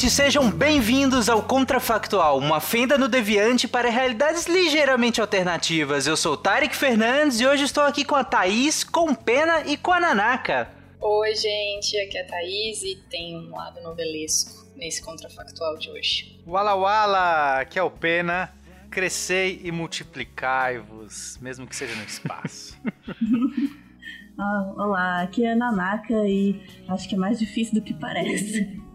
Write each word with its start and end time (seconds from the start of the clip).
Ouvintes, 0.00 0.16
sejam 0.16 0.50
bem-vindos 0.50 1.28
ao 1.28 1.42
Contrafactual, 1.42 2.38
uma 2.38 2.58
fenda 2.58 2.96
no 2.96 3.06
deviante 3.06 3.68
para 3.68 3.90
realidades 3.90 4.46
ligeiramente 4.46 5.20
alternativas. 5.20 6.06
Eu 6.06 6.16
sou 6.16 6.38
Tarek 6.38 6.74
Fernandes 6.74 7.38
e 7.38 7.46
hoje 7.46 7.64
estou 7.64 7.82
aqui 7.82 8.02
com 8.02 8.14
a 8.14 8.24
Thaís, 8.24 8.82
com 8.82 9.14
Pena 9.14 9.60
e 9.66 9.76
com 9.76 9.92
a 9.92 10.00
Nanaka. 10.00 10.70
Oi, 10.98 11.34
gente, 11.34 11.98
aqui 12.00 12.16
é 12.16 12.22
a 12.22 12.26
Thaís 12.26 12.82
e 12.82 12.96
tem 13.10 13.36
um 13.36 13.54
lado 13.54 13.82
novelesco 13.82 14.66
nesse 14.74 15.02
Contrafactual 15.02 15.76
de 15.76 15.90
hoje. 15.90 16.40
Wala 16.46 16.74
Wala, 16.74 17.60
aqui 17.60 17.78
é 17.78 17.82
o 17.82 17.90
Pena. 17.90 18.50
Crescei 18.90 19.60
e 19.62 19.70
multiplicai-vos, 19.70 21.36
mesmo 21.42 21.66
que 21.66 21.76
seja 21.76 21.94
no 21.94 22.04
espaço. 22.04 22.74
ah, 24.38 24.72
olá, 24.78 25.20
aqui 25.20 25.44
é 25.44 25.52
a 25.52 25.56
Nanaka 25.56 26.26
e 26.26 26.58
acho 26.88 27.06
que 27.06 27.16
é 27.16 27.18
mais 27.18 27.38
difícil 27.38 27.74
do 27.74 27.82
que 27.82 27.92
parece. 27.92 28.80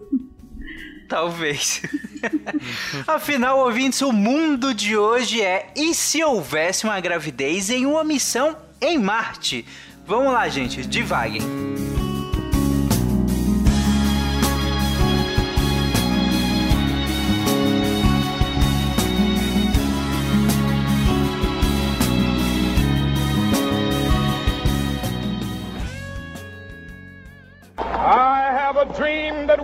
Talvez. 1.09 1.81
Afinal, 3.07 3.59
ouvintes, 3.59 4.01
o 4.01 4.11
mundo 4.11 4.73
de 4.73 4.97
hoje 4.97 5.41
é 5.41 5.71
e 5.75 5.93
se 5.93 6.23
houvesse 6.23 6.85
uma 6.85 6.99
gravidez 6.99 7.69
em 7.69 7.85
uma 7.85 8.03
missão 8.03 8.57
em 8.81 8.97
Marte? 8.97 9.65
Vamos 10.07 10.33
lá, 10.33 10.47
gente, 10.49 10.85
devaguem. 10.85 11.94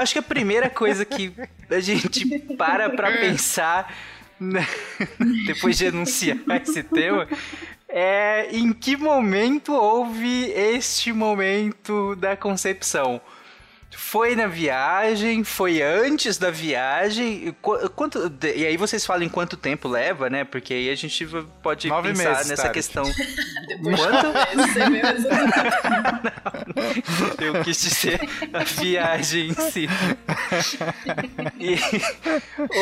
Acho 0.00 0.12
que 0.14 0.18
a 0.18 0.22
primeira 0.22 0.70
coisa 0.70 1.04
que 1.04 1.32
a 1.68 1.80
gente 1.80 2.26
para 2.56 2.90
pra 2.90 3.12
pensar 3.18 3.94
né, 4.38 4.66
depois 5.46 5.76
de 5.76 5.86
anunciar 5.86 6.38
esse 6.62 6.82
tema 6.82 7.28
é 7.88 8.48
em 8.52 8.72
que 8.72 8.96
momento 8.96 9.72
houve 9.74 10.50
este 10.52 11.12
momento 11.12 12.14
da 12.16 12.36
concepção. 12.36 13.20
Foi 13.96 14.34
na 14.36 14.46
viagem? 14.46 15.42
Foi 15.44 15.82
antes 15.82 16.38
da 16.38 16.50
viagem? 16.50 17.54
Quanto, 17.94 18.32
e 18.54 18.66
aí 18.66 18.76
vocês 18.76 19.04
falam 19.04 19.24
em 19.24 19.28
quanto 19.28 19.56
tempo 19.56 19.88
leva, 19.88 20.30
né? 20.30 20.44
Porque 20.44 20.72
aí 20.72 20.90
a 20.90 20.94
gente 20.94 21.26
pode 21.62 21.88
Nove 21.88 22.10
pensar 22.10 22.30
meses, 22.30 22.48
nessa 22.48 22.62
Tarek. 22.62 22.74
questão. 22.74 23.04
Depois 23.68 23.96
Quanto? 24.00 24.78
é 24.78 24.90
mesmo. 24.90 25.28
Eu 27.40 27.62
quis 27.64 27.80
dizer 27.80 28.20
a 28.52 28.64
viagem 28.64 29.48
em 29.50 29.54
si. 29.70 29.88
E- 31.58 31.78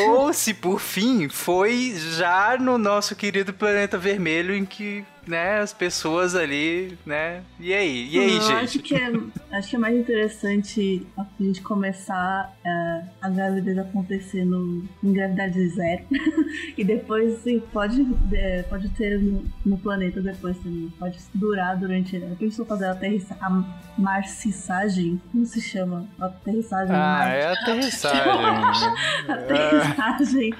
ou 0.07 0.31
se 0.33 0.53
por 0.53 0.79
fim 0.79 1.29
foi 1.29 1.93
já 2.17 2.57
no 2.57 2.77
nosso 2.77 3.15
querido 3.15 3.53
planeta 3.53 3.97
vermelho 3.97 4.55
em 4.55 4.65
que, 4.65 5.03
né, 5.27 5.59
as 5.59 5.73
pessoas 5.73 6.35
ali, 6.35 6.97
né? 7.05 7.41
E 7.59 7.73
aí? 7.73 8.09
E 8.11 8.19
aí, 8.19 8.35
Eu 8.35 8.41
gente? 8.41 8.53
Acho 8.53 8.79
que, 8.79 8.95
é, 8.95 9.11
acho 9.51 9.69
que 9.69 9.75
é 9.75 9.79
mais 9.79 9.95
interessante 9.95 11.07
a 11.17 11.25
gente 11.39 11.61
começar 11.61 12.53
é, 12.65 13.01
a 13.21 13.29
gravidez 13.29 13.77
acontecer 13.77 14.45
no, 14.45 14.83
em 15.03 15.13
gravidade 15.13 15.67
zero. 15.69 16.03
e 16.77 16.83
depois 16.83 17.39
sim, 17.39 17.61
pode, 17.71 18.05
é, 18.33 18.63
pode 18.63 18.89
ter 18.89 19.19
no, 19.19 19.45
no 19.65 19.77
planeta 19.77 20.21
depois 20.21 20.57
também. 20.57 20.91
Pode 20.97 21.19
durar 21.33 21.77
durante. 21.77 22.15
Eu 22.15 22.35
pensou 22.37 22.65
fazer 22.65 22.85
a, 22.85 22.91
aterrissa, 22.91 23.37
a 23.39 23.63
marcissagem? 23.97 25.21
Como 25.31 25.45
se 25.45 25.61
chama? 25.61 26.07
A 26.19 26.25
aterrissagem. 26.25 26.95
em 26.95 26.97
Ah, 26.97 27.25
é 27.27 27.51
aterrissagem. 27.51 28.19
Aterrissagem. 29.29 30.53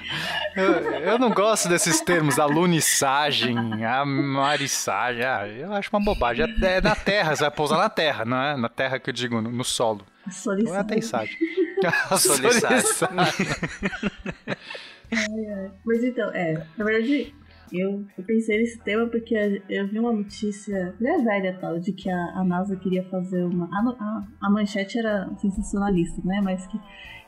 eu, 0.56 0.72
eu 0.72 1.18
não 1.18 1.30
gosto 1.30 1.68
desses 1.68 2.00
termos, 2.00 2.38
a 2.38 2.46
lunissagem, 2.46 3.56
a 3.84 4.04
marissagem. 4.50 5.24
Ah, 5.24 5.46
eu 5.46 5.72
acho 5.72 5.88
uma 5.92 6.04
bobagem. 6.04 6.44
É 6.44 6.66
é 6.76 6.80
na 6.80 6.96
Terra, 6.96 7.34
você 7.34 7.42
vai 7.42 7.50
pousar 7.50 7.78
na 7.78 7.88
Terra, 7.88 8.24
não 8.24 8.36
é? 8.36 8.56
Na 8.56 8.68
Terra 8.68 8.98
que 8.98 9.10
eu 9.10 9.14
digo, 9.14 9.40
no, 9.40 9.50
no 9.50 9.64
solo. 9.64 10.04
Não 10.26 10.74
é. 10.74 10.78
A 10.80 10.86
Solissagem. 10.86 11.36
solissagem. 12.18 13.46
Mas 15.84 16.04
então, 16.04 16.30
é, 16.32 16.66
na 16.76 16.84
verdade, 16.84 17.34
eu, 17.72 18.04
eu 18.18 18.24
pensei 18.24 18.58
nesse 18.58 18.78
tema 18.80 19.06
porque 19.06 19.62
eu 19.68 19.88
vi 19.88 19.98
uma 19.98 20.12
notícia, 20.12 20.94
não 21.00 21.20
é 21.20 21.24
velha 21.24 21.58
tal, 21.60 21.78
de 21.78 21.92
que 21.92 22.10
a, 22.10 22.24
a 22.36 22.44
NASA 22.44 22.76
queria 22.76 23.02
fazer 23.04 23.44
uma. 23.44 23.66
A, 23.66 23.78
a, 24.04 24.22
a 24.42 24.50
manchete 24.50 24.98
era 24.98 25.28
sensacionalista, 25.38 26.20
né? 26.24 26.40
Mas 26.42 26.66
que 26.66 26.78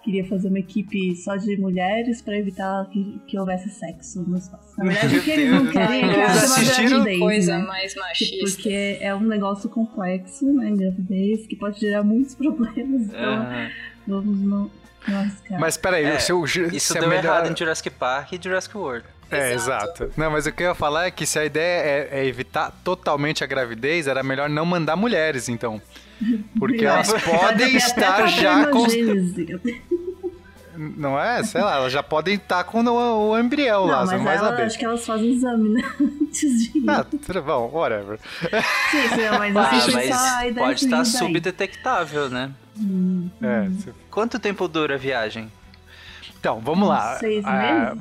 queria 0.03 0.25
fazer 0.27 0.49
uma 0.49 0.59
equipe 0.59 1.15
só 1.17 1.37
de 1.37 1.57
mulheres 1.57 2.21
pra 2.21 2.37
evitar 2.37 2.87
que, 2.91 3.21
que 3.27 3.39
houvesse 3.39 3.71
sexo 3.71 4.23
no 4.23 4.37
espaço. 4.37 4.75
Na 4.79 4.85
verdade, 4.85 5.17
o 5.19 5.23
que 5.23 5.31
eles 5.31 5.51
não 5.51 5.67
querem 5.71 6.05
é 6.05 6.15
que 6.15 6.21
haja 6.21 6.97
uma 6.99 7.19
Coisa 7.19 7.59
né? 7.59 7.65
mais 7.65 7.95
machista. 7.95 8.45
Porque 8.45 8.99
é 9.01 9.15
um 9.15 9.21
negócio 9.21 9.69
complexo, 9.71 10.53
né? 10.53 10.71
Gravidez, 10.71 11.47
que 11.47 11.57
pode 11.57 11.81
gerar 11.81 12.03
muitos 12.03 12.35
problemas. 12.37 13.07
Então, 13.07 13.35
Aham. 13.35 13.71
vamos 14.07 14.39
não, 14.41 14.71
não 15.09 15.19
arriscar. 15.19 15.61
Mas 15.61 15.77
peraí, 15.77 16.05
É, 16.05 16.19
se, 16.19 16.33
Isso 16.33 16.93
se 16.93 16.99
é 16.99 17.01
deu 17.01 17.09
melhor... 17.09 17.25
errado 17.25 17.53
em 17.53 17.57
Jurassic 17.57 17.91
Park 17.91 18.33
e 18.33 18.41
Jurassic 18.43 18.77
World. 18.77 19.07
É, 19.31 19.55
Exato. 19.55 20.05
exato. 20.05 20.13
Não, 20.21 20.31
mas 20.31 20.45
o 20.47 20.53
que 20.53 20.63
eu 20.63 20.69
ia 20.69 20.75
falar 20.75 21.07
é 21.07 21.11
que 21.11 21.25
se 21.25 21.39
a 21.39 21.45
ideia 21.45 22.09
é, 22.13 22.21
é 22.21 22.27
evitar 22.27 22.71
totalmente 22.85 23.43
a 23.43 23.47
gravidez, 23.47 24.07
era 24.07 24.23
melhor 24.23 24.49
não 24.51 24.67
mandar 24.67 24.95
mulheres, 24.95 25.49
então. 25.49 25.81
Porque 26.59 26.85
elas 26.85 27.13
podem 27.23 27.77
estar 27.77 28.27
já 28.29 28.67
com. 28.67 28.87
Não 30.75 31.21
é? 31.21 31.43
Sei 31.45 31.61
lá, 31.61 31.77
elas 31.77 31.93
já 31.93 32.03
podem 32.03 32.35
estar 32.37 32.65
com 32.65 32.81
o, 32.83 33.31
o 33.31 33.39
embrião 33.39 33.85
lá, 33.85 34.01
Não, 34.01 34.07
você 34.07 34.13
mas 34.13 34.19
não 34.19 34.25
vai 34.25 34.37
ela, 34.37 34.49
saber. 34.51 34.63
acho 34.63 34.79
que 34.79 34.85
elas 34.85 35.05
fazem 35.05 35.33
exame, 35.33 35.69
né? 35.69 35.83
Antes 36.01 36.73
de 36.73 36.79
ir. 36.79 36.91
Ah, 36.91 37.05
tudo 37.05 37.43
bom, 37.43 37.71
whatever. 37.73 38.19
Sim, 38.91 39.09
sim, 39.15 39.29
mas 39.39 39.57
Ah, 39.57 39.71
assim, 39.71 39.93
mas 39.93 40.09
só 40.09 40.37
a 40.39 40.47
ideia 40.49 40.67
pode 40.67 40.79
de 40.81 40.85
estar 40.87 41.05
subdetectável, 41.05 42.31
né? 42.31 42.51
É, 43.43 43.69
se- 43.83 43.93
Quanto 44.11 44.39
tempo 44.39 44.67
dura 44.67 44.95
a 44.95 44.99
viagem? 44.99 45.53
Então, 46.41 46.59
vamos 46.61 46.89
lá. 46.89 47.19
Seis 47.19 47.45
A- 47.45 47.95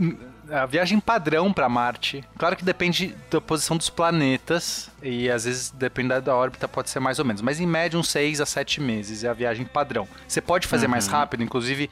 meses? 0.00 0.27
A 0.50 0.66
viagem 0.66 0.98
padrão 1.00 1.52
para 1.52 1.68
Marte, 1.68 2.24
claro 2.36 2.56
que 2.56 2.64
depende 2.64 3.14
da 3.30 3.40
posição 3.40 3.76
dos 3.76 3.90
planetas 3.90 4.90
e 5.02 5.30
às 5.30 5.44
vezes 5.44 5.70
dependendo 5.70 6.22
da 6.22 6.34
órbita 6.34 6.66
pode 6.66 6.90
ser 6.90 7.00
mais 7.00 7.18
ou 7.18 7.24
menos, 7.24 7.42
mas 7.42 7.60
em 7.60 7.66
média 7.66 7.98
uns 7.98 8.08
6 8.08 8.40
a 8.40 8.46
7 8.46 8.80
meses 8.80 9.24
é 9.24 9.28
a 9.28 9.32
viagem 9.32 9.64
padrão. 9.64 10.08
Você 10.26 10.40
pode 10.40 10.66
fazer 10.66 10.88
mais 10.88 11.06
rápido, 11.06 11.42
inclusive 11.42 11.90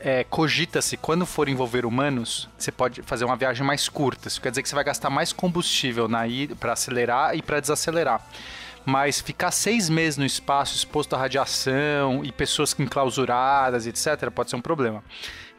é, 0.00 0.24
cogita-se 0.24 0.96
quando 0.96 1.24
for 1.24 1.48
envolver 1.48 1.86
humanos, 1.86 2.48
você 2.58 2.72
pode 2.72 3.02
fazer 3.02 3.24
uma 3.24 3.36
viagem 3.36 3.64
mais 3.64 3.88
curta. 3.88 4.28
Isso 4.28 4.40
quer 4.40 4.50
dizer 4.50 4.62
que 4.62 4.68
você 4.68 4.74
vai 4.74 4.84
gastar 4.84 5.10
mais 5.10 5.32
combustível 5.32 6.08
na 6.08 6.26
ida 6.26 6.56
para 6.56 6.72
acelerar 6.72 7.36
e 7.36 7.42
para 7.42 7.60
desacelerar. 7.60 8.20
Mas 8.84 9.20
ficar 9.20 9.52
seis 9.52 9.88
meses 9.88 10.16
no 10.16 10.26
espaço 10.26 10.74
exposto 10.74 11.14
à 11.14 11.18
radiação 11.18 12.24
e 12.24 12.32
pessoas 12.32 12.74
enclausuradas, 12.78 13.86
etc., 13.86 14.28
pode 14.30 14.50
ser 14.50 14.56
um 14.56 14.60
problema. 14.60 15.04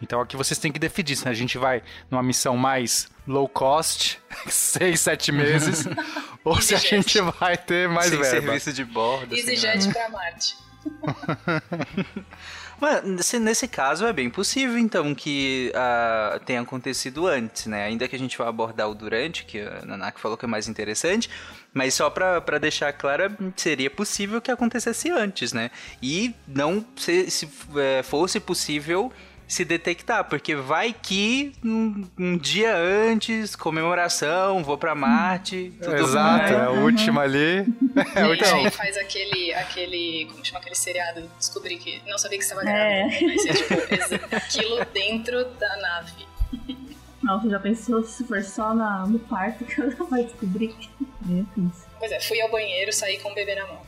Então 0.04 0.20
aqui 0.20 0.36
vocês 0.36 0.60
têm 0.60 0.72
que 0.72 0.80
definir 0.80 1.16
se 1.16 1.28
a 1.28 1.34
gente 1.34 1.58
vai 1.58 1.82
numa 2.12 2.22
missão 2.22 2.58
mais 2.58 3.08
low 3.26 3.48
cost, 3.48 4.20
seis, 4.48 5.00
sete 5.00 5.32
meses, 5.32 5.86
ou 6.44 6.60
se 6.62 6.76
a 6.76 6.78
gente 6.78 7.20
vai 7.40 7.58
ter 7.58 7.88
mais 7.88 8.10
Sem 8.10 8.20
verba. 8.20 8.42
serviço 8.42 8.74
de 8.74 8.84
bordo. 8.84 9.34
sem 9.34 9.46
nada. 9.46 9.52
EasyJet 9.52 9.94
pra 9.94 10.10
Marte. 10.10 10.56
Mas 12.82 13.02
nesse, 13.06 13.40
nesse 13.40 13.66
caso 13.66 14.06
é 14.06 14.12
bem 14.12 14.30
possível, 14.30 14.78
então, 14.78 15.16
que 15.16 15.72
uh, 15.74 16.38
tenha 16.44 16.60
acontecido 16.60 17.26
antes, 17.26 17.66
né? 17.68 17.86
Ainda 17.86 18.10
que 18.10 18.16
a 18.16 18.20
gente 18.20 18.38
vá 18.38 18.50
abordar 18.50 18.90
o 18.90 18.96
durante, 18.96 19.46
que 19.46 19.62
a 19.62 19.86
Nanak 19.86 20.20
falou 20.20 20.36
que 20.36 20.44
é 20.44 20.48
mais 20.50 20.68
interessante, 20.68 21.30
mas 21.74 21.94
só 21.94 22.10
para 22.10 22.58
deixar 22.60 22.92
claro, 22.92 23.38
seria 23.56 23.90
possível 23.90 24.42
que 24.42 24.52
acontecesse 24.52 25.10
antes, 25.10 25.54
né? 25.54 25.72
E 26.02 26.36
não 26.46 26.86
se, 26.98 27.32
se 27.32 27.50
é, 27.78 28.04
fosse 28.04 28.42
possível 28.42 29.14
se 29.48 29.64
detectar, 29.66 30.26
porque 30.26 30.56
vai 30.56 30.94
que 30.94 31.54
um, 31.64 32.06
um 32.18 32.38
dia 32.38 32.76
antes, 32.76 33.56
comemoração, 33.56 34.64
vou 34.64 34.78
para 34.78 34.96
Marte, 34.96 35.74
tudo 35.82 35.96
Exato, 35.96 36.44
mais. 36.44 36.52
é 36.52 36.66
a 36.66 36.70
última 36.72 37.22
ali. 37.22 37.66
É, 38.16 38.26
o 38.26 38.34
então. 38.34 38.72
faz 38.72 38.98
aquele, 38.98 39.54
aquele, 39.54 40.28
como 40.32 40.44
chama 40.44 40.60
aquele 40.60 40.76
seriado, 40.76 41.30
descobri 41.38 41.78
que 41.78 42.02
não 42.08 42.18
sabia 42.18 42.38
que 42.38 42.44
estava 42.44 42.62
grávida. 42.62 43.16
É. 43.16 43.22
Mas 43.28 43.46
é 43.46 44.18
tipo, 44.18 44.36
aquilo 44.36 44.86
dentro 44.92 45.46
da 45.60 45.78
nave. 45.78 46.28
Nossa, 47.22 47.50
já 47.50 47.60
pensou 47.60 48.04
se 48.04 48.24
for 48.26 48.44
só 48.44 48.74
na, 48.74 49.06
no 49.08 49.20
quarto 49.20 49.64
que 49.64 49.80
ela 49.80 49.94
vai 50.10 50.24
descobrir 50.24 50.76
é 51.30 51.60
isso. 51.60 51.93
Pois 52.04 52.12
é, 52.12 52.20
fui 52.20 52.42
ao 52.42 52.52
banheiro, 52.52 52.92
saí 52.92 53.18
com 53.18 53.32
o 53.32 53.34
bebê 53.34 53.56
na 53.56 53.66
mão. 53.66 53.80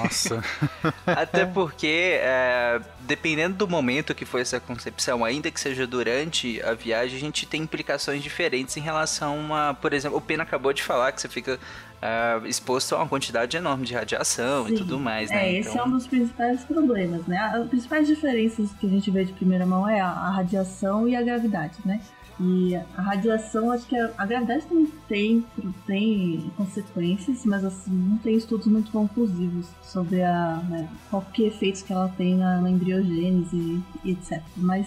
Nossa. 0.00 0.42
Até 1.06 1.44
porque, 1.44 2.18
é, 2.18 2.80
dependendo 3.00 3.56
do 3.56 3.68
momento 3.68 4.14
que 4.14 4.24
foi 4.24 4.40
essa 4.40 4.58
concepção, 4.58 5.22
ainda 5.22 5.50
que 5.50 5.60
seja 5.60 5.86
durante 5.86 6.62
a 6.62 6.72
viagem, 6.72 7.18
a 7.18 7.20
gente 7.20 7.44
tem 7.44 7.60
implicações 7.60 8.22
diferentes 8.22 8.74
em 8.78 8.80
relação 8.80 9.54
a, 9.54 9.74
por 9.74 9.92
exemplo, 9.92 10.16
o 10.16 10.20
Pena 10.22 10.44
acabou 10.44 10.72
de 10.72 10.82
falar 10.82 11.12
que 11.12 11.20
você 11.20 11.28
fica 11.28 11.60
Uh, 11.98 12.46
exposto 12.46 12.94
a 12.94 12.98
uma 12.98 13.08
quantidade 13.08 13.56
enorme 13.56 13.84
de 13.84 13.92
radiação 13.92 14.68
Sim. 14.68 14.74
e 14.74 14.76
tudo 14.76 15.00
mais, 15.00 15.30
né? 15.30 15.48
É, 15.48 15.58
esse 15.58 15.70
então... 15.70 15.82
é 15.82 15.88
um 15.88 15.90
dos 15.90 16.06
principais 16.06 16.62
problemas, 16.62 17.26
né? 17.26 17.36
As 17.52 17.66
principais 17.68 18.06
diferenças 18.06 18.70
que 18.78 18.86
a 18.86 18.88
gente 18.88 19.10
vê 19.10 19.24
de 19.24 19.32
primeira 19.32 19.66
mão 19.66 19.88
é 19.88 20.00
a, 20.00 20.06
a 20.06 20.30
radiação 20.30 21.08
e 21.08 21.16
a 21.16 21.22
gravidade, 21.22 21.74
né? 21.84 22.00
E 22.40 22.76
a 22.76 23.02
radiação, 23.02 23.70
acho 23.70 23.86
que 23.86 23.96
a, 23.96 24.12
a 24.16 24.24
gravidade 24.24 24.66
também 24.66 24.92
tem, 25.08 25.44
tem 25.86 26.50
consequências, 26.56 27.44
mas 27.44 27.64
assim, 27.64 27.90
não 27.90 28.18
tem 28.18 28.36
estudos 28.36 28.66
muito 28.66 28.92
conclusivos 28.92 29.66
sobre 29.82 30.22
a, 30.22 30.62
né, 30.68 30.88
qualquer 31.10 31.48
efeitos 31.48 31.82
que 31.82 31.92
ela 31.92 32.08
tem 32.16 32.36
na, 32.36 32.60
na 32.60 32.70
embriogênese 32.70 33.82
e 34.04 34.10
etc. 34.10 34.40
Mas 34.56 34.86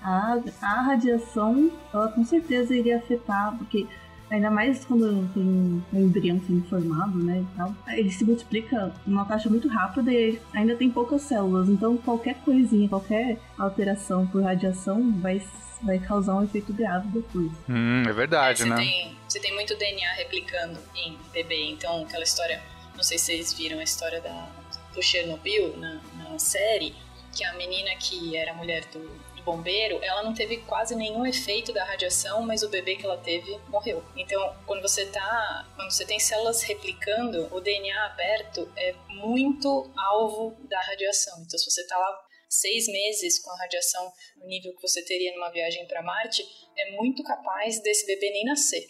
a, 0.00 0.38
a 0.62 0.82
radiação, 0.82 1.70
ela 1.92 2.08
com 2.08 2.24
certeza 2.24 2.74
iria 2.74 2.98
afetar, 2.98 3.56
porque 3.58 3.86
Ainda 4.28 4.50
mais 4.50 4.84
quando 4.84 5.32
tem 5.32 5.42
um 5.44 5.82
embrião 5.92 6.40
sendo 6.44 6.64
formado, 6.68 7.16
né, 7.22 7.42
e 7.42 7.56
tal. 7.56 7.72
Ele 7.88 8.10
se 8.10 8.24
multiplica 8.24 8.92
numa 9.06 9.24
taxa 9.24 9.48
muito 9.48 9.68
rápida 9.68 10.12
e 10.12 10.40
ainda 10.52 10.74
tem 10.74 10.90
poucas 10.90 11.22
células. 11.22 11.68
Então, 11.68 11.96
qualquer 11.96 12.34
coisinha, 12.44 12.88
qualquer 12.88 13.38
alteração 13.56 14.26
por 14.26 14.42
radiação 14.42 15.12
vai 15.20 15.40
vai 15.82 15.98
causar 15.98 16.34
um 16.34 16.44
efeito 16.44 16.72
grave 16.72 17.08
depois. 17.08 17.50
Hum, 17.68 18.02
é 18.08 18.12
verdade, 18.12 18.62
é, 18.62 18.66
né? 18.66 18.76
Tem, 18.76 19.16
você 19.28 19.40
tem 19.40 19.54
muito 19.54 19.76
DNA 19.76 20.12
replicando 20.14 20.78
em 20.94 21.18
bebê, 21.32 21.70
então 21.70 22.02
aquela 22.02 22.24
história, 22.24 22.62
não 22.94 23.02
sei 23.02 23.18
se 23.18 23.26
vocês 23.26 23.52
viram 23.52 23.78
a 23.78 23.82
história 23.82 24.20
da, 24.20 24.48
do 24.94 25.02
Chernobyl 25.02 25.76
na, 25.76 26.00
na 26.14 26.38
série, 26.38 26.94
que 27.34 27.44
a 27.44 27.52
menina 27.54 27.94
que 27.96 28.36
era 28.36 28.54
mulher 28.54 28.84
do, 28.86 29.00
do, 29.00 29.42
bombeiro, 29.44 30.00
ela 30.02 30.24
não 30.24 30.34
teve 30.34 30.56
quase 30.56 30.96
nenhum 30.96 31.24
efeito 31.24 31.72
da 31.72 31.84
radiação, 31.84 32.42
mas 32.42 32.64
o 32.64 32.68
bebê 32.68 32.96
que 32.96 33.04
ela 33.04 33.16
teve 33.16 33.60
morreu. 33.68 34.02
Então, 34.16 34.56
quando 34.66 34.82
você 34.82 35.06
tá, 35.06 35.68
quando 35.76 35.88
você 35.88 36.04
tem 36.04 36.18
células 36.18 36.62
replicando, 36.62 37.46
o 37.54 37.60
DNA 37.60 38.06
aberto 38.06 38.68
é 38.74 38.92
muito 39.08 39.88
alvo 39.96 40.56
da 40.68 40.80
radiação. 40.80 41.42
Então, 41.46 41.56
se 41.56 41.70
você 41.70 41.86
tá 41.86 41.96
lá 41.96 42.25
seis 42.60 42.86
meses 42.86 43.38
com 43.38 43.50
a 43.50 43.58
radiação 43.58 44.12
no 44.38 44.46
nível 44.46 44.74
que 44.74 44.82
você 44.82 45.04
teria 45.04 45.34
numa 45.34 45.50
viagem 45.50 45.86
para 45.86 46.02
Marte, 46.02 46.42
é 46.76 46.96
muito 46.96 47.22
capaz 47.22 47.80
desse 47.82 48.06
bebê 48.06 48.30
nem 48.30 48.44
nascer. 48.44 48.86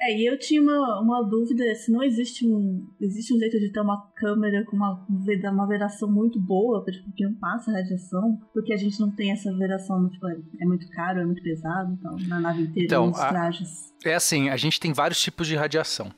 É, 0.00 0.16
e 0.16 0.26
eu 0.26 0.36
tinha 0.38 0.60
uma, 0.60 1.00
uma 1.00 1.22
dúvida 1.22 1.72
se 1.76 1.90
não 1.90 2.02
existe 2.02 2.44
um 2.44 2.84
existe 3.00 3.32
um 3.32 3.38
jeito 3.38 3.60
de 3.60 3.70
ter 3.70 3.80
uma 3.80 4.10
câmera 4.16 4.64
com 4.64 4.74
uma, 4.74 5.06
uma 5.08 5.68
veração 5.68 6.10
muito 6.10 6.40
boa, 6.40 6.84
tipo, 6.84 7.12
que 7.12 7.24
não 7.24 7.34
passa 7.34 7.70
radiação, 7.70 8.40
porque 8.52 8.72
a 8.72 8.76
gente 8.76 8.98
não 8.98 9.14
tem 9.14 9.30
essa 9.30 9.52
veração, 9.56 10.08
tipo, 10.10 10.26
é 10.28 10.64
muito 10.64 10.88
caro, 10.90 11.20
é 11.20 11.24
muito 11.24 11.42
pesado, 11.42 11.92
então, 11.92 12.16
na 12.26 12.40
nave 12.40 12.62
inteira, 12.62 12.86
então, 12.86 13.06
nos 13.06 13.18
trajes. 13.18 13.92
A, 14.04 14.08
é 14.08 14.14
assim, 14.14 14.48
a 14.48 14.56
gente 14.56 14.80
tem 14.80 14.92
vários 14.92 15.20
tipos 15.20 15.46
de 15.46 15.54
radiação. 15.54 16.12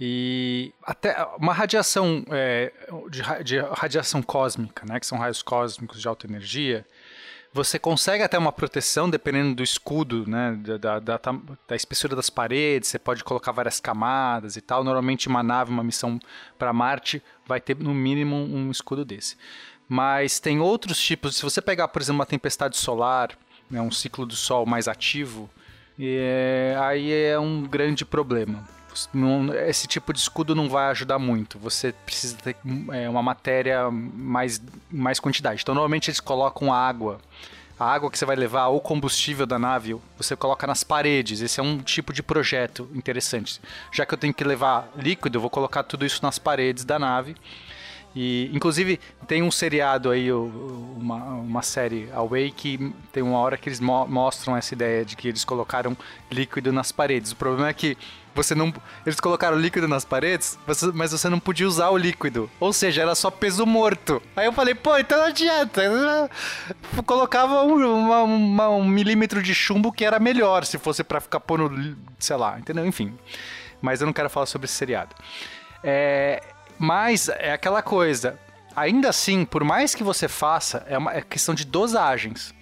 E 0.00 0.72
até 0.82 1.16
uma 1.38 1.52
radiação 1.52 2.24
é, 2.30 2.72
de, 3.08 3.22
de, 3.44 3.58
radiação 3.60 4.22
cósmica, 4.22 4.84
né, 4.86 4.98
que 4.98 5.06
são 5.06 5.18
raios 5.18 5.40
cósmicos 5.40 6.00
de 6.00 6.08
alta 6.08 6.26
energia, 6.26 6.84
você 7.52 7.78
consegue 7.78 8.24
até 8.24 8.36
uma 8.36 8.50
proteção 8.50 9.08
dependendo 9.08 9.54
do 9.54 9.62
escudo, 9.62 10.28
né, 10.28 10.58
da, 10.80 10.98
da, 10.98 11.18
da, 11.18 11.76
espessura 11.76 12.16
das 12.16 12.28
paredes, 12.28 12.88
você 12.88 12.98
pode 12.98 13.22
colocar 13.22 13.52
várias 13.52 13.78
camadas 13.78 14.56
e 14.56 14.60
tal. 14.60 14.82
Normalmente 14.82 15.28
uma 15.28 15.44
nave, 15.44 15.70
uma 15.70 15.84
missão 15.84 16.18
para 16.58 16.72
Marte 16.72 17.22
vai 17.46 17.60
ter 17.60 17.76
no 17.76 17.94
mínimo 17.94 18.34
um 18.34 18.72
escudo 18.72 19.04
desse. 19.04 19.36
Mas 19.88 20.40
tem 20.40 20.58
outros 20.58 20.98
tipos, 20.98 21.36
se 21.36 21.42
você 21.42 21.62
pegar, 21.62 21.86
por 21.86 22.02
exemplo, 22.02 22.18
uma 22.18 22.26
tempestade 22.26 22.76
solar, 22.76 23.30
né, 23.70 23.80
um 23.80 23.92
ciclo 23.92 24.26
do 24.26 24.34
Sol 24.34 24.66
mais 24.66 24.88
ativo, 24.88 25.48
é, 26.00 26.76
aí 26.80 27.12
é 27.12 27.38
um 27.38 27.62
grande 27.62 28.04
problema 28.04 28.64
esse 29.66 29.86
tipo 29.86 30.12
de 30.12 30.18
escudo 30.18 30.54
não 30.54 30.68
vai 30.68 30.90
ajudar 30.90 31.18
muito. 31.18 31.58
Você 31.58 31.92
precisa 32.04 32.36
ter 32.36 32.56
é, 32.92 33.08
uma 33.08 33.22
matéria 33.22 33.90
mais, 33.90 34.60
mais 34.90 35.18
quantidade. 35.18 35.62
Então, 35.62 35.74
normalmente 35.74 36.10
eles 36.10 36.20
colocam 36.20 36.72
água. 36.72 37.20
A 37.78 37.86
água 37.92 38.08
que 38.08 38.16
você 38.16 38.24
vai 38.24 38.36
levar 38.36 38.68
ou 38.68 38.80
combustível 38.80 39.46
da 39.46 39.58
nave, 39.58 39.96
você 40.16 40.36
coloca 40.36 40.64
nas 40.64 40.84
paredes. 40.84 41.40
Esse 41.40 41.58
é 41.58 41.62
um 41.62 41.78
tipo 41.78 42.12
de 42.12 42.22
projeto 42.22 42.88
interessante. 42.94 43.60
Já 43.90 44.06
que 44.06 44.14
eu 44.14 44.18
tenho 44.18 44.32
que 44.32 44.44
levar 44.44 44.88
líquido, 44.96 45.38
eu 45.38 45.40
vou 45.40 45.50
colocar 45.50 45.82
tudo 45.82 46.06
isso 46.06 46.20
nas 46.22 46.38
paredes 46.38 46.84
da 46.84 46.98
nave. 46.98 47.34
E, 48.14 48.48
inclusive, 48.54 49.00
tem 49.26 49.42
um 49.42 49.50
seriado 49.50 50.08
aí, 50.08 50.30
uma, 50.32 51.16
uma 51.16 51.62
série, 51.62 52.08
Away, 52.14 52.52
que 52.52 52.94
tem 53.12 53.24
uma 53.24 53.38
hora 53.38 53.58
que 53.58 53.68
eles 53.68 53.80
mo 53.80 54.06
mostram 54.06 54.56
essa 54.56 54.72
ideia 54.72 55.04
de 55.04 55.16
que 55.16 55.26
eles 55.26 55.44
colocaram 55.44 55.96
líquido 56.30 56.72
nas 56.72 56.92
paredes. 56.92 57.32
O 57.32 57.36
problema 57.36 57.68
é 57.68 57.72
que 57.72 57.98
você 58.34 58.54
não. 58.54 58.72
Eles 59.06 59.20
colocaram 59.20 59.56
líquido 59.56 59.86
nas 59.86 60.04
paredes, 60.04 60.58
mas 60.94 61.12
você 61.12 61.28
não 61.28 61.38
podia 61.38 61.66
usar 61.66 61.90
o 61.90 61.96
líquido. 61.96 62.50
Ou 62.58 62.72
seja, 62.72 63.02
era 63.02 63.14
só 63.14 63.30
peso 63.30 63.64
morto. 63.64 64.20
Aí 64.34 64.46
eu 64.46 64.52
falei, 64.52 64.74
pô, 64.74 64.96
então 64.98 65.18
não 65.18 65.26
adianta. 65.26 65.82
Colocava 67.06 67.62
um, 67.62 67.76
uma, 67.76 68.22
uma, 68.22 68.68
um 68.70 68.84
milímetro 68.84 69.42
de 69.42 69.54
chumbo 69.54 69.92
que 69.92 70.04
era 70.04 70.18
melhor 70.18 70.64
se 70.64 70.78
fosse 70.78 71.04
para 71.04 71.20
ficar 71.20 71.40
pondo, 71.40 71.96
sei 72.18 72.36
lá, 72.36 72.58
entendeu? 72.58 72.84
Enfim. 72.84 73.16
Mas 73.80 74.00
eu 74.00 74.06
não 74.06 74.12
quero 74.12 74.30
falar 74.30 74.46
sobre 74.46 74.64
esse 74.64 74.74
seriado. 74.74 75.14
É, 75.82 76.42
mas 76.78 77.28
é 77.28 77.52
aquela 77.52 77.82
coisa. 77.82 78.38
Ainda 78.74 79.10
assim, 79.10 79.44
por 79.44 79.62
mais 79.62 79.94
que 79.94 80.02
você 80.02 80.26
faça, 80.26 80.84
é 80.88 80.98
uma 80.98 81.12
é 81.12 81.20
questão 81.20 81.54
de 81.54 81.64
dosagens 81.64 82.52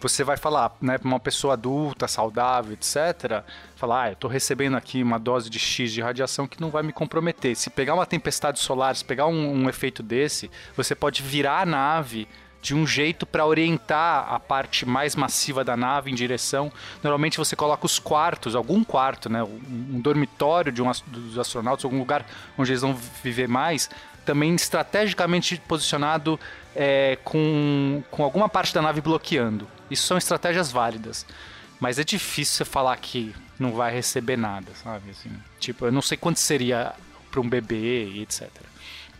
você 0.00 0.22
vai 0.22 0.36
falar, 0.36 0.76
né, 0.80 0.96
para 0.98 1.08
uma 1.08 1.18
pessoa 1.18 1.54
adulta, 1.54 2.06
saudável, 2.06 2.72
etc., 2.72 3.42
falar, 3.74 4.02
ah, 4.02 4.08
eu 4.10 4.12
estou 4.12 4.30
recebendo 4.30 4.76
aqui 4.76 5.02
uma 5.02 5.18
dose 5.18 5.50
de 5.50 5.58
X 5.58 5.92
de 5.92 6.00
radiação 6.00 6.46
que 6.46 6.60
não 6.60 6.70
vai 6.70 6.82
me 6.82 6.92
comprometer. 6.92 7.56
Se 7.56 7.70
pegar 7.70 7.94
uma 7.94 8.06
tempestade 8.06 8.58
solar, 8.58 8.94
se 8.94 9.04
pegar 9.04 9.26
um, 9.26 9.64
um 9.64 9.68
efeito 9.68 10.02
desse, 10.02 10.50
você 10.76 10.94
pode 10.94 11.22
virar 11.22 11.62
a 11.62 11.66
nave 11.66 12.28
de 12.60 12.74
um 12.74 12.86
jeito 12.86 13.24
para 13.24 13.46
orientar 13.46 14.32
a 14.32 14.40
parte 14.40 14.84
mais 14.84 15.14
massiva 15.14 15.64
da 15.64 15.76
nave 15.76 16.10
em 16.10 16.14
direção. 16.14 16.72
Normalmente 17.02 17.38
você 17.38 17.54
coloca 17.54 17.86
os 17.86 17.98
quartos, 17.98 18.54
algum 18.54 18.82
quarto, 18.82 19.28
né, 19.28 19.42
um 19.42 20.00
dormitório 20.00 20.72
de 20.72 20.82
um, 20.82 20.90
dos 21.06 21.38
astronautas, 21.38 21.84
algum 21.84 21.98
lugar 21.98 22.26
onde 22.56 22.72
eles 22.72 22.82
vão 22.82 22.94
viver 23.22 23.48
mais, 23.48 23.88
também 24.24 24.54
estrategicamente 24.54 25.60
posicionado 25.66 26.38
é, 26.74 27.18
com, 27.24 28.02
com 28.10 28.22
alguma 28.22 28.48
parte 28.48 28.74
da 28.74 28.82
nave 28.82 29.00
bloqueando. 29.00 29.77
Isso 29.90 30.06
são 30.06 30.18
estratégias 30.18 30.70
válidas. 30.70 31.26
Mas 31.80 31.98
é 31.98 32.04
difícil 32.04 32.56
você 32.56 32.64
falar 32.64 32.96
que 32.96 33.34
não 33.58 33.72
vai 33.72 33.92
receber 33.92 34.36
nada, 34.36 34.72
sabe? 34.82 35.10
Assim, 35.10 35.30
tipo, 35.58 35.86
eu 35.86 35.92
não 35.92 36.02
sei 36.02 36.16
quanto 36.16 36.40
seria 36.40 36.94
para 37.30 37.40
um 37.40 37.48
bebê 37.48 38.04
e 38.04 38.22
etc. 38.22 38.48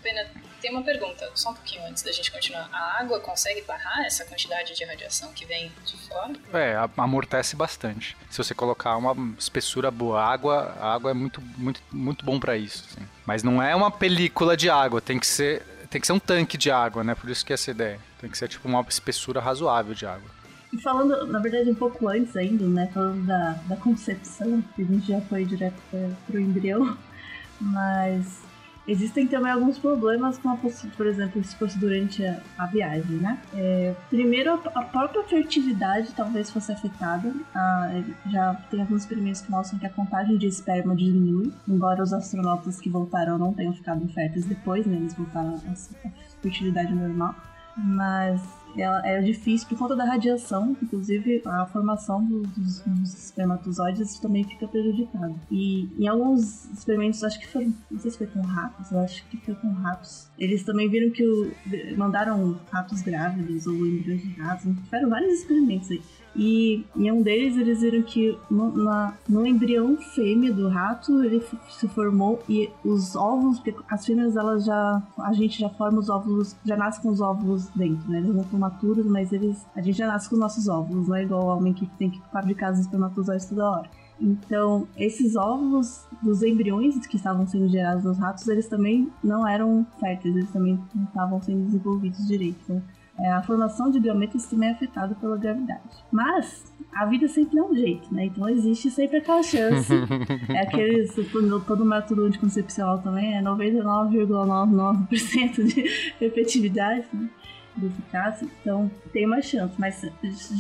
Pena, 0.03 0.27
tem 0.61 0.71
uma 0.73 0.83
pergunta, 0.83 1.31
só 1.35 1.51
um 1.51 1.55
pouquinho 1.55 1.85
antes 1.87 2.03
da 2.03 2.11
gente 2.11 2.33
continuar. 2.33 2.69
A 2.73 3.01
água 3.01 3.21
consegue 3.21 3.63
barrar 3.63 4.05
essa 4.05 4.25
quantidade 4.25 4.75
de 4.75 4.85
radiação 4.85 5.33
que 5.33 5.45
vem 5.45 5.71
de 5.85 5.97
fora? 6.09 6.33
É, 6.53 6.77
amortece 6.97 7.55
bastante. 7.55 8.17
Se 8.31 8.39
você 8.39 8.55
colocar 8.55 8.97
uma 8.97 9.15
espessura 9.39 9.91
boa, 9.91 10.21
a 10.21 10.27
água, 10.27 10.77
a 10.81 10.95
água 10.95 11.11
é 11.11 11.15
muito, 11.15 11.41
muito, 11.57 11.81
muito 11.93 12.25
bom 12.25 12.41
para 12.41 12.57
isso. 12.57 12.85
Assim. 12.91 13.07
Mas 13.25 13.43
não 13.43 13.63
é 13.63 13.75
uma 13.75 13.91
película 13.91 14.57
de 14.57 14.69
água, 14.69 15.01
tem 15.01 15.19
que 15.19 15.27
ser, 15.27 15.63
tem 15.91 16.01
que 16.01 16.07
ser 16.07 16.13
um 16.13 16.19
tanque 16.19 16.57
de 16.57 16.71
água, 16.71 17.05
né? 17.05 17.15
Por 17.15 17.31
isso 17.31 17.45
que 17.45 17.53
é 17.53 17.55
essa 17.55 17.71
ideia. 17.71 18.01
Tem 18.21 18.29
que 18.29 18.39
ser 18.39 18.49
tipo 18.49 18.67
uma 18.67 18.85
espessura 18.89 19.41
razoável 19.41 19.95
de 19.95 20.07
água. 20.07 20.38
E 20.73 20.79
falando, 20.79 21.27
na 21.27 21.39
verdade, 21.39 21.71
um 21.71 21.75
pouco 21.75 22.09
antes 22.09 22.37
ainda, 22.37 22.67
né? 22.67 22.89
Falando 22.93 23.25
da, 23.27 23.53
da 23.67 23.77
concepção, 23.77 24.63
que 24.75 24.83
a 24.83 24.85
gente 24.85 25.09
já 25.09 25.21
foi 25.23 25.45
direto 25.45 25.81
para 25.91 26.37
o 26.37 26.41
embrião, 26.41 26.97
mas 27.61 28.43
existem 28.87 29.27
também 29.27 29.53
alguns 29.53 29.79
problemas 29.79 30.39
com 30.39 30.49
a 30.49 30.57
por 30.97 31.07
exemplo, 31.07 31.45
se 31.45 31.55
fosse 31.57 31.79
durante 31.79 32.25
a, 32.25 32.41
a 32.59 32.67
viagem, 32.67 33.17
né? 33.17 33.39
É, 33.55 33.95
primeiro, 34.11 34.53
a, 34.53 34.81
a 34.81 34.83
própria 34.83 35.23
fertilidade 35.25 36.13
talvez 36.15 36.51
fosse 36.51 36.73
afetada. 36.73 37.33
Ah, 37.55 38.03
já 38.31 38.55
tem 38.71 38.81
alguns 38.81 39.03
experimentos 39.03 39.41
que 39.41 39.51
mostram 39.51 39.79
que 39.79 39.87
a 39.87 39.91
contagem 39.91 40.37
de 40.37 40.47
esperma 40.47 40.97
diminui, 40.97 41.53
embora 41.67 42.03
os 42.03 42.13
astronautas 42.13 42.81
que 42.81 42.91
voltaram 42.91 43.39
não 43.39 43.53
tenham 43.55 43.75
ficado 43.75 44.03
inférteis 44.03 44.47
depois, 44.47 44.87
né? 44.87 44.97
Eles 44.97 45.15
voltaram 45.15 45.55
à 45.55 46.09
fertilidade 46.43 46.95
normal. 46.95 47.35
Mas 47.77 48.43
ela 48.77 49.07
é 49.07 49.21
difícil 49.21 49.69
por 49.69 49.79
conta 49.79 49.97
da 49.97 50.05
radiação, 50.05 50.77
inclusive 50.83 51.43
a 51.45 51.67
formação 51.67 52.25
dos, 52.25 52.81
dos 52.81 53.25
espermatozoides 53.27 54.19
também 54.19 54.45
fica 54.45 54.67
prejudicada. 54.69 55.35
E 55.51 55.89
em 55.99 56.07
alguns 56.07 56.67
experimentos, 56.71 57.23
acho 57.25 57.39
que 57.41 57.49
foram, 57.49 57.73
não 57.91 57.99
sei 57.99 58.11
se 58.11 58.19
foi 58.19 58.27
com 58.27 58.41
ratos, 58.41 58.93
acho 58.93 59.25
que 59.29 59.37
foi 59.39 59.55
com 59.55 59.69
ratos, 59.71 60.29
eles 60.39 60.63
também 60.65 60.89
viram 60.89 61.11
que 61.11 61.27
o, 61.27 61.53
mandaram 61.97 62.59
ratos 62.71 63.03
grávidos 63.03 63.67
ou 63.67 63.75
embriões 63.87 64.23
de 64.23 64.33
ratos, 64.41 64.73
fizeram 64.85 65.09
vários 65.09 65.41
experimentos 65.41 65.91
aí. 65.91 66.03
E 66.37 66.85
em 66.97 67.11
um 67.11 67.23
deles 67.23 67.57
eles 67.57 67.81
viram 67.81 68.03
que 68.03 68.39
no, 68.51 68.71
na- 68.73 69.15
no 69.29 69.47
embrião 69.47 69.97
fêmea 69.97 70.53
do 70.53 70.69
rato 70.69 71.23
ele 71.25 71.43
se 71.69 71.89
formou 71.89 72.43
e 72.49 72.71
os 72.85 73.17
óvulos, 73.17 73.59
porque 73.59 73.75
as 73.91 74.07
fêmeas 74.07 74.37
elas 74.37 74.65
já. 74.65 75.03
A 75.19 75.33
gente 75.33 75.59
já 75.61 75.69
forma 75.71 75.99
os 75.99 76.09
óvulos, 76.09 76.55
já 76.65 76.77
nasce 76.77 77.01
com 77.01 77.09
os 77.09 77.21
óvulos 77.21 77.69
dentro, 77.75 78.09
né? 78.11 78.19
Eles 78.19 78.35
não 78.35 78.45
são 78.45 78.59
maturos, 78.59 79.07
mas 79.07 79.33
eles. 79.33 79.67
A 79.75 79.81
gente 79.81 79.99
já 79.99 80.07
nasce 80.07 80.29
com 80.29 80.37
os 80.37 80.41
nossos 80.41 80.69
óvulos, 80.69 81.09
não 81.09 81.17
é 81.17 81.23
igual 81.25 81.45
o 81.45 81.57
homem 81.57 81.73
que 81.73 81.87
tem 81.99 82.11
que 82.11 82.21
fabricar 82.33 82.73
os 82.73 82.79
espermatozoides 82.79 83.47
toda 83.47 83.69
hora. 83.71 83.91
Então, 84.21 84.87
esses 84.97 85.37
óvulos 85.37 86.05
dos 86.21 86.43
embriões 86.43 87.07
que 87.07 87.17
estavam 87.17 87.47
sendo 87.47 87.69
gerados 87.69 88.03
nos 88.03 88.19
ratos, 88.19 88.47
eles 88.49 88.67
também 88.69 89.09
não 89.23 89.47
eram 89.47 89.87
férteis, 90.01 90.35
eles 90.35 90.51
também 90.51 90.79
não 90.95 91.05
estavam 91.05 91.41
sendo 91.41 91.65
desenvolvidos 91.67 92.27
direito. 92.27 92.59
Então, 92.65 92.77
é, 92.77 92.98
a 93.27 93.43
formação 93.43 93.91
de 93.91 93.99
gametas 93.99 94.47
também 94.47 94.69
é 94.69 94.73
afetada 94.73 95.17
pela 95.17 95.37
gravidade. 95.37 95.83
Mas 96.11 96.73
a 96.95 97.05
vida 97.07 97.27
sempre 97.29 97.57
dá 97.57 97.65
um 97.65 97.75
jeito, 97.75 98.15
né? 98.15 98.27
Então 98.27 98.49
existe 98.49 98.89
sempre 98.91 99.17
aquela 99.19 99.43
chance. 99.43 99.93
é 100.49 100.61
aquele 100.61 101.07
todo, 101.09 101.61
todo 101.61 101.85
método 101.85 102.25
anticoncepcional 102.25 102.99
também 102.99 103.37
é 103.37 103.43
99,99% 103.43 105.65
de 105.65 106.15
efetividade, 106.21 107.07
né? 107.13 107.29
De 107.77 107.87
eficácia. 107.87 108.47
Então 108.61 108.89
tem 109.13 109.27
uma 109.27 109.43
chance, 109.43 109.75
mas 109.79 110.07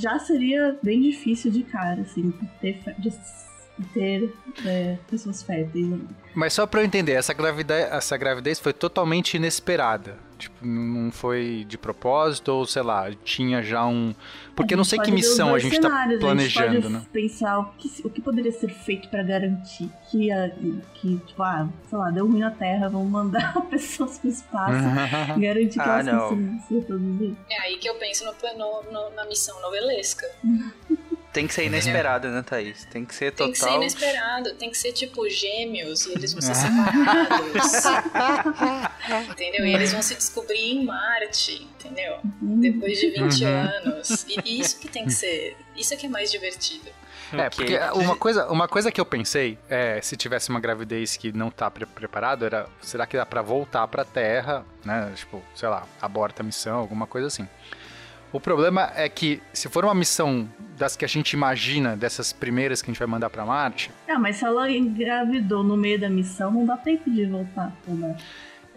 já 0.00 0.18
seria 0.18 0.76
bem 0.82 1.00
difícil 1.00 1.52
de 1.52 1.62
cara, 1.62 2.00
assim, 2.02 2.34
ter, 2.60 2.82
de 2.98 3.12
ter 3.94 4.34
é, 4.66 4.98
pessoas 5.08 5.40
férteis. 5.42 5.86
né? 5.86 5.98
Mas 6.34 6.52
só 6.52 6.66
pra 6.66 6.80
eu 6.80 6.84
entender, 6.84 7.12
essa 7.12 7.32
gravidez, 7.32 7.86
essa 7.90 8.16
gravidez 8.16 8.58
foi 8.58 8.72
totalmente 8.72 9.36
inesperada. 9.36 10.26
Tipo, 10.38 10.64
não 10.64 11.10
foi 11.10 11.64
de 11.68 11.76
propósito 11.76 12.48
ou, 12.52 12.64
sei 12.64 12.82
lá, 12.82 13.10
tinha 13.24 13.60
já 13.62 13.84
um... 13.86 14.14
Porque 14.54 14.74
eu 14.74 14.78
não 14.78 14.84
sei 14.84 14.98
que 15.00 15.10
missão 15.10 15.52
a 15.54 15.58
gente 15.58 15.80
tá 15.80 15.88
cenários, 15.88 16.20
planejando, 16.20 16.66
a 16.68 16.72
gente 16.72 16.82
pode 16.82 16.94
né? 16.94 17.06
pensar 17.12 17.58
o 17.58 17.64
que, 17.76 17.90
o 18.04 18.10
que 18.10 18.20
poderia 18.22 18.52
ser 18.52 18.68
feito 18.68 19.08
pra 19.08 19.22
garantir 19.22 19.90
que, 20.10 20.30
a, 20.30 20.48
que, 20.94 21.18
tipo, 21.26 21.42
ah, 21.42 21.68
sei 21.88 21.98
lá, 21.98 22.10
deu 22.10 22.26
ruim 22.26 22.38
na 22.38 22.50
Terra, 22.52 22.88
vamos 22.88 23.10
mandar 23.10 23.52
pessoas 23.68 24.18
pro 24.18 24.30
espaço 24.30 24.78
e 25.36 25.40
garantir 25.42 25.74
que 25.74 25.80
Ah, 25.80 26.00
elas 26.00 26.06
não. 26.06 26.28
consigam 26.28 26.60
se 26.66 26.74
reproduzir. 26.74 27.36
É 27.50 27.60
aí 27.62 27.76
que 27.78 27.88
eu 27.88 27.94
penso 27.96 28.24
no, 28.24 28.32
no- 28.32 28.92
no- 28.92 29.10
na 29.16 29.24
missão 29.26 29.60
novelesca. 29.60 30.24
Tem 31.38 31.46
que 31.46 31.54
ser 31.54 31.66
inesperado, 31.66 32.28
né, 32.28 32.42
Thaís? 32.42 32.84
Tem 32.86 33.04
que 33.04 33.14
ser 33.14 33.30
Tem 33.32 33.52
que 33.52 33.58
ser 33.58 33.64
total. 33.66 33.80
inesperado, 33.80 34.54
tem 34.54 34.70
que 34.70 34.76
ser 34.76 34.92
tipo 34.92 35.28
gêmeos 35.30 36.04
e 36.06 36.12
eles 36.12 36.32
vão 36.32 36.42
ser 36.42 36.54
separados. 36.56 37.84
entendeu? 39.30 39.64
E 39.66 39.74
eles 39.74 39.92
vão 39.92 40.02
se 40.02 40.14
descobrir 40.14 40.58
em 40.72 40.84
Marte, 40.84 41.62
entendeu? 41.78 42.18
Depois 42.42 42.98
de 42.98 43.10
20 43.10 43.44
Uhum. 43.44 43.50
anos. 43.50 44.26
E 44.28 44.60
isso 44.60 44.78
que 44.80 44.88
tem 44.88 45.04
que 45.04 45.12
ser. 45.12 45.56
Isso 45.76 45.94
é 45.94 45.96
que 45.96 46.06
é 46.06 46.08
mais 46.08 46.30
divertido. 46.30 46.90
É, 47.32 47.50
porque 47.50 47.78
uma 47.94 48.16
coisa, 48.16 48.46
uma 48.50 48.66
coisa 48.66 48.90
que 48.90 49.00
eu 49.00 49.04
pensei, 49.04 49.58
é, 49.68 50.00
se 50.00 50.16
tivesse 50.16 50.48
uma 50.48 50.58
gravidez 50.60 51.16
que 51.16 51.30
não 51.30 51.50
tá 51.50 51.70
pre- 51.70 51.84
preparado, 51.84 52.44
era, 52.46 52.66
será 52.80 53.06
que 53.06 53.16
dá 53.18 53.26
pra 53.26 53.42
voltar 53.42 53.86
pra 53.86 54.02
Terra, 54.04 54.64
né? 54.84 55.12
Tipo, 55.14 55.42
sei 55.54 55.68
lá, 55.68 55.86
aborta 56.00 56.42
a 56.42 56.44
missão, 56.44 56.78
alguma 56.78 57.06
coisa 57.06 57.26
assim. 57.26 57.46
O 58.32 58.38
problema 58.38 58.92
é 58.94 59.08
que, 59.08 59.40
se 59.52 59.68
for 59.68 59.84
uma 59.84 59.94
missão 59.94 60.48
das 60.76 60.96
que 60.96 61.04
a 61.04 61.08
gente 61.08 61.32
imagina, 61.32 61.96
dessas 61.96 62.32
primeiras 62.32 62.82
que 62.82 62.90
a 62.90 62.92
gente 62.92 62.98
vai 62.98 63.08
mandar 63.08 63.30
pra 63.30 63.44
Marte, 63.44 63.90
Ah, 64.06 64.18
mas 64.18 64.36
se 64.36 64.44
ela 64.44 64.70
engravidou 64.70 65.62
no 65.64 65.76
meio 65.76 65.98
da 65.98 66.08
missão, 66.10 66.50
não 66.50 66.66
dá 66.66 66.76
tempo 66.76 67.10
de 67.10 67.24
voltar. 67.26 67.72
né? 67.86 68.16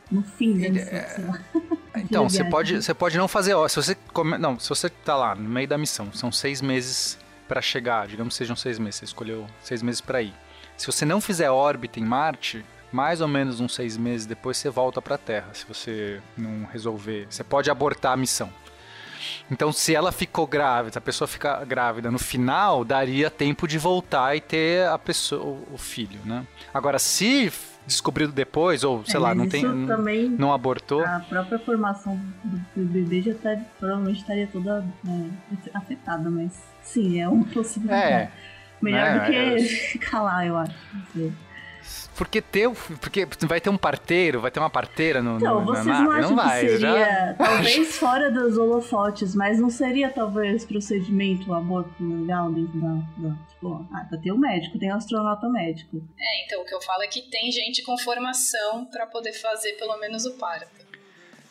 No 0.10 0.24
fim 0.24 0.58
da 0.58 0.70
missão, 0.70 1.28
lá. 1.28 1.40
Então, 1.98 2.30
você 2.30 2.44
pode, 2.46 2.82
você 2.82 2.94
pode 2.94 3.18
não 3.18 3.28
fazer, 3.28 3.54
ó, 3.54 3.68
se 3.68 3.76
você 3.76 3.96
come, 4.14 4.38
não, 4.38 4.58
se 4.58 4.70
você 4.70 4.90
tá 4.90 5.16
lá 5.16 5.36
no 5.36 5.48
meio 5.50 5.68
da 5.68 5.78
missão, 5.78 6.12
são 6.14 6.32
seis 6.32 6.62
meses 6.62 7.18
pra 7.48 7.62
chegar, 7.62 8.08
digamos 8.08 8.34
que 8.34 8.38
sejam 8.38 8.56
seis 8.56 8.80
meses, 8.80 8.96
você 8.96 9.06
escolheu 9.06 9.46
seis 9.62 9.82
meses 9.84 10.00
pra 10.00 10.22
ir. 10.22 10.34
Se 10.78 10.86
você 10.88 11.04
não 11.06 11.20
fizer 11.20 11.50
órbita 11.52 12.00
em 12.00 12.04
Marte, 12.04 12.64
mais 12.94 13.20
ou 13.20 13.28
menos 13.28 13.60
uns 13.60 13.76
seis 13.76 13.98
meses 13.98 14.26
depois 14.26 14.56
você 14.58 14.70
volta 14.70 15.02
pra 15.02 15.18
Terra, 15.18 15.50
se 15.54 15.66
você 15.68 16.22
não 16.38 16.66
resolver, 16.66 17.28
você 17.30 17.44
pode 17.44 17.70
abortar 17.70 18.14
a 18.14 18.18
missão. 18.18 18.50
Então, 19.50 19.72
se 19.72 19.94
ela 19.96 20.12
ficou 20.12 20.46
grávida, 20.48 20.98
a 21.00 21.02
pessoa 21.02 21.28
fica 21.28 21.64
grávida 21.66 22.10
no 22.12 22.20
final, 22.20 22.84
daria 22.84 23.30
tempo 23.30 23.68
de 23.68 23.78
voltar 23.78 24.36
e 24.36 24.42
ter 24.42 24.88
a 24.88 24.98
pessoa, 24.98 25.58
o, 25.72 25.78
filho, 25.78 26.20
né? 26.26 26.46
Agora, 26.74 26.98
se 27.00 27.52
descobrido 27.86 28.32
depois, 28.32 28.84
ou 28.84 29.04
sei 29.06 29.16
É, 29.16 29.20
lá, 29.20 29.34
não 29.36 29.50
tem, 29.50 29.64
também- 29.88 30.30
não 30.30 30.54
abortou, 30.54 31.04
A 31.04 31.20
própria 31.28 31.58
formação 31.60 32.20
do, 32.44 32.86
bebê 32.86 33.22
já 33.22 33.34
tá, 33.34 33.58
provavelmente 33.80 34.20
estaria 34.22 34.48
toda 34.48 34.86
é, 35.08 35.70
afetada, 35.74 36.30
mas 36.30 36.52
sim, 36.84 37.20
é 37.20 37.28
um 37.28 37.44
possível. 37.44 37.92
É, 37.94 38.32
Melhor 38.82 39.02
né, 39.04 39.20
do 39.20 39.26
que 39.26 39.36
é- 39.36 39.60
ficar 39.92 40.22
lá, 40.22 40.46
eu 40.46 40.58
acho. 40.58 40.74
Não 40.94 41.02
sei. 41.14 41.34
Porque 42.18 42.42
ter, 42.42 42.68
o- 42.68 42.76
porque 43.00 43.28
vai 43.48 43.60
ter 43.62 43.70
um 43.70 43.78
parteiro, 43.78 44.42
vai 44.42 44.52
ter 44.52 44.60
uma 44.60 44.70
parteira 44.70 45.22
no, 45.22 45.38
Então, 45.38 45.62
no, 45.62 45.66
vocês 45.66 45.86
na 45.86 46.02
não 46.02 46.12
acham 46.12 46.30
não 46.30 46.36
vai, 46.36 46.62
que 46.62 46.78
já- 46.78 46.92
seria, 46.94 47.36
talvez 47.40 47.98
fora 47.98 48.30
dos 48.32 48.58
holofotes, 48.58 49.34
mas 49.34 49.60
não 49.60 49.70
seria 49.70 50.10
talvez 50.10 50.66
procedimento, 50.66 51.50
o 51.50 51.54
aborto 51.54 51.92
legal 52.00 52.52
dentro 52.52 52.80
da. 52.80 53.30
da 53.30 53.36
tipo, 53.50 53.88
ah, 53.94 54.18
tem 54.22 54.32
o 54.32 54.38
médico, 54.38 54.78
tem 54.78 54.92
o 54.92 54.96
astronauta 54.96 55.48
médico. 55.50 55.98
É, 56.20 56.46
então 56.46 56.62
o 56.62 56.66
que 56.66 56.74
eu 56.76 56.82
falo 56.82 57.02
é 57.04 57.08
que 57.08 57.22
tem 57.30 57.52
gente 57.52 57.82
com 57.84 57.98
formação 57.98 58.86
pra 58.86 59.06
poder 59.08 59.34
fazer 59.34 59.74
pelo 59.74 59.98
menos 59.98 60.26
o 60.26 60.34
parto. 60.34 60.70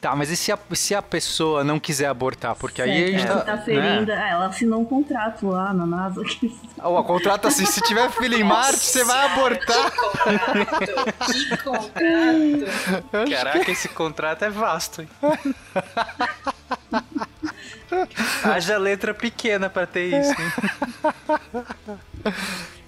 Tá, 0.00 0.16
mas 0.16 0.30
e 0.30 0.36
se 0.36 0.50
a, 0.50 0.58
se 0.72 0.94
a 0.94 1.02
pessoa 1.02 1.62
não 1.62 1.78
quiser 1.78 2.06
abortar? 2.06 2.54
Porque 2.56 2.80
aí 2.80 2.90
a 2.90 2.94
Certo, 2.94 3.10
gente 3.12 3.26
ela 3.26 3.40
tá. 3.40 3.44
tá 3.44 3.56
né? 3.56 3.62
ferindo. 3.64 4.10
ah, 4.12 4.28
ela 4.30 4.46
assinou 4.46 4.80
um 4.80 4.84
contrato 4.86 5.46
lá 5.48 5.74
na 5.74 5.84
NASA. 5.84 6.24
que- 6.24 6.58
o 6.82 7.04
contrato 7.04 7.46
assim, 7.48 7.66
se 7.66 7.82
tiver 7.82 8.10
filho 8.12 8.34
em 8.38 8.42
Marte, 8.42 8.78
você 8.78 9.04
vai 9.04 9.26
abortar. 9.26 9.90
Que 11.26 11.56
contrato! 11.58 13.30
Caraca, 13.30 13.70
esse 13.70 13.88
contrato 13.90 14.42
é 14.46 14.48
vasto, 14.50 15.02
hein? 15.02 15.08
Haja 18.42 18.78
letra 18.78 19.12
pequena 19.12 19.68
pra 19.68 19.86
ter 19.86 20.18
isso, 20.18 20.32
hein? 20.40 20.52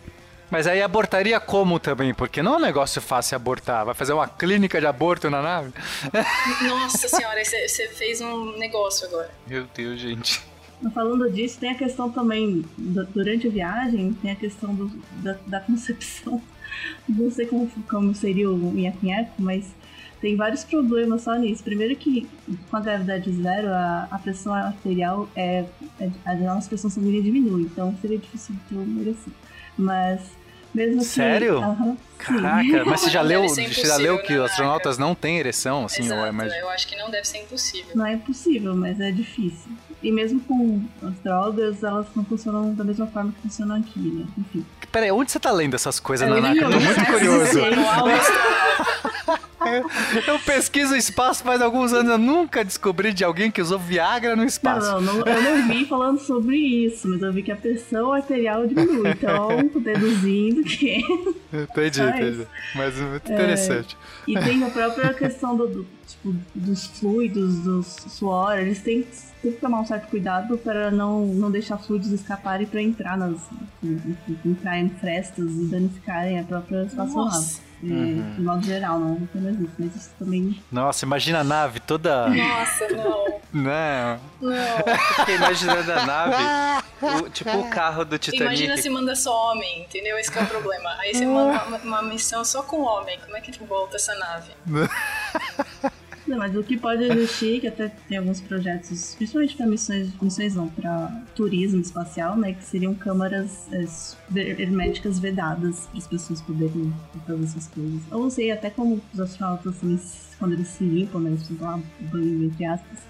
Mas 0.53 0.67
aí 0.67 0.83
abortaria 0.83 1.41
como 1.41 1.81
também? 1.81 2.13
Porque 2.13 2.43
não 2.43 2.53
é 2.53 2.57
um 2.59 2.61
negócio 2.61 3.01
fácil 3.01 3.37
abortar. 3.37 3.87
Vai 3.87 3.95
fazer 3.95 4.13
uma 4.13 4.29
clínica 4.29 4.79
de 4.79 4.87
aborto 4.87 5.31
na 5.31 5.41
nave? 5.41 5.73
Nossa 6.69 7.09
senhora, 7.09 7.43
você 7.43 7.89
fez 7.89 8.21
um 8.21 8.59
negócio 8.59 9.07
agora. 9.07 9.31
Meu 9.47 9.65
Deus, 9.75 9.99
gente. 9.99 10.43
Mas 10.83 10.93
Falando 10.93 11.31
disso, 11.33 11.59
tem 11.59 11.71
a 11.71 11.75
questão 11.75 12.11
também, 12.11 12.63
du- 12.77 13.07
durante 13.07 13.47
a 13.47 13.51
viagem, 13.51 14.13
tem 14.21 14.31
a 14.31 14.37
questão 14.37 14.75
do- 14.75 14.93
da, 15.23 15.39
da 15.47 15.61
concepção. 15.61 16.43
Não 17.09 17.31
sei 17.31 17.47
como, 17.47 17.71
como 17.91 18.15
seria 18.15 18.51
o 18.51 18.73
nhaco 18.75 19.31
mas 19.39 19.73
tem 20.21 20.37
vários 20.37 20.65
problemas 20.65 21.23
só 21.23 21.35
nisso. 21.35 21.65
Primeiro 21.65 21.97
que 21.97 22.29
com 22.71 22.77
a 22.77 22.81
gravidade 22.81 23.33
zero, 23.33 23.69
a, 23.69 24.07
a 24.11 24.19
pressão 24.19 24.53
arterial 24.53 25.27
é, 25.35 25.65
é 25.99 26.11
a 26.27 26.35
nossa 26.35 26.69
pressão 26.69 26.91
sanguínea 26.91 27.23
diminui, 27.23 27.63
então 27.63 27.97
seria 28.03 28.19
difícil 28.19 28.55
de 28.55 28.61
ter 28.69 28.75
uma 28.75 29.01
ereção. 29.01 29.33
Mas 29.79 30.21
mesmo 30.75 31.01
que... 31.01 31.07
Sério? 31.07 31.59
Aham, 31.59 31.93
sim. 31.93 31.97
Caraca, 32.19 32.85
mas 32.85 33.01
você 33.01 33.11
já 33.11 33.21
leu, 33.21 33.43
você 33.49 33.85
já 33.85 33.97
leu 33.97 34.19
que 34.21 34.33
né, 34.33 34.39
os 34.39 34.51
astronautas 34.51 34.97
não 34.97 35.13
têm 35.15 35.39
ereção, 35.39 35.85
assim, 35.85 36.03
ou 36.09 36.19
é 36.19 36.21
Exato, 36.21 36.33
mais. 36.35 36.53
eu 36.53 36.69
acho 36.71 36.87
que 36.87 36.97
não 36.97 37.11
deve 37.11 37.27
ser 37.27 37.39
impossível. 37.39 37.97
Não 37.97 38.07
é 38.07 38.13
impossível, 38.13 38.77
mas 38.77 39.01
é 39.01 39.11
difícil. 39.11 39.73
E 40.01 40.11
mesmo 40.13 40.41
com 40.41 40.83
as 41.03 41.15
drogas, 41.21 41.83
elas 41.83 42.07
não 42.15 42.25
funcionam 42.25 42.75
da 42.75 42.85
mesma 42.85 43.07
forma 43.09 43.33
que 43.33 43.41
funcionam 43.43 43.77
aqui, 43.77 43.99
né? 44.01 44.27
Enfim. 44.39 44.65
Peraí, 44.91 45.11
onde 45.11 45.33
você 45.33 45.41
tá 45.41 45.51
lendo 45.51 45.75
essas 45.75 45.99
coisas, 45.99 46.29
li 46.29 46.41
Nanaka? 46.41 46.61
Eu 46.61 46.71
tô 46.71 46.81
muito 46.81 47.07
curioso. 47.07 47.61
Eu 50.27 50.39
pesquiso 50.41 50.95
espaço 50.97 51.43
faz 51.43 51.61
alguns 51.63 51.93
anos, 51.93 52.11
eu 52.13 52.19
nunca 52.19 52.65
descobri 52.65 53.13
de 53.13 53.25
alguém 53.25 53.51
que 53.51 53.61
usou 53.61 53.79
Viagra 53.79 54.35
no 54.37 54.45
espaço. 54.45 54.87
Não, 54.93 55.01
não, 55.01 55.15
não, 55.19 55.27
eu 55.27 55.43
não 55.43 55.69
vi 55.69 55.85
falando 55.87 56.19
sobre 56.19 56.57
isso, 56.57 57.09
mas 57.09 57.23
eu 57.23 57.33
vi 57.33 57.43
que 57.43 57.53
a 57.53 57.57
pressão 57.57 58.13
arterial 58.13 58.67
diminui. 58.67 59.11
Então, 59.11 59.69
tô 59.69 59.79
deduzindo 59.81 60.63
que. 60.65 60.99
Entendi, 61.53 61.97
Só 61.99 62.09
entendi. 62.09 62.47
Mas 62.75 62.99
é 62.99 63.03
muito 63.05 63.33
interessante. 63.33 63.97
E 64.27 64.39
tem 64.39 64.63
a 64.65 64.71
própria 64.71 65.13
questão 65.15 65.57
do, 65.57 65.67
do- 65.67 65.87
tipo, 66.07 66.35
dos 66.55 66.87
fluidos, 66.87 67.61
do 67.61 67.83
suor. 67.83 68.59
Eles 68.59 68.81
têm, 68.81 69.07
têm 69.43 69.53
que 69.53 69.61
tomar 69.61 69.81
um 69.81 69.87
certo 69.87 70.09
cuidado 70.09 70.57
para 70.59 70.91
não, 70.91 71.27
não 71.27 71.51
deixar 71.51 71.79
fluidos 71.79 72.11
escaparem 72.11 72.67
para 72.67 72.83
entrar 72.83 73.17
nas. 73.17 73.39
entrar 74.45 74.79
em 74.79 74.89
frestas 74.91 75.51
e 75.51 75.65
danificarem 75.67 76.39
a 76.39 76.45
própria 76.45 76.85
espaçolada. 76.85 77.72
De 77.83 78.41
modo 78.41 78.65
geral, 78.65 78.99
não 78.99 79.15
apenas 79.25 79.59
isso, 79.61 79.73
mas 79.79 79.97
isso 79.97 80.11
também. 80.19 80.63
Nossa, 80.71 81.05
imagina 81.05 81.41
a 81.41 81.45
nave 81.45 81.81
toda. 81.81 82.29
Nossa, 82.29 82.89
não. 82.91 83.41
né? 83.53 84.21
Não. 84.41 84.97
Fiquei 85.17 85.35
imaginando 85.37 85.93
a 85.93 86.07
nave, 86.07 86.37
o- 87.03 87.29
tipo 87.31 87.51
o 87.59 87.69
carro 87.71 88.05
do 88.05 88.19
Titanic. 88.19 88.45
Imagina 88.45 88.77
se 88.77 88.89
manda 88.89 89.17
só 89.17 89.51
homem, 89.53 89.83
entendeu? 89.83 90.17
Esse 90.19 90.31
que 90.31 90.39
é 90.39 90.43
o 90.43 90.47
problema. 90.47 90.91
Aí 91.01 91.13
você 91.15 91.27
manda 91.27 91.65
uma, 91.65 91.77
uma 91.79 92.03
missão 92.03 92.45
só 92.45 92.63
com 92.63 92.83
homem. 92.83 93.19
Como 93.25 93.37
é 93.37 93.41
que 93.41 93.53
volta 93.65 93.97
essa 93.97 94.15
nave? 94.15 94.53
Não, 96.33 96.39
mas 96.39 96.57
o 96.57 96.63
que 96.63 96.79
pode 96.79 97.05
existir, 97.05 97.61
que 97.61 97.67
até 97.67 97.89
tem 98.09 98.17
alguns 98.17 98.41
projetos, 98.41 99.15
principalmente 99.17 99.55
para 99.55 99.67
missões, 99.67 100.09
missões 100.19 100.55
não, 100.55 100.67
para 100.67 101.23
turismo 101.35 101.79
espacial, 101.79 102.39
né, 102.39 102.55
que 102.55 102.65
seriam 102.65 102.95
câmaras 102.95 103.71
é, 103.71 103.85
super 103.85 104.59
herméticas 104.59 105.19
vedadas 105.19 105.89
para 105.89 105.99
as 105.99 106.07
pessoas 106.07 106.41
poderem 106.41 106.91
fazer 107.27 107.45
essas 107.45 107.67
coisas. 107.67 108.01
Eu 108.11 108.19
não 108.19 108.31
sei 108.31 108.51
até 108.51 108.71
como 108.71 108.99
os 109.13 109.21
astronautas, 109.21 109.77
assim, 109.77 110.01
quando 110.39 110.55
eles 110.55 110.69
se 110.69 110.85
limpam, 110.85 111.21
né, 111.21 111.33
eles 111.33 111.61
lá, 111.61 111.79
banho, 112.01 112.45
entre 112.45 112.65
aspas, 112.65 113.01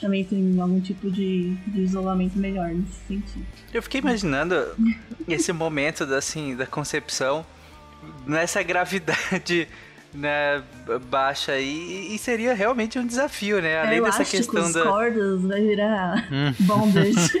também 0.00 0.24
tem 0.24 0.60
algum 0.60 0.80
tipo 0.80 1.08
de, 1.08 1.54
de 1.54 1.82
isolamento 1.82 2.36
melhor 2.36 2.70
nesse 2.70 2.98
sentido. 3.06 3.46
Eu 3.72 3.80
fiquei 3.80 4.00
imaginando 4.00 4.56
esse 5.28 5.52
momento 5.52 6.02
assim, 6.02 6.56
da 6.56 6.66
concepção 6.66 7.46
nessa 8.26 8.60
gravidade 8.60 9.68
né, 10.14 10.62
baixa 11.08 11.52
aí 11.52 12.14
e 12.14 12.18
seria 12.18 12.54
realmente 12.54 12.98
um 12.98 13.06
desafio, 13.06 13.60
né? 13.62 13.80
Além 13.80 13.98
é, 13.98 14.02
dessa 14.02 14.24
questão 14.24 14.70
da. 14.70 14.82
cordas, 14.84 15.42
vai 15.42 15.60
virar 15.60 16.28
bondage. 16.60 17.40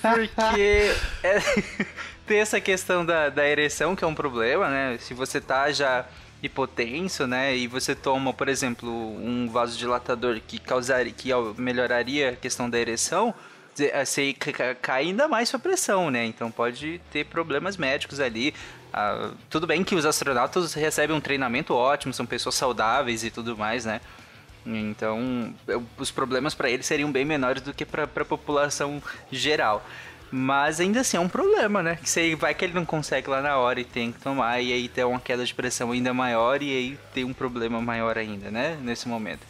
Porque 0.00 0.92
é, 1.22 1.38
tem 2.26 2.38
essa 2.38 2.60
questão 2.60 3.04
da, 3.04 3.28
da 3.28 3.46
ereção, 3.46 3.96
que 3.96 4.04
é 4.04 4.06
um 4.06 4.14
problema, 4.14 4.68
né? 4.68 4.98
Se 5.00 5.14
você 5.14 5.40
tá 5.40 5.70
já 5.72 6.06
hipotenso, 6.42 7.26
né? 7.26 7.56
E 7.56 7.66
você 7.66 7.94
toma, 7.94 8.32
por 8.32 8.48
exemplo, 8.48 8.88
um 8.88 9.48
vasodilatador 9.48 10.40
que 10.46 10.58
causaria, 10.58 11.12
que 11.12 11.30
melhoraria 11.58 12.30
a 12.30 12.36
questão 12.36 12.70
da 12.70 12.78
ereção, 12.78 13.34
você 13.76 14.32
ca- 14.32 14.74
cai 14.74 15.02
ainda 15.04 15.28
mais 15.28 15.48
sua 15.48 15.58
pressão, 15.58 16.10
né? 16.10 16.24
Então 16.24 16.50
pode 16.50 17.00
ter 17.12 17.24
problemas 17.26 17.76
médicos 17.76 18.20
ali. 18.20 18.54
Ah, 18.92 19.30
tudo 19.50 19.66
bem 19.66 19.84
que 19.84 19.94
os 19.94 20.06
astronautas 20.06 20.74
recebem 20.74 21.14
um 21.14 21.20
treinamento 21.20 21.74
ótimo, 21.74 22.14
são 22.14 22.24
pessoas 22.24 22.54
saudáveis 22.54 23.22
e 23.24 23.30
tudo 23.30 23.56
mais, 23.56 23.84
né? 23.84 24.00
Então, 24.64 25.54
os 25.96 26.10
problemas 26.10 26.54
para 26.54 26.68
eles 26.68 26.86
seriam 26.86 27.12
bem 27.12 27.24
menores 27.24 27.62
do 27.62 27.72
que 27.72 27.84
para 27.84 28.04
a 28.04 28.24
população 28.24 29.00
geral. 29.30 29.84
Mas 30.28 30.80
ainda 30.80 31.00
assim 31.00 31.16
é 31.16 31.20
um 31.20 31.28
problema, 31.28 31.84
né? 31.84 31.96
Que 32.02 32.10
você 32.10 32.34
vai 32.34 32.52
que 32.52 32.64
ele 32.64 32.74
não 32.74 32.84
consegue 32.84 33.30
lá 33.30 33.40
na 33.40 33.56
hora 33.58 33.78
e 33.78 33.84
tem 33.84 34.10
que 34.10 34.20
tomar, 34.20 34.60
e 34.60 34.72
aí 34.72 34.88
tem 34.88 35.04
uma 35.04 35.20
queda 35.20 35.44
de 35.44 35.54
pressão 35.54 35.92
ainda 35.92 36.12
maior, 36.12 36.60
e 36.62 36.70
aí 36.70 36.98
tem 37.14 37.22
um 37.22 37.32
problema 37.32 37.80
maior 37.80 38.18
ainda, 38.18 38.50
né? 38.50 38.76
Nesse 38.82 39.06
momento. 39.06 39.46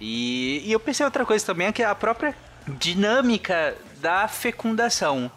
E, 0.00 0.62
e 0.64 0.70
eu 0.72 0.78
pensei 0.78 1.04
outra 1.04 1.24
coisa 1.26 1.44
também, 1.44 1.66
é 1.66 1.72
que 1.72 1.82
a 1.82 1.94
própria 1.94 2.32
dinâmica 2.68 3.76
da 4.00 4.28
fecundação. 4.28 5.30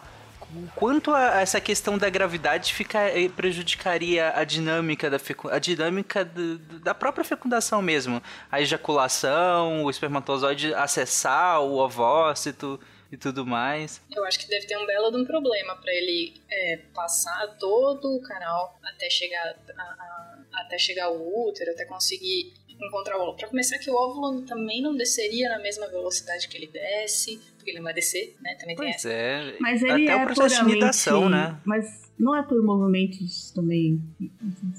Quanto 0.74 1.12
a 1.12 1.40
essa 1.42 1.60
questão 1.60 1.98
da 1.98 2.08
gravidade 2.08 2.72
fica, 2.72 2.98
eh, 3.00 3.28
prejudicaria 3.28 4.32
a 4.34 4.44
dinâmica 4.44 5.10
da 5.10 5.18
a 5.50 5.58
dinâmica 5.58 6.24
do- 6.24 6.58
da 6.80 6.94
própria 6.94 7.22
fecundação 7.22 7.82
mesmo, 7.82 8.22
a 8.50 8.58
ejaculação, 8.60 9.84
o 9.84 9.90
espermatozoide 9.90 10.72
acessar 10.72 11.60
o 11.60 11.76
ovócito 11.78 12.80
e 13.12 13.16
tudo 13.18 13.44
mais. 13.44 14.00
Eu 14.10 14.24
acho 14.24 14.38
que 14.38 14.48
deve 14.48 14.66
ter 14.66 14.78
um 14.78 14.86
belo 14.86 15.10
de 15.10 15.18
um 15.18 15.24
problema 15.26 15.76
pra 15.76 15.92
ele 15.92 16.40
é, 16.50 16.78
passar 16.94 17.46
todo 17.58 18.16
o 18.16 18.22
canal 18.22 18.78
até 18.82 19.10
chegar, 19.10 19.54
a- 19.76 19.82
a- 19.82 20.36
até 20.62 20.78
chegar 20.78 21.06
ao 21.06 21.16
útero, 21.46 21.72
até 21.72 21.84
conseguir 21.84 22.54
encontrar 22.80 23.16
o 23.18 23.20
óvulo. 23.22 23.36
Pra 23.36 23.48
começar 23.48 23.78
que 23.78 23.90
o 23.90 23.94
óvulo 23.94 24.42
também 24.42 24.80
não 24.82 24.96
desceria 24.96 25.48
na 25.48 25.58
mesma 25.58 25.86
velocidade 25.88 26.48
que 26.48 26.56
ele 26.56 26.68
desce, 26.68 27.38
porque 27.56 27.70
ele 27.70 27.78
não 27.78 27.84
vai 27.84 27.94
descer, 27.94 28.36
né? 28.40 28.54
Também 28.54 28.76
tem 28.76 28.90
Pois 28.90 29.04
é. 29.04 29.56
Mas 29.60 29.82
ele 29.82 30.08
até 30.08 30.12
é 30.12 30.16
o 30.16 30.26
processo 30.26 30.64
de 30.64 30.70
imitação, 30.70 31.28
né? 31.28 31.60
Mas 31.64 32.08
não 32.18 32.36
é 32.36 32.42
por 32.42 32.62
movimentos 32.62 33.50
também, 33.52 34.00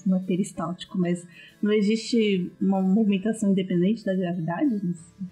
não 0.05 0.17
é 0.17 0.19
peristáltico, 0.21 0.97
mas 0.97 1.25
não 1.61 1.71
existe 1.71 2.51
uma 2.59 2.81
movimentação 2.81 3.51
independente 3.51 4.03
da 4.03 4.13
gravidade? 4.13 4.73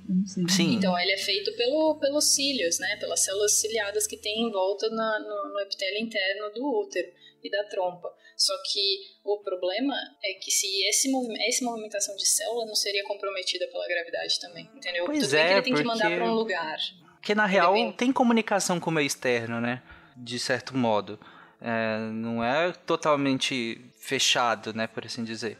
Eu 0.10 0.16
não 0.16 0.26
sei. 0.26 0.44
Sim. 0.50 0.76
Então, 0.76 0.98
ele 1.00 1.12
é 1.12 1.18
feito 1.18 1.52
pelo, 1.56 1.96
pelos 1.96 2.34
cílios, 2.34 2.80
né? 2.80 2.96
Pelas 2.98 3.22
células 3.22 3.54
ciliadas 3.54 4.06
que 4.08 4.18
tem 4.18 4.48
em 4.48 4.52
volta 4.52 4.90
na- 4.90 5.20
no, 5.20 5.54
no 5.54 5.60
epitélio 5.62 6.02
interno 6.02 6.50
do 6.54 6.66
útero 6.82 7.08
e 7.48 7.52
da 7.52 7.64
trompa. 7.66 8.14
Só 8.36 8.54
que 8.72 9.00
o 9.24 9.40
problema 9.42 9.94
é 10.24 10.34
que 10.36 10.52
se 10.52 10.68
esse 10.88 11.10
movimento, 11.10 11.42
essa 11.48 11.66
movimentação 11.66 12.16
de 12.16 12.28
célula 12.28 12.66
não 12.66 12.76
seria 12.76 13.04
comprometida 13.06 13.68
pela 13.68 13.88
gravidade 13.88 14.40
também, 14.40 14.70
entendeu? 14.76 15.06
Pois 15.06 15.20
Tudo 15.22 15.32
bem 15.32 15.40
que 15.46 15.48
é, 15.48 15.54
ele 15.54 15.62
tem 15.64 15.74
que 15.74 15.84
mandar 15.84 16.04
porque- 16.06 16.16
pra 16.18 16.26
um 16.26 16.34
lugar. 16.34 16.78
Porque 17.16 17.36
na 17.36 17.46
real 17.46 17.74
Depende. 17.74 17.98
tem 17.98 18.14
comunicação 18.14 18.80
com 18.80 18.90
o 18.90 18.94
meio 18.94 19.08
externo, 19.08 19.60
né? 19.60 19.82
De 20.16 20.38
certo 20.40 20.78
modo. 20.78 21.20
É, 21.60 21.98
não 22.12 22.44
é 22.44 22.72
totalmente 22.72 23.82
fechado, 24.00 24.74
né? 24.74 24.86
Por 24.88 25.06
assim 25.06 25.24
dizer. 25.24 25.58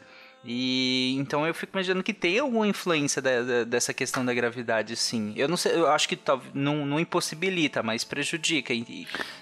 E 0.50 1.14
então 1.18 1.46
eu 1.46 1.52
fico 1.52 1.72
imaginando 1.76 2.02
que 2.02 2.14
tem 2.14 2.38
alguma 2.38 2.66
influência 2.66 3.20
da- 3.20 3.42
da- 3.42 3.64
dessa 3.64 3.92
questão 3.92 4.24
da 4.24 4.32
gravidade, 4.32 4.96
sim. 4.96 5.34
Eu 5.36 5.46
não 5.46 5.58
sei, 5.58 5.72
eu 5.74 5.86
acho 5.88 6.08
que 6.08 6.16
tal- 6.16 6.42
não, 6.54 6.86
não 6.86 6.98
impossibilita, 6.98 7.82
mas 7.82 8.02
prejudica. 8.02 8.72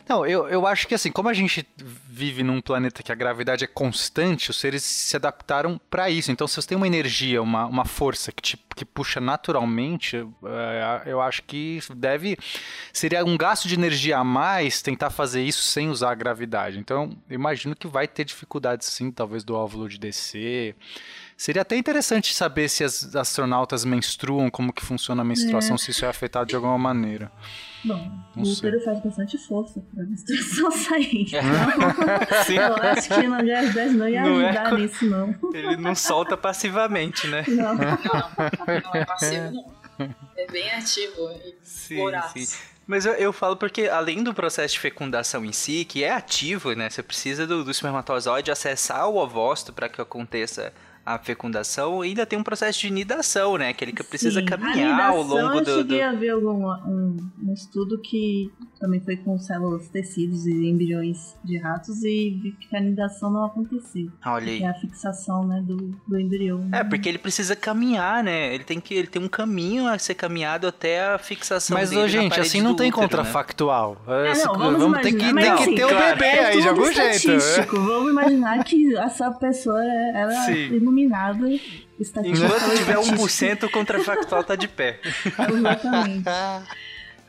Não, 0.08 0.26
eu, 0.26 0.48
eu 0.48 0.66
acho 0.66 0.88
que 0.88 0.94
assim, 0.96 1.12
como 1.12 1.28
a 1.28 1.32
gente 1.32 1.64
vive 1.76 2.42
num 2.42 2.60
planeta 2.60 3.04
que 3.04 3.12
a 3.12 3.14
gravidade 3.14 3.62
é 3.62 3.68
constante, 3.68 4.50
os 4.50 4.56
seres 4.56 4.82
se 4.82 5.14
adaptaram 5.14 5.80
para 5.88 6.10
isso. 6.10 6.32
Então, 6.32 6.48
se 6.48 6.56
você 6.56 6.66
tem 6.68 6.76
uma 6.76 6.86
energia, 6.88 7.40
uma, 7.40 7.66
uma 7.66 7.84
força 7.84 8.32
que, 8.32 8.42
te, 8.42 8.56
que 8.74 8.84
puxa 8.84 9.20
naturalmente, 9.20 10.16
é, 10.16 11.02
eu 11.06 11.20
acho 11.20 11.42
que 11.44 11.78
deve. 11.94 12.36
Seria 12.92 13.24
um 13.24 13.36
gasto 13.36 13.68
de 13.68 13.74
energia 13.74 14.18
a 14.18 14.24
mais 14.24 14.82
tentar 14.82 15.10
fazer 15.10 15.42
isso 15.44 15.62
sem 15.62 15.88
usar 15.88 16.10
a 16.10 16.14
gravidade. 16.14 16.78
Então, 16.78 17.16
eu 17.28 17.34
imagino 17.34 17.76
que 17.76 17.86
vai 17.86 18.08
ter 18.08 18.24
dificuldades 18.24 18.88
sim, 18.88 19.10
talvez 19.12 19.44
do 19.44 19.54
óvulo 19.54 19.88
de 19.88 19.98
descer. 19.98 20.74
Seria 21.37 21.61
até 21.62 21.76
interessante 21.76 22.35
saber 22.35 22.66
se 22.68 22.82
as 22.82 23.14
astronautas 23.14 23.85
menstruam, 23.85 24.48
como 24.48 24.72
que 24.72 24.82
funciona 24.82 25.20
a 25.20 25.24
menstruação, 25.24 25.76
se 25.76 25.90
isso 25.90 26.04
é 26.04 26.09
afetado 26.09 26.46
de 26.48 26.56
alguma 26.56 26.78
maneira. 26.78 27.30
Bom, 27.85 28.11
Não 28.35 28.42
o 28.42 28.48
útero 28.50 28.80
faz 28.82 29.00
bastante 29.04 29.37
força 29.37 29.80
pra 29.94 30.02
menstruação 30.04 30.70
sair. 30.72 31.26
Sim. 32.46 32.54
Então, 32.54 32.76
eu 32.78 32.82
acho 32.90 33.09
que 33.09 33.26
na 33.28 33.42
gravidade 33.42 33.90
não 33.92 34.09
ia 34.09 34.22
Não 34.22 34.40
é 34.40 34.48
ajudar 34.48 34.70
co- 34.70 34.76
nisso, 34.78 35.04
não. 35.06 35.35
Ele 35.52 35.76
não 35.76 35.94
solta 35.94 36.37
passivamente, 36.38 37.26
né? 37.26 37.44
Não. 37.48 37.74
Não, 37.74 37.85
não, 37.85 38.80
não 38.82 38.94
é 38.94 39.04
passivo, 39.04 39.50
não. 39.52 39.76
É 40.37 40.46
bem 40.50 40.70
ativo 40.72 41.30
e 41.44 41.54
Sim, 41.62 41.96
voraz. 41.96 42.32
sim. 42.32 42.46
Mas 42.87 43.05
eu, 43.05 43.14
eu 43.14 43.33
falo 43.33 43.57
porque, 43.57 43.88
além 43.88 44.22
do 44.22 44.33
processo 44.33 44.75
de 44.75 44.81
fecundação 44.81 45.44
em 45.44 45.53
si, 45.53 45.85
que 45.85 46.05
é 46.05 46.12
ativo, 46.12 46.72
né? 46.72 46.88
Você 46.88 47.03
precisa 47.03 47.46
do, 47.46 47.64
do 47.64 47.70
espermatozoide 47.70 48.51
acessar 48.51 49.09
o 49.09 49.16
ovócito 49.16 49.72
para 49.72 49.88
que 49.88 50.01
aconteça 50.01 50.72
a 51.06 51.18
fecundação, 51.18 52.00
ainda 52.00 52.26
tem 52.26 52.36
um 52.36 52.42
processo 52.42 52.80
de 52.80 52.90
nidação, 52.90 53.56
né? 53.56 53.72
Que 53.72 53.84
ele 53.84 53.92
que 53.92 54.02
precisa 54.02 54.40
Sim. 54.40 54.46
caminhar 54.46 55.00
a 55.00 55.06
ao 55.06 55.22
longo 55.22 55.58
eu 55.58 55.64
do. 55.64 55.74
cheguei 55.76 56.00
do... 56.00 56.04
a 56.04 56.12
ver 56.12 56.30
algum, 56.30 56.66
um, 56.66 57.16
um 57.44 57.52
estudo 57.54 58.00
que 58.02 58.50
também 58.80 59.00
foi 59.00 59.16
com 59.16 59.38
células, 59.38 59.88
tecidos 59.88 60.46
e 60.46 60.66
embriões 60.66 61.36
de 61.44 61.58
ratos 61.58 62.02
e 62.02 62.38
vi 62.42 62.52
que 62.58 62.76
a 62.76 62.80
nidação 62.80 63.30
não 63.30 63.44
aconteceu. 63.44 64.08
Olha 64.26 64.52
aí. 64.52 64.62
É 64.62 64.68
a 64.68 64.74
fixação, 64.74 65.46
né, 65.46 65.62
do, 65.64 65.76
do 66.08 66.18
embrião. 66.18 66.68
É, 66.72 66.82
porque 66.82 67.08
ele 67.08 67.18
precisa 67.18 67.54
caminhar, 67.54 68.24
né? 68.24 68.52
Ele 68.52 68.64
tem 68.64 68.80
que 68.80 68.92
ele 68.94 69.06
tem 69.06 69.22
um 69.22 69.28
caminho 69.28 69.86
a 69.86 69.96
ser 69.98 70.14
caminhado 70.14 70.66
até 70.66 71.06
a 71.06 71.18
fixação 71.18 71.76
Mas, 71.76 71.90
dele 71.90 72.08
gente, 72.08 72.40
assim 72.40 72.60
não 72.60 72.74
tem 72.74 72.88
útero, 72.88 73.02
né? 73.02 73.08
contrafactual. 73.08 73.96
É, 74.08 74.44
não, 74.44 74.54
coisa- 74.54 74.78
vamos 74.78 75.00
ter 75.02 75.12
que, 75.12 75.34
tem 75.34 75.48
assim, 75.48 75.74
ter 75.76 75.84
o 75.84 75.88
claro, 75.88 76.18
bebê 76.18 76.24
É 76.26 76.46
aí 76.46 76.60
de 76.60 76.68
algum 76.68 76.84
jeito. 76.92 76.98
né? 76.98 77.10
estatístico. 77.12 77.76
Vamos 77.76 78.10
imaginar 78.10 78.64
que 78.64 78.96
essa 78.96 79.30
pessoa 79.30 79.82
ela 79.84 80.32
Sim. 80.46 80.74
Iluminada. 80.96 81.48
Enquanto 81.48 82.76
tiver 82.76 82.96
1%, 82.96 83.62
o 83.64 83.70
contrafactual 83.70 84.44
tá 84.44 84.56
de 84.56 84.68
pé. 84.68 85.00
Exatamente. 85.48 86.24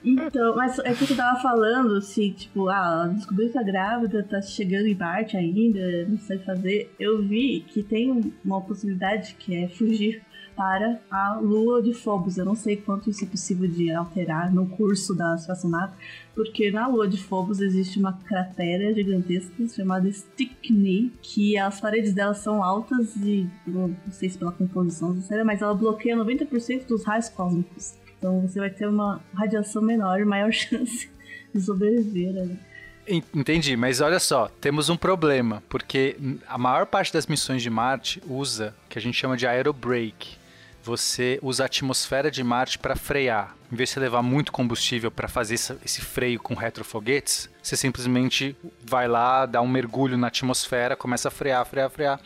Então, 0.04 0.56
mas 0.56 0.78
é 0.80 0.94
que 0.94 1.06
você 1.06 1.16
tava 1.16 1.40
falando, 1.42 1.96
assim, 1.96 2.32
tipo, 2.32 2.70
ah, 2.70 3.04
ela 3.04 3.14
descobriu 3.14 3.48
que 3.48 3.54
tá 3.54 3.64
grávida, 3.64 4.24
tá 4.24 4.42
chegando 4.42 4.88
em 4.88 4.96
Marte 4.96 5.36
ainda, 5.36 6.06
não 6.08 6.18
sei 6.20 6.38
fazer. 6.40 6.94
Eu 7.00 7.22
vi 7.22 7.66
que 7.68 7.82
tem 7.84 8.34
uma 8.46 8.62
possibilidade 8.62 9.36
que 9.40 9.56
é 9.56 9.68
fugir 9.68 10.22
para 10.58 11.00
a 11.12 11.40
lua 11.40 11.84
de 11.84 11.94
Phobos. 11.94 12.38
Eu 12.38 12.44
não 12.44 12.56
sei 12.56 12.76
quanto 12.76 13.12
isso 13.12 13.24
é 13.24 13.28
possível 13.28 13.70
de 13.70 13.92
alterar 13.92 14.52
no 14.52 14.68
curso 14.68 15.14
da 15.14 15.36
espaçonave, 15.36 15.94
porque 16.34 16.72
na 16.72 16.88
lua 16.88 17.08
de 17.08 17.18
Phobos 17.18 17.62
existe 17.62 18.00
uma 18.00 18.14
cratera 18.14 18.92
gigantesca 18.94 19.68
chamada 19.70 20.12
Stickney, 20.12 21.14
que 21.22 21.58
as 21.58 21.80
paredes 21.80 22.12
dela 22.14 22.34
são 22.34 22.64
altas 22.64 23.16
e 23.18 23.48
não 23.68 23.96
sei 24.10 24.30
se 24.30 24.38
pela 24.40 24.52
composição, 24.52 25.16
mas 25.46 25.62
ela 25.62 25.76
bloqueia 25.76 26.18
90% 26.18 26.88
dos 26.88 27.04
raios 27.06 27.30
cósmicos. 27.30 27.94
Então 28.18 28.42
você 28.42 28.60
vai 28.60 28.72
ter 28.72 28.88
uma 28.88 29.22
radiação 29.34 29.82
menor 29.82 30.20
e 30.20 30.26
maior 30.26 30.50
chance 30.52 31.08
de 31.54 31.62
sobreviver. 31.62 32.34
Né? 32.34 32.58
Entendi, 33.08 33.78
mas 33.78 34.02
olha 34.02 34.20
só, 34.20 34.50
temos 34.60 34.90
um 34.90 34.98
problema, 34.98 35.64
porque 35.70 36.18
a 36.48 36.58
maior 36.58 36.88
parte 36.88 37.14
das 37.14 37.28
missões 37.28 37.62
de 37.62 37.70
Marte 37.70 38.22
usa 38.28 38.76
o 38.86 38.90
que 38.90 38.98
a 38.98 39.02
gente 39.02 39.16
chama 39.16 39.38
de 39.38 39.46
aerobrake. 39.46 40.36
Você 40.88 41.38
usa 41.42 41.64
a 41.64 41.66
atmosfera 41.66 42.32
de 42.32 42.42
Marte 42.42 42.80
para 42.80 42.96
frear. 42.96 43.54
Em 43.70 43.76
vez 43.76 43.90
de 43.90 43.96
você 43.96 44.00
levar 44.00 44.22
muito 44.22 44.54
combustível 44.54 45.12
para 45.12 45.28
fazer 45.28 45.56
esse 45.56 46.00
freio 46.00 46.40
com 46.40 46.54
retrofoguetes, 46.54 47.50
você 47.62 47.76
simplesmente 47.76 48.56
vai 48.86 49.06
lá, 49.06 49.46
dá 49.46 49.62
um 49.62 49.68
mergulho 49.68 50.18
na 50.18 50.28
atmosfera, 50.28 50.96
começa 50.96 51.28
a 51.28 51.32
frear, 51.32 51.66
frear, 51.66 51.90
frear. 51.90 52.22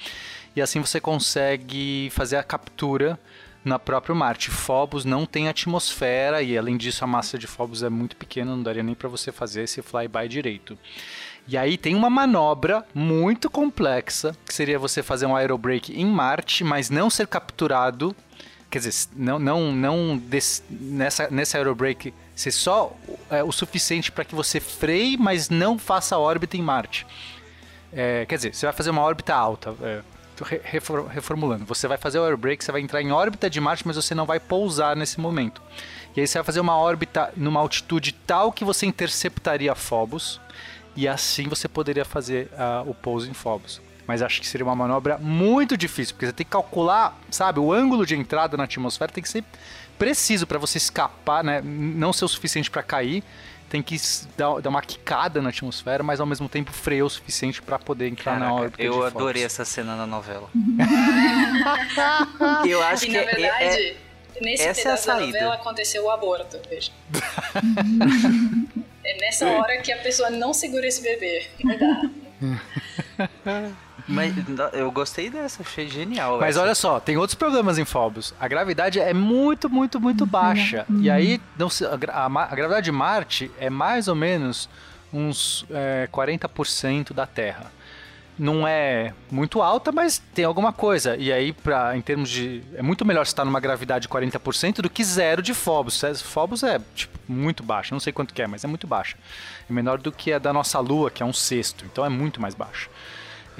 E 0.55 0.61
assim 0.61 0.79
você 0.79 1.01
consegue 1.01 2.11
fazer 2.11 2.37
a 2.37 2.43
captura 2.43 3.19
na 3.65 3.79
própria 3.79 4.13
Marte. 4.13 4.51
Phobos 4.51 5.05
não 5.05 5.25
tem 5.25 5.47
atmosfera 5.47 6.43
e 6.43 6.55
além 6.55 6.77
disso 6.77 7.03
a 7.03 7.07
massa 7.07 7.39
de 7.39 7.47
Phobos 7.47 7.81
é 7.81 7.89
muito 7.89 8.15
pequena, 8.15 8.55
não 8.55 8.61
daria 8.61 8.83
nem 8.83 8.93
para 8.93 9.09
você 9.09 9.31
fazer 9.31 9.63
esse 9.63 9.81
flyby 9.81 10.27
direito. 10.29 10.77
E 11.47 11.57
aí 11.57 11.77
tem 11.77 11.95
uma 11.95 12.11
manobra 12.11 12.85
muito 12.93 13.49
complexa, 13.49 14.35
que 14.45 14.53
seria 14.53 14.77
você 14.77 15.01
fazer 15.01 15.25
um 15.25 15.35
aerobrake 15.35 15.99
em 15.99 16.05
Marte, 16.05 16.63
mas 16.63 16.91
não 16.91 17.09
ser 17.09 17.25
capturado, 17.25 18.15
quer 18.71 18.79
dizer, 18.79 19.09
não 19.15 19.37
não 19.37 19.71
não 19.73 20.17
des, 20.17 20.63
nessa 20.69 21.29
nessa 21.29 21.57
aerobrake 21.57 22.13
ser 22.33 22.51
só 22.51 22.95
é, 23.29 23.43
o 23.43 23.51
suficiente 23.51 24.11
para 24.11 24.23
que 24.23 24.33
você 24.33 24.59
freie, 24.59 25.17
mas 25.17 25.49
não 25.49 25.77
faça 25.77 26.17
órbita 26.17 26.57
em 26.57 26.61
Marte. 26.61 27.05
É, 27.93 28.25
quer 28.25 28.35
dizer, 28.37 28.55
você 28.55 28.65
vai 28.65 28.73
fazer 28.73 28.89
uma 28.89 29.01
órbita 29.01 29.35
alta, 29.35 29.75
é, 29.81 30.01
reformulando. 30.63 31.65
Você 31.65 31.87
vai 31.87 31.97
fazer 31.97 32.17
o 32.19 32.25
airbrake, 32.25 32.63
você 32.63 32.71
vai 32.71 32.81
entrar 32.81 33.01
em 33.01 33.11
órbita 33.11 33.49
de 33.49 33.59
Marte, 33.59 33.85
mas 33.85 33.97
você 33.97 34.15
não 34.15 34.25
vai 34.25 34.39
pousar 34.39 34.95
nesse 34.95 35.19
momento. 35.19 35.61
E 36.15 36.21
aí 36.21 36.27
você 36.27 36.37
vai 36.39 36.45
fazer 36.45 36.61
uma 36.61 36.77
órbita 36.77 37.31
numa 37.35 37.59
altitude 37.59 38.13
tal 38.25 38.51
que 38.51 38.63
você 38.63 38.85
interceptaria 38.85 39.75
Phobos, 39.75 40.39
e 40.95 41.07
assim 41.07 41.47
você 41.47 41.67
poderia 41.67 42.03
fazer 42.03 42.49
uh, 42.53 42.89
o 42.89 42.93
pouso 42.93 43.29
em 43.29 43.33
Phobos. 43.33 43.81
Mas 44.11 44.21
acho 44.21 44.41
que 44.41 44.47
seria 44.47 44.65
uma 44.65 44.75
manobra 44.75 45.17
muito 45.17 45.77
difícil, 45.77 46.13
porque 46.13 46.25
você 46.25 46.33
tem 46.33 46.45
que 46.45 46.51
calcular, 46.51 47.17
sabe, 47.29 47.61
o 47.61 47.71
ângulo 47.71 48.05
de 48.05 48.13
entrada 48.13 48.57
na 48.57 48.65
atmosfera 48.65 49.09
tem 49.09 49.23
que 49.23 49.29
ser 49.29 49.41
preciso 49.97 50.45
para 50.45 50.59
você 50.59 50.77
escapar, 50.77 51.41
né? 51.41 51.61
Não 51.63 52.11
ser 52.11 52.25
o 52.25 52.27
suficiente 52.27 52.69
para 52.69 52.83
cair 52.83 53.23
tem 53.69 53.81
que 53.81 53.95
dar, 54.35 54.59
dar, 54.59 54.69
uma 54.69 54.81
quicada 54.81 55.41
na 55.41 55.47
atmosfera, 55.47 56.03
mas 56.03 56.19
ao 56.19 56.25
mesmo 56.25 56.49
tempo 56.49 56.73
freio 56.73 57.05
o 57.05 57.09
suficiente 57.09 57.61
para 57.61 57.79
poder 57.79 58.09
entrar 58.09 58.33
Caraca, 58.33 58.45
na 58.45 58.53
órbita. 58.53 58.83
Eu 58.83 59.05
adorei 59.05 59.45
essa 59.45 59.63
cena 59.63 59.95
na 59.95 60.05
novela. 60.05 60.49
eu 62.67 62.83
acho 62.83 63.05
e, 63.05 63.07
que 63.07 63.13
na 63.13 63.21
é- 63.21 63.25
verdade, 63.33 63.95
é, 64.35 64.41
nesse 64.41 64.63
essa 64.63 64.89
é 64.89 64.91
a 64.91 64.97
saída. 64.97 65.31
da 65.31 65.45
novela 65.45 65.55
aconteceu 65.55 66.03
o 66.03 66.11
aborto, 66.11 66.59
veja. 66.69 66.91
é 69.05 69.17
nessa 69.21 69.47
hora 69.47 69.77
que 69.77 69.93
a 69.93 69.97
pessoa 69.99 70.29
não 70.29 70.53
segura 70.53 70.85
esse 70.85 71.01
bebê. 71.01 71.47
Não 71.63 71.77
dá. 71.77 72.01
Mas 74.07 74.33
eu 74.73 74.91
gostei 74.91 75.29
dessa, 75.29 75.61
achei 75.61 75.87
genial. 75.87 76.39
Mas 76.39 76.55
essa. 76.55 76.61
olha 76.63 76.75
só, 76.75 76.99
tem 76.99 77.17
outros 77.17 77.35
problemas 77.35 77.77
em 77.77 77.85
Phobos. 77.85 78.33
A 78.39 78.47
gravidade 78.47 78.99
é 78.99 79.13
muito, 79.13 79.69
muito, 79.69 79.99
muito 79.99 80.25
baixa. 80.25 80.85
E 80.99 81.09
aí, 81.09 81.41
não 81.57 81.69
se, 81.69 81.85
a, 81.85 81.97
a, 82.09 82.25
a, 82.25 82.55
gravidade 82.55 82.85
de 82.85 82.91
Marte 82.91 83.51
é 83.59 83.69
mais 83.69 84.07
ou 84.07 84.15
menos 84.15 84.69
uns 85.13 85.65
é, 85.69 86.07
40% 86.11 87.13
da 87.13 87.25
Terra. 87.25 87.71
Não 88.39 88.67
é 88.67 89.13
muito 89.29 89.61
alta, 89.61 89.91
mas 89.91 90.17
tem 90.17 90.45
alguma 90.45 90.73
coisa. 90.73 91.15
E 91.17 91.31
aí, 91.31 91.53
pra, 91.53 91.95
em 91.95 92.01
termos 92.01 92.29
de. 92.29 92.63
É 92.75 92.81
muito 92.81 93.05
melhor 93.05 93.21
estar 93.23 93.45
numa 93.45 93.59
gravidade 93.59 94.03
de 94.03 94.09
40% 94.09 94.81
do 94.81 94.89
que 94.89 95.03
zero 95.03 95.41
de 95.41 95.53
Phobos. 95.53 96.01
Phobos 96.23 96.63
é 96.63 96.79
tipo, 96.95 97.19
muito 97.27 97.61
baixa, 97.61 97.93
não 97.93 97.99
sei 97.99 98.11
quanto 98.11 98.33
que 98.33 98.41
é, 98.41 98.47
mas 98.47 98.63
é 98.63 98.67
muito 98.67 98.87
baixa. 98.87 99.15
É 99.69 99.73
menor 99.73 99.99
do 99.99 100.11
que 100.11 100.33
a 100.33 100.39
da 100.39 100.51
nossa 100.51 100.79
Lua, 100.79 101.11
que 101.11 101.21
é 101.21 101.25
um 101.25 101.33
sexto. 101.33 101.85
Então 101.85 102.03
é 102.03 102.09
muito 102.09 102.41
mais 102.41 102.55
baixa. 102.55 102.89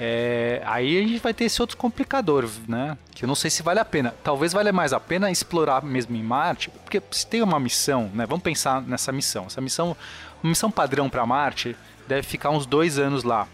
É, 0.04 0.60
aí 0.66 0.98
a 0.98 1.06
gente 1.06 1.20
vai 1.20 1.32
ter 1.32 1.44
esse 1.44 1.60
outro 1.60 1.76
complicador, 1.76 2.50
né? 2.66 2.98
Que 3.14 3.24
eu 3.24 3.28
não 3.28 3.36
sei 3.36 3.48
se 3.48 3.62
vale 3.62 3.78
a 3.78 3.84
pena. 3.84 4.12
Talvez 4.24 4.52
valha 4.52 4.72
mais 4.72 4.92
a 4.92 4.98
pena 4.98 5.30
explorar 5.30 5.80
mesmo 5.84 6.16
em 6.16 6.22
Marte, 6.24 6.70
porque 6.70 7.00
se 7.12 7.24
tem 7.24 7.40
uma 7.40 7.60
missão, 7.60 8.10
né? 8.12 8.26
Vamos 8.26 8.42
pensar 8.42 8.82
nessa 8.82 9.12
missão. 9.12 9.44
Essa 9.46 9.60
missão, 9.60 9.96
uma 10.42 10.50
missão 10.50 10.72
padrão 10.72 11.08
para 11.08 11.24
Marte, 11.24 11.76
deve 12.08 12.26
ficar 12.26 12.50
uns 12.50 12.66
dois 12.66 12.98
anos 12.98 13.22
lá. 13.22 13.46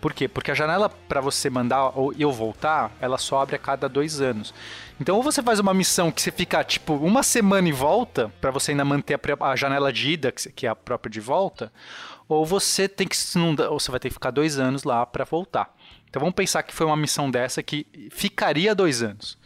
Por 0.00 0.14
quê? 0.14 0.28
Porque 0.28 0.52
a 0.52 0.54
janela 0.54 0.88
para 0.88 1.20
você 1.20 1.50
mandar 1.50 1.90
ou 1.98 2.14
eu 2.16 2.30
voltar, 2.30 2.92
ela 3.00 3.18
só 3.18 3.42
abre 3.42 3.56
a 3.56 3.58
cada 3.58 3.88
dois 3.88 4.20
anos. 4.20 4.54
Então, 5.00 5.16
ou 5.16 5.24
você 5.24 5.42
faz 5.42 5.58
uma 5.58 5.74
missão 5.74 6.12
que 6.12 6.22
você 6.22 6.30
fica 6.30 6.62
tipo 6.62 6.94
uma 6.94 7.24
semana 7.24 7.68
e 7.68 7.72
volta, 7.72 8.32
para 8.40 8.52
você 8.52 8.70
ainda 8.70 8.84
manter 8.84 9.18
a, 9.18 9.44
a 9.44 9.56
janela 9.56 9.92
de 9.92 10.12
ida, 10.12 10.30
que 10.30 10.68
é 10.68 10.70
a 10.70 10.76
própria 10.76 11.10
de 11.10 11.18
volta, 11.18 11.72
ou 12.28 12.46
você 12.46 12.88
tem 12.88 13.08
que 13.08 13.16
ou 13.68 13.80
você 13.80 13.90
vai 13.90 13.98
ter 13.98 14.08
que 14.08 14.14
ficar 14.14 14.30
dois 14.30 14.56
anos 14.56 14.84
lá 14.84 15.04
para 15.04 15.24
voltar. 15.24 15.75
Então 16.16 16.22
vamos 16.22 16.34
pensar 16.34 16.62
que 16.62 16.72
foi 16.72 16.86
uma 16.86 16.96
missão 16.96 17.30
dessa 17.30 17.62
que 17.62 17.86
ficaria 18.10 18.74
dois 18.74 19.02
anos. 19.02 19.36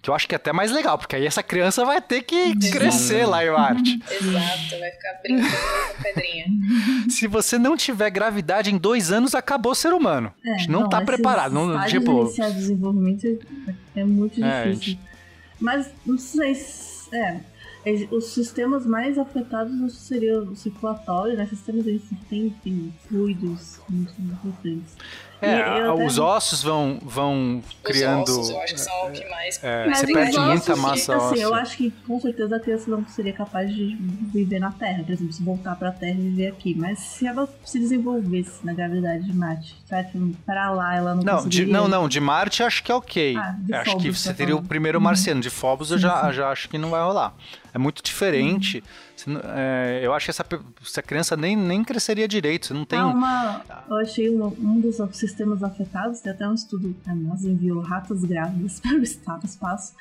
Que 0.00 0.08
eu 0.08 0.14
acho 0.14 0.28
que 0.28 0.36
é 0.36 0.36
até 0.36 0.52
mais 0.52 0.70
legal, 0.70 0.96
porque 0.96 1.16
aí 1.16 1.26
essa 1.26 1.42
criança 1.42 1.84
vai 1.84 2.00
ter 2.00 2.22
que 2.22 2.36
Exato. 2.36 2.70
crescer 2.70 3.26
lá 3.26 3.44
em 3.44 3.50
Marte. 3.50 4.00
Exato, 4.08 4.78
vai 4.78 4.90
ficar 4.92 5.20
brincando 5.20 5.56
com 5.96 6.02
pedrinha. 6.04 6.46
Se 7.10 7.26
você 7.26 7.58
não 7.58 7.76
tiver 7.76 8.08
gravidade 8.10 8.72
em 8.72 8.78
dois 8.78 9.10
anos, 9.10 9.34
acabou 9.34 9.72
o 9.72 9.74
ser 9.74 9.92
humano. 9.92 10.32
É, 10.44 10.52
a 10.52 10.58
gente 10.58 10.70
não, 10.70 10.82
não 10.82 10.88
tá 10.88 11.00
preparado. 11.00 11.52
Não, 11.52 11.84
tipo... 11.86 12.22
iniciar 12.22 12.50
desenvolvimento 12.50 13.26
é 13.96 14.04
muito 14.04 14.44
é, 14.44 14.70
difícil. 14.70 14.94
É, 15.02 15.16
Mas 15.58 15.90
não 16.06 16.18
sei 16.18 16.54
se... 16.54 17.12
É, 17.12 17.40
os 18.12 18.26
sistemas 18.26 18.86
mais 18.86 19.18
afetados 19.18 19.98
seriam 19.98 20.44
o 20.44 20.54
circulatório, 20.54 21.36
né? 21.36 21.46
Sistemas 21.46 21.84
que 21.84 22.14
tem, 22.28 22.50
tem 22.62 22.94
fluidos 23.08 23.80
muito 23.88 24.14
importantes. 24.20 24.96
É, 25.42 25.90
os 25.90 26.18
ossos 26.18 26.62
vão, 26.62 26.98
vão 27.02 27.60
criando. 27.82 28.28
Os 28.28 28.38
ossos, 28.38 28.50
eu 28.50 28.60
acho 28.60 28.74
que 28.74 28.80
são 28.80 29.08
o 29.08 29.10
que 29.10 29.28
mais. 29.28 29.60
É, 29.62 29.92
você 29.92 30.12
perde 30.12 30.38
muita 30.38 30.76
massa 30.76 31.16
assim, 31.16 31.26
óssea. 31.26 31.42
Eu 31.42 31.54
acho 31.54 31.76
que 31.76 31.90
com 32.06 32.20
certeza 32.20 32.56
a 32.56 32.60
criança 32.60 32.88
não 32.88 33.04
seria 33.08 33.32
capaz 33.32 33.74
de 33.74 33.96
viver 34.32 34.60
na 34.60 34.70
Terra, 34.70 35.02
por 35.02 35.12
exemplo, 35.12 35.32
se 35.32 35.42
voltar 35.42 35.74
pra 35.74 35.90
Terra 35.90 36.12
e 36.12 36.22
viver 36.22 36.46
aqui. 36.46 36.74
Mas 36.78 37.00
se 37.00 37.26
ela 37.26 37.48
se 37.64 37.78
desenvolvesse 37.80 38.64
na 38.64 38.72
gravidade 38.72 39.24
de 39.24 39.32
Marte, 39.34 39.76
será 39.84 40.04
que 40.04 40.36
para 40.46 40.70
lá 40.70 40.94
ela 40.94 41.14
não 41.16 41.22
não, 41.22 41.48
de, 41.48 41.66
não, 41.66 41.88
não, 41.88 42.08
de 42.08 42.20
Marte 42.20 42.62
acho 42.62 42.82
que 42.82 42.92
é 42.92 42.94
ok. 42.94 43.36
Ah, 43.36 43.56
acho 43.72 43.90
Phobos, 43.90 44.02
que 44.04 44.12
você 44.12 44.28
tá 44.28 44.34
teria 44.34 44.54
falando. 44.54 44.64
o 44.64 44.68
primeiro 44.68 45.00
marciano. 45.00 45.40
De 45.40 45.50
Phobos 45.50 45.90
eu 45.90 45.98
já, 45.98 46.30
já 46.30 46.50
acho 46.50 46.68
que 46.68 46.78
não 46.78 46.90
vai 46.90 47.02
rolar. 47.02 47.34
É 47.74 47.78
muito 47.78 48.02
diferente. 48.02 48.78
Uhum 48.78 49.11
é, 49.44 50.00
eu 50.02 50.12
acho 50.12 50.26
que 50.26 50.30
essa, 50.30 50.44
essa 50.80 51.02
criança 51.02 51.36
nem, 51.36 51.56
nem 51.56 51.82
cresceria 51.84 52.28
direito. 52.28 52.66
Você 52.66 52.74
não 52.74 52.84
tem. 52.84 52.98
Ah, 52.98 53.06
uma, 53.06 53.62
eu 53.88 53.96
achei 53.96 54.30
um, 54.30 54.46
um 54.46 54.80
dos 54.80 54.96
sistemas 55.16 55.62
afetados, 55.62 56.20
tem 56.20 56.32
até 56.32 56.46
um 56.46 56.54
estudo. 56.54 56.94
A 57.06 57.14
NASA 57.14 57.48
enviou 57.48 57.80
ratas 57.80 58.24
grávidas 58.24 58.80
para 59.24 59.38
o 59.38 59.44
espaço 59.44 59.94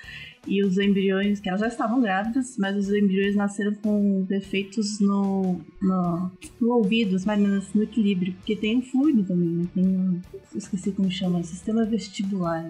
e 0.47 0.63
os 0.63 0.77
embriões, 0.77 1.39
que 1.39 1.47
elas 1.47 1.62
já 1.62 1.67
estavam 1.67 2.01
grávidas, 2.01 2.56
mas 2.58 2.75
os 2.75 2.89
embriões 2.89 3.36
nasceram 3.36 3.75
com 3.75 4.23
defeitos 4.23 4.99
no, 4.99 5.62
no, 5.80 6.32
no 6.60 6.73
ouvido, 6.73 7.15
ou 7.15 7.38
menos 7.38 7.73
no 7.73 7.84
equilíbrio, 7.84 8.34
porque 8.34 8.56
tem 8.56 8.77
um 8.77 8.82
fluido 8.82 9.23
também, 9.23 9.49
né? 9.49 9.67
Tem 9.73 9.86
um, 9.86 10.19
esqueci 10.56 10.91
como 10.91 11.12
chama, 11.12 11.43
sistema 11.43 11.86
vestibular. 11.86 12.65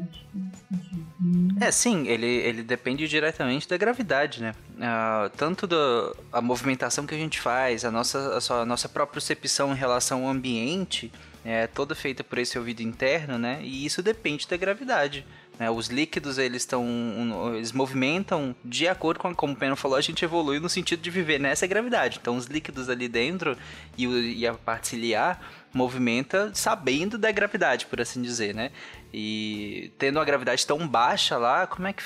É, 1.61 1.71
sim, 1.71 2.07
ele, 2.07 2.25
ele 2.25 2.61
depende 2.61 3.07
diretamente 3.07 3.69
da 3.69 3.77
gravidade, 3.77 4.41
né? 4.41 4.53
Uh, 4.75 5.29
tanto 5.37 5.65
da 5.65 6.13
a 6.31 6.41
movimentação 6.41 7.05
que 7.05 7.15
a 7.15 7.17
gente 7.17 7.39
faz, 7.39 7.85
a 7.85 7.91
nossa, 7.91 8.39
a 8.53 8.65
nossa 8.65 8.89
própria 8.89 9.13
percepção 9.13 9.71
em 9.71 9.77
relação 9.77 10.23
ao 10.23 10.29
ambiente, 10.29 11.11
é 11.43 11.67
toda 11.67 11.95
feita 11.95 12.23
por 12.23 12.37
esse 12.37 12.57
ouvido 12.57 12.81
interno, 12.81 13.37
né? 13.37 13.59
E 13.63 13.85
isso 13.85 14.01
depende 14.03 14.47
da 14.47 14.57
gravidade. 14.57 15.25
Né? 15.61 15.69
Os 15.69 15.89
líquidos, 15.89 16.39
eles 16.39 16.63
estão. 16.63 17.53
Eles 17.55 17.71
movimentam 17.71 18.55
de 18.65 18.87
acordo 18.87 19.19
com, 19.19 19.35
como 19.35 19.53
o 19.53 19.55
Peno 19.55 19.75
falou, 19.75 19.95
a 19.95 20.01
gente 20.01 20.25
evolui 20.25 20.59
no 20.59 20.67
sentido 20.67 21.03
de 21.03 21.11
viver 21.11 21.39
nessa 21.39 21.67
gravidade. 21.67 22.17
Então, 22.19 22.35
os 22.35 22.47
líquidos 22.47 22.89
ali 22.89 23.07
dentro 23.07 23.55
e, 23.95 24.07
o, 24.07 24.19
e 24.19 24.47
a 24.47 24.55
parte 24.55 24.87
ciliar 24.87 25.39
movimenta 25.71 26.51
sabendo 26.55 27.15
da 27.15 27.31
gravidade, 27.31 27.85
por 27.85 28.01
assim 28.01 28.23
dizer, 28.23 28.55
né? 28.55 28.71
E 29.13 29.91
tendo 29.99 30.17
uma 30.17 30.25
gravidade 30.25 30.65
tão 30.65 30.87
baixa 30.87 31.37
lá, 31.37 31.67
como 31.67 31.87
é 31.87 31.93
que. 31.93 32.01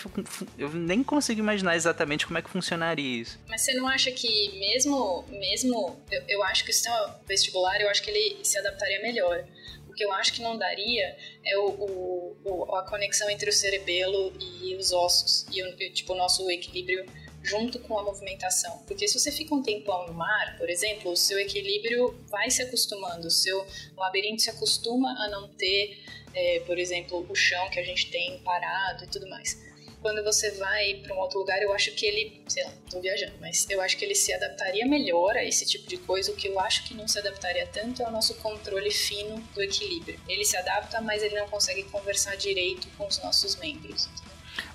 Eu 0.57 0.73
nem 0.73 1.01
consigo 1.01 1.39
imaginar 1.39 1.77
exatamente 1.77 2.27
como 2.27 2.37
é 2.37 2.41
que 2.41 2.49
funcionaria 2.49 3.21
isso. 3.21 3.39
Mas 3.47 3.61
você 3.61 3.73
não 3.73 3.87
acha 3.87 4.11
que, 4.11 4.59
mesmo. 4.59 5.23
mesmo 5.29 5.97
eu, 6.11 6.21
eu 6.27 6.43
acho 6.43 6.65
que 6.65 6.71
o 6.71 6.73
sistema 6.73 7.17
vestibular, 7.25 7.79
eu 7.79 7.89
acho 7.89 8.03
que 8.03 8.11
ele 8.11 8.43
se 8.43 8.57
adaptaria 8.57 9.01
melhor. 9.01 9.45
O 9.95 9.97
que 9.97 10.03
eu 10.03 10.11
acho 10.11 10.33
que 10.33 10.41
não 10.41 10.57
daria 10.57 11.15
é 11.45 11.57
o, 11.57 12.35
o 12.43 12.75
a 12.75 12.83
conexão 12.83 13.29
entre 13.29 13.49
o 13.49 13.53
cerebelo 13.53 14.33
e 14.37 14.75
os 14.75 14.91
ossos. 14.91 15.45
E, 15.49 15.63
o, 15.63 15.93
tipo, 15.93 16.11
o 16.11 16.17
nosso 16.17 16.51
equilíbrio 16.51 17.05
junto 17.41 17.79
com 17.79 17.97
a 17.97 18.03
movimentação. 18.03 18.77
Porque 18.87 19.07
se 19.07 19.17
você 19.17 19.31
fica 19.31 19.55
um 19.55 19.63
tempão 19.63 20.05
no 20.05 20.13
mar, 20.13 20.57
por 20.57 20.69
exemplo, 20.69 21.11
o 21.11 21.15
seu 21.15 21.39
equilíbrio 21.39 22.13
vai 22.27 22.51
se 22.51 22.61
acostumando, 22.61 23.27
o 23.27 23.31
seu 23.31 23.65
labirinto 23.95 24.41
se 24.41 24.49
acostuma 24.49 25.11
a 25.11 25.29
não 25.29 25.47
ter, 25.47 26.03
é, 26.33 26.59
por 26.65 26.77
exemplo, 26.77 27.25
o 27.29 27.33
chão 27.33 27.69
que 27.69 27.79
a 27.79 27.83
gente 27.83 28.11
tem 28.11 28.37
parado 28.39 29.05
e 29.05 29.07
tudo 29.07 29.29
mais. 29.29 29.57
Quando 30.05 30.23
você 30.23 30.51
vai 30.51 31.01
para 31.01 31.15
um 31.15 31.17
outro 31.17 31.39
lugar, 31.39 31.59
eu 31.63 31.73
acho 31.73 31.89
que 31.95 32.05
ele, 32.05 32.39
sei 32.47 32.63
lá, 32.63 32.71
tô 32.91 33.01
viajando, 33.01 33.33
mas 33.41 33.67
eu 33.67 33.81
acho 33.81 33.97
que 33.97 34.05
ele 34.05 34.13
se 34.13 34.31
adaptaria 34.31 34.85
melhor 34.85 35.35
a 35.35 35.43
esse 35.43 35.65
tipo 35.65 35.89
de 35.89 35.97
coisa. 35.97 36.31
O 36.31 36.35
que 36.35 36.47
eu 36.47 36.59
acho 36.59 36.83
que 36.83 36.93
não 36.93 37.07
se 37.07 37.17
adaptaria 37.17 37.65
tanto 37.65 38.03
é 38.03 38.07
o 38.07 38.11
nosso 38.11 38.35
controle 38.35 38.91
fino 38.91 39.41
do 39.55 39.63
equilíbrio. 39.63 40.19
Ele 40.27 40.45
se 40.45 40.55
adapta, 40.57 41.01
mas 41.01 41.23
ele 41.23 41.33
não 41.33 41.47
consegue 41.47 41.81
conversar 41.85 42.35
direito 42.35 42.87
com 42.95 43.07
os 43.07 43.19
nossos 43.23 43.55
membros. 43.55 44.07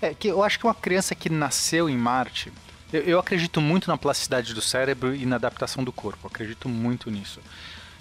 É 0.03 0.12
que 0.12 0.27
eu 0.27 0.43
acho 0.43 0.59
que 0.59 0.66
uma 0.66 0.75
criança 0.75 1.14
que 1.14 1.31
nasceu 1.31 1.88
em 1.88 1.97
Marte, 1.97 2.53
eu, 2.93 3.03
eu 3.03 3.19
acredito 3.21 3.61
muito 3.61 3.87
na 3.87 3.97
plasticidade 3.97 4.53
do 4.53 4.61
cérebro 4.61 5.14
e 5.14 5.25
na 5.25 5.37
adaptação 5.37 5.85
do 5.85 5.93
corpo. 5.93 6.27
acredito 6.27 6.69
muito 6.69 7.09
nisso. 7.09 7.40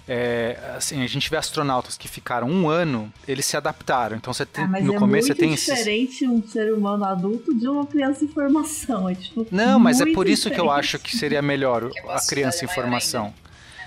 É, 0.08 0.58
assim, 0.76 1.02
a 1.02 1.06
gente 1.06 1.30
vê 1.30 1.36
astronautas 1.36 1.96
que 1.96 2.08
ficaram 2.08 2.48
um 2.48 2.68
ano, 2.68 3.12
eles 3.28 3.46
se 3.46 3.56
adaptaram. 3.56 4.16
Então 4.16 4.32
você 4.32 4.44
tem, 4.44 4.64
ah, 4.64 4.80
no 4.80 4.94
é 4.94 4.98
começo 4.98 5.28
você 5.28 5.34
tem 5.34 5.54
diferente 5.54 6.26
um 6.26 6.42
ser 6.42 6.72
humano 6.72 7.04
adulto 7.04 7.54
de 7.54 7.68
uma 7.68 7.86
criança 7.86 8.24
em 8.24 8.28
formação. 8.28 9.08
É, 9.08 9.14
tipo, 9.14 9.46
Não, 9.50 9.78
mas 9.78 10.00
é 10.00 10.12
por 10.12 10.28
isso 10.28 10.48
diferente. 10.48 10.54
que 10.54 10.60
eu 10.60 10.70
acho 10.70 10.98
que 10.98 11.16
seria 11.16 11.40
melhor 11.42 11.90
a 12.08 12.20
criança 12.26 12.64
em 12.64 12.68
formação. 12.68 13.32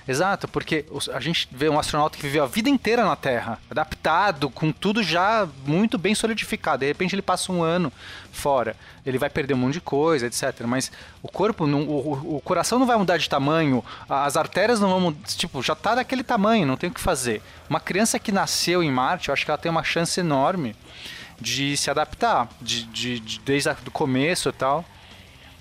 Exato, 0.05 0.49
porque 0.49 0.85
a 1.13 1.19
gente 1.21 1.47
vê 1.49 1.69
um 1.69 1.79
astronauta 1.79 2.17
que 2.17 2.23
viveu 2.23 2.43
a 2.43 2.47
vida 2.47 2.69
inteira 2.69 3.05
na 3.05 3.15
Terra, 3.15 3.57
adaptado, 3.71 4.49
com 4.49 4.69
tudo 4.69 5.01
já 5.01 5.47
muito 5.65 5.97
bem 5.97 6.13
solidificado. 6.13 6.79
De 6.79 6.87
repente 6.87 7.15
ele 7.15 7.21
passa 7.21 7.51
um 7.53 7.63
ano 7.63 7.91
fora, 8.31 8.75
ele 9.05 9.17
vai 9.17 9.29
perder 9.29 9.53
um 9.53 9.57
monte 9.57 9.75
de 9.75 9.81
coisa, 9.81 10.27
etc. 10.27 10.61
Mas 10.65 10.91
o 11.21 11.29
corpo, 11.29 11.65
não, 11.65 11.83
o, 11.83 12.35
o, 12.35 12.41
coração 12.41 12.77
não 12.77 12.85
vai 12.85 12.97
mudar 12.97 13.17
de 13.17 13.29
tamanho, 13.29 13.83
as 14.09 14.35
artérias 14.35 14.79
não 14.79 14.99
vão 14.99 15.13
tipo, 15.13 15.61
já 15.61 15.75
tá 15.75 15.95
daquele 15.95 16.23
tamanho, 16.23 16.67
não 16.67 16.75
tem 16.75 16.89
o 16.89 16.93
que 16.93 16.99
fazer. 16.99 17.41
Uma 17.69 17.79
criança 17.79 18.19
que 18.19 18.31
nasceu 18.31 18.83
em 18.83 18.91
Marte, 18.91 19.29
eu 19.29 19.33
acho 19.33 19.45
que 19.45 19.51
ela 19.51 19.57
tem 19.57 19.71
uma 19.71 19.83
chance 19.83 20.19
enorme 20.19 20.75
de 21.39 21.77
se 21.77 21.89
adaptar, 21.89 22.49
de, 22.61 22.83
de, 22.83 23.19
de 23.19 23.39
desde 23.39 23.69
o 23.69 23.91
começo 23.91 24.49
e 24.49 24.53
tal 24.53 24.83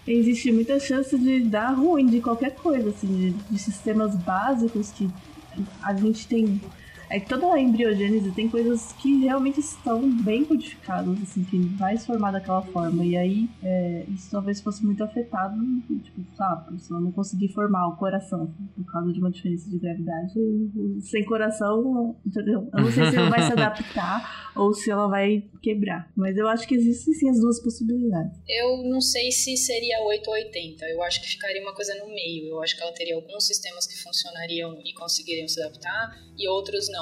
existe 0.06 0.50
muita 0.50 0.80
chance 0.80 1.16
de 1.16 1.40
dar 1.40 1.70
ruim 1.72 2.06
de 2.06 2.20
qualquer 2.20 2.54
coisa, 2.54 2.90
assim, 2.90 3.06
de, 3.06 3.30
de 3.30 3.58
sistemas 3.58 4.16
básicos 4.16 4.90
que 4.90 5.08
a 5.82 5.94
gente 5.94 6.26
tem 6.26 6.60
é 7.12 7.20
que 7.20 7.28
toda 7.28 7.52
a 7.52 7.60
embriogênese 7.60 8.32
tem 8.32 8.48
coisas 8.48 8.90
que 8.94 9.20
realmente 9.20 9.60
estão 9.60 10.00
bem 10.22 10.46
codificadas, 10.46 11.20
assim, 11.20 11.44
que 11.44 11.58
vai 11.76 11.94
se 11.98 12.06
formar 12.06 12.30
daquela 12.30 12.62
forma. 12.62 13.04
E 13.04 13.14
aí, 13.18 13.50
é, 13.62 14.06
isso 14.08 14.30
talvez 14.30 14.62
fosse 14.62 14.82
muito 14.82 15.04
afetado, 15.04 15.54
tipo, 16.02 16.24
sabe, 16.34 16.80
se 16.80 16.90
ela 16.90 17.02
não 17.02 17.12
conseguir 17.12 17.48
formar 17.48 17.86
o 17.88 17.96
coração 17.96 18.54
por 18.74 18.90
causa 18.90 19.12
de 19.12 19.18
uma 19.18 19.30
diferença 19.30 19.68
de 19.68 19.78
gravidade. 19.78 20.32
Sem 21.02 21.22
coração, 21.26 22.16
entendeu? 22.24 22.66
Eu 22.72 22.82
não 22.82 22.90
sei 22.90 23.10
se 23.10 23.16
ela 23.16 23.28
vai 23.28 23.42
se 23.42 23.52
adaptar 23.52 24.52
ou 24.56 24.72
se 24.72 24.90
ela 24.90 25.06
vai 25.06 25.44
quebrar. 25.60 26.10
Mas 26.16 26.34
eu 26.38 26.48
acho 26.48 26.66
que 26.66 26.74
existem 26.74 27.12
sim 27.12 27.28
as 27.28 27.38
duas 27.38 27.62
possibilidades. 27.62 28.40
Eu 28.48 28.88
não 28.88 29.02
sei 29.02 29.30
se 29.30 29.54
seria 29.58 30.02
8 30.02 30.26
ou 30.26 30.32
80. 30.32 30.86
Eu 30.86 31.02
acho 31.02 31.20
que 31.20 31.28
ficaria 31.28 31.60
uma 31.60 31.74
coisa 31.74 31.94
no 31.96 32.06
meio. 32.06 32.54
Eu 32.54 32.62
acho 32.62 32.74
que 32.74 32.82
ela 32.82 32.92
teria 32.92 33.16
alguns 33.16 33.46
sistemas 33.46 33.86
que 33.86 34.02
funcionariam 34.02 34.80
e 34.82 34.94
conseguiriam 34.94 35.46
se 35.46 35.60
adaptar 35.60 36.16
e 36.38 36.48
outros 36.48 36.88
não 36.90 37.01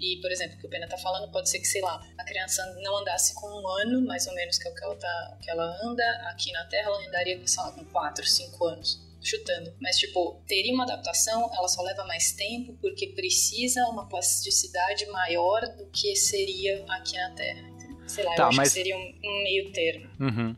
E, 0.00 0.20
por 0.20 0.30
exemplo, 0.30 0.56
o 0.56 0.60
que 0.60 0.66
o 0.66 0.70
Pena 0.70 0.86
tá 0.86 0.96
falando, 0.96 1.30
pode 1.30 1.48
ser 1.50 1.58
que, 1.58 1.66
sei 1.66 1.80
lá, 1.80 2.00
a 2.18 2.24
criança 2.24 2.64
não 2.82 2.98
andasse 2.98 3.34
com 3.34 3.46
um 3.46 3.68
ano, 3.68 4.06
mais 4.06 4.26
ou 4.26 4.34
menos, 4.34 4.58
que 4.58 4.68
é 4.68 4.70
o 4.70 4.74
que 4.74 4.84
ela, 4.84 4.96
tá, 4.96 5.38
que 5.42 5.50
ela 5.50 5.78
anda 5.82 6.04
aqui 6.30 6.52
na 6.52 6.64
Terra, 6.64 6.88
ela 6.88 7.06
andaria, 7.06 7.40
sei 7.46 7.62
lá, 7.62 7.72
com 7.72 7.84
4, 7.84 8.26
5 8.26 8.64
anos 8.64 9.08
chutando. 9.22 9.74
Mas, 9.80 9.98
tipo, 9.98 10.40
teria 10.46 10.72
uma 10.72 10.84
adaptação, 10.84 11.50
ela 11.54 11.68
só 11.68 11.82
leva 11.82 12.04
mais 12.04 12.32
tempo 12.32 12.76
porque 12.80 13.08
precisa 13.08 13.84
uma 13.86 14.08
plasticidade 14.08 15.06
maior 15.06 15.60
do 15.76 15.86
que 15.86 16.14
seria 16.14 16.84
aqui 16.88 17.16
na 17.16 17.30
Terra. 17.32 17.68
Sei 18.06 18.24
lá, 18.24 18.34
tá, 18.34 18.42
eu 18.44 18.48
acho 18.48 18.56
mas... 18.56 18.68
que 18.68 18.74
seria 18.74 18.96
um, 18.96 19.14
um 19.24 19.42
meio 19.42 19.72
termo. 19.72 20.10
Uhum. 20.20 20.56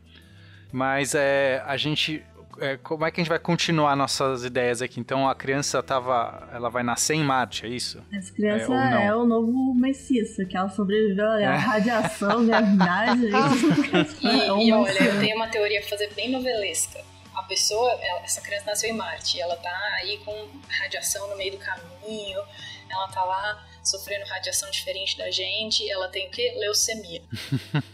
Mas 0.71 1.13
é, 1.15 1.61
a 1.65 1.75
gente 1.75 2.23
é, 2.59 2.77
como 2.77 3.05
é 3.05 3.11
que 3.11 3.19
a 3.19 3.23
gente 3.23 3.29
vai 3.29 3.39
continuar 3.39 3.95
nossas 3.95 4.43
ideias 4.43 4.81
aqui? 4.81 4.99
Então 4.99 5.27
a 5.27 5.35
criança 5.35 5.81
tava, 5.81 6.49
ela 6.53 6.69
vai 6.69 6.83
nascer 6.83 7.15
em 7.15 7.23
Marte, 7.23 7.65
é 7.65 7.69
isso? 7.69 8.03
Essa 8.11 8.33
criança 8.33 8.73
é, 8.73 9.07
é 9.07 9.15
o 9.15 9.25
novo 9.25 9.73
Messias, 9.73 10.35
que 10.49 10.57
ela 10.57 10.69
sobreviveu 10.69 11.29
à 11.29 11.41
é. 11.41 11.55
radiação, 11.55 12.45
gravidade. 12.45 13.21
e, 14.21 14.27
é 14.27 14.47
e 14.47 14.73
olha, 14.73 15.03
eu 15.03 15.19
tenho 15.19 15.35
uma 15.35 15.47
teoria 15.47 15.79
pra 15.79 15.89
fazer 15.89 16.13
bem 16.13 16.31
novelesca. 16.31 16.99
A 17.35 17.43
pessoa, 17.43 17.89
ela, 18.01 18.21
essa 18.21 18.41
criança 18.41 18.65
nasceu 18.65 18.89
em 18.89 18.93
Marte, 18.93 19.39
ela 19.39 19.55
tá 19.55 19.95
aí 20.01 20.17
com 20.25 20.47
radiação 20.81 21.29
no 21.29 21.37
meio 21.37 21.53
do 21.53 21.57
caminho, 21.57 22.41
ela 22.91 23.07
tá 23.07 23.23
lá 23.23 23.67
sofrendo 23.83 24.25
radiação 24.25 24.69
diferente 24.69 25.17
da 25.17 25.31
gente, 25.31 25.89
ela 25.89 26.07
tem 26.07 26.27
o 26.27 26.31
quê? 26.31 26.53
Leucemia. 26.57 27.21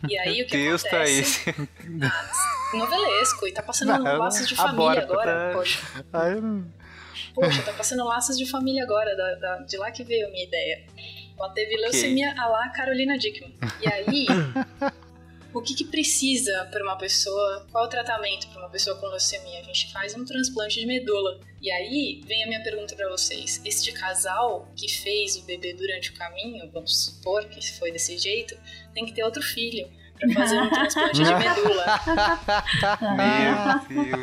E 0.07 0.17
aí 0.17 0.41
o 0.41 0.47
que 0.47 0.57
Deus 0.57 0.85
acontece? 0.85 1.45
Tá 1.45 1.61
aí. 1.61 1.67
Ah, 2.03 2.77
novelesco, 2.77 3.47
e 3.47 3.53
tá 3.53 3.61
passando 3.63 3.97
não, 3.97 4.17
laços 4.17 4.47
de 4.47 4.55
família 4.55 5.01
agora, 5.01 5.49
tá... 5.49 5.53
poxa. 5.53 6.05
Ai. 6.13 6.35
Poxa, 7.33 7.61
tá 7.63 7.73
passando 7.73 8.03
laços 8.03 8.37
de 8.37 8.45
família 8.49 8.83
agora, 8.83 9.15
da, 9.15 9.35
da, 9.35 9.57
de 9.63 9.77
lá 9.77 9.91
que 9.91 10.03
veio 10.03 10.27
a 10.27 10.31
minha 10.31 10.45
ideia. 10.45 10.85
Ela 11.37 11.49
teve 11.49 11.77
leucemia 11.77 12.31
okay. 12.31 12.43
a 12.43 12.47
lá 12.47 12.69
Carolina 12.69 13.17
Dickman. 13.17 13.55
E 13.79 13.87
aí, 13.87 14.25
o 15.57 15.61
que, 15.61 15.73
que 15.73 15.85
precisa 15.85 16.65
para 16.71 16.83
uma 16.83 16.97
pessoa, 16.97 17.67
qual 17.71 17.85
o 17.85 17.87
tratamento 17.87 18.47
para 18.49 18.59
uma 18.59 18.69
pessoa 18.69 18.97
com 18.97 19.07
leucemia? 19.07 19.59
A 19.59 19.63
gente 19.63 19.91
faz 19.91 20.15
um 20.15 20.23
transplante 20.23 20.79
de 20.79 20.85
medula. 20.85 21.39
E 21.61 21.71
aí 21.71 22.21
vem 22.25 22.43
a 22.43 22.47
minha 22.47 22.63
pergunta 22.63 22.95
para 22.95 23.09
vocês: 23.09 23.61
este 23.65 23.91
casal 23.91 24.71
que 24.75 24.87
fez 24.87 25.35
o 25.37 25.43
bebê 25.43 25.73
durante 25.73 26.11
o 26.11 26.13
caminho, 26.13 26.69
vamos 26.71 27.05
supor 27.05 27.45
que 27.45 27.61
foi 27.77 27.91
desse 27.91 28.17
jeito, 28.17 28.57
tem 28.93 29.05
que 29.05 29.13
ter 29.13 29.23
outro 29.23 29.41
filho 29.41 29.89
para 30.19 30.33
fazer 30.33 30.61
um 30.61 30.69
transplante 30.69 31.23
de 31.23 31.33
medula. 31.33 31.85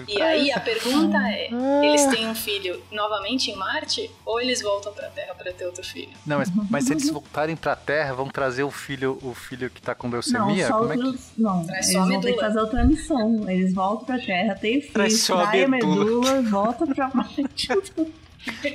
E 0.09 0.21
aí 0.21 0.53
a 0.53 0.61
pergunta 0.61 1.17
é: 1.29 1.49
eles 1.85 2.07
têm 2.07 2.29
um 2.29 2.35
filho 2.35 2.83
novamente 2.91 3.51
em 3.51 3.57
Marte 3.57 4.11
ou 4.25 4.41
eles 4.41 4.63
voltam 4.63 4.93
para 4.93 5.07
a 5.07 5.11
Terra 5.11 5.35
para 5.35 5.53
ter 5.53 5.67
outro 5.67 5.85
filho? 5.85 6.11
Não, 6.27 6.39
mas, 6.39 6.51
mas, 6.71 6.85
se 6.85 6.93
eles 6.93 7.09
voltarem 7.11 7.57
para 7.57 7.73
a 7.73 7.77
Terra, 7.77 8.15
vão 8.15 8.29
trazer 8.29 8.63
o 8.63 8.71
filho, 8.71 9.19
o 9.23 9.35
filho 9.35 9.71
que 9.71 9.81
está 9.81 9.95
com 9.95 10.09
leucemia? 10.09 10.69
Não, 10.69 10.79
Como 10.79 10.93
é 10.93 10.97
que... 10.97 11.19
não 11.39 11.65
Traz 11.65 11.89
eles 11.89 12.09
vão 12.09 12.21
ter 12.21 12.33
que 12.33 12.41
fazer 12.41 12.59
outra 12.61 12.85
missão. 12.85 13.51
Eles 13.51 13.75
voltam 13.75 14.05
para 14.07 14.17
a 14.17 14.21
Terra, 14.21 14.55
tem 14.55 14.81
filho, 14.81 14.93
traz 14.93 15.31
a 15.31 15.69
medula, 15.69 16.43
volta 16.43 16.87
para 16.87 17.11
Marte. 17.15 17.69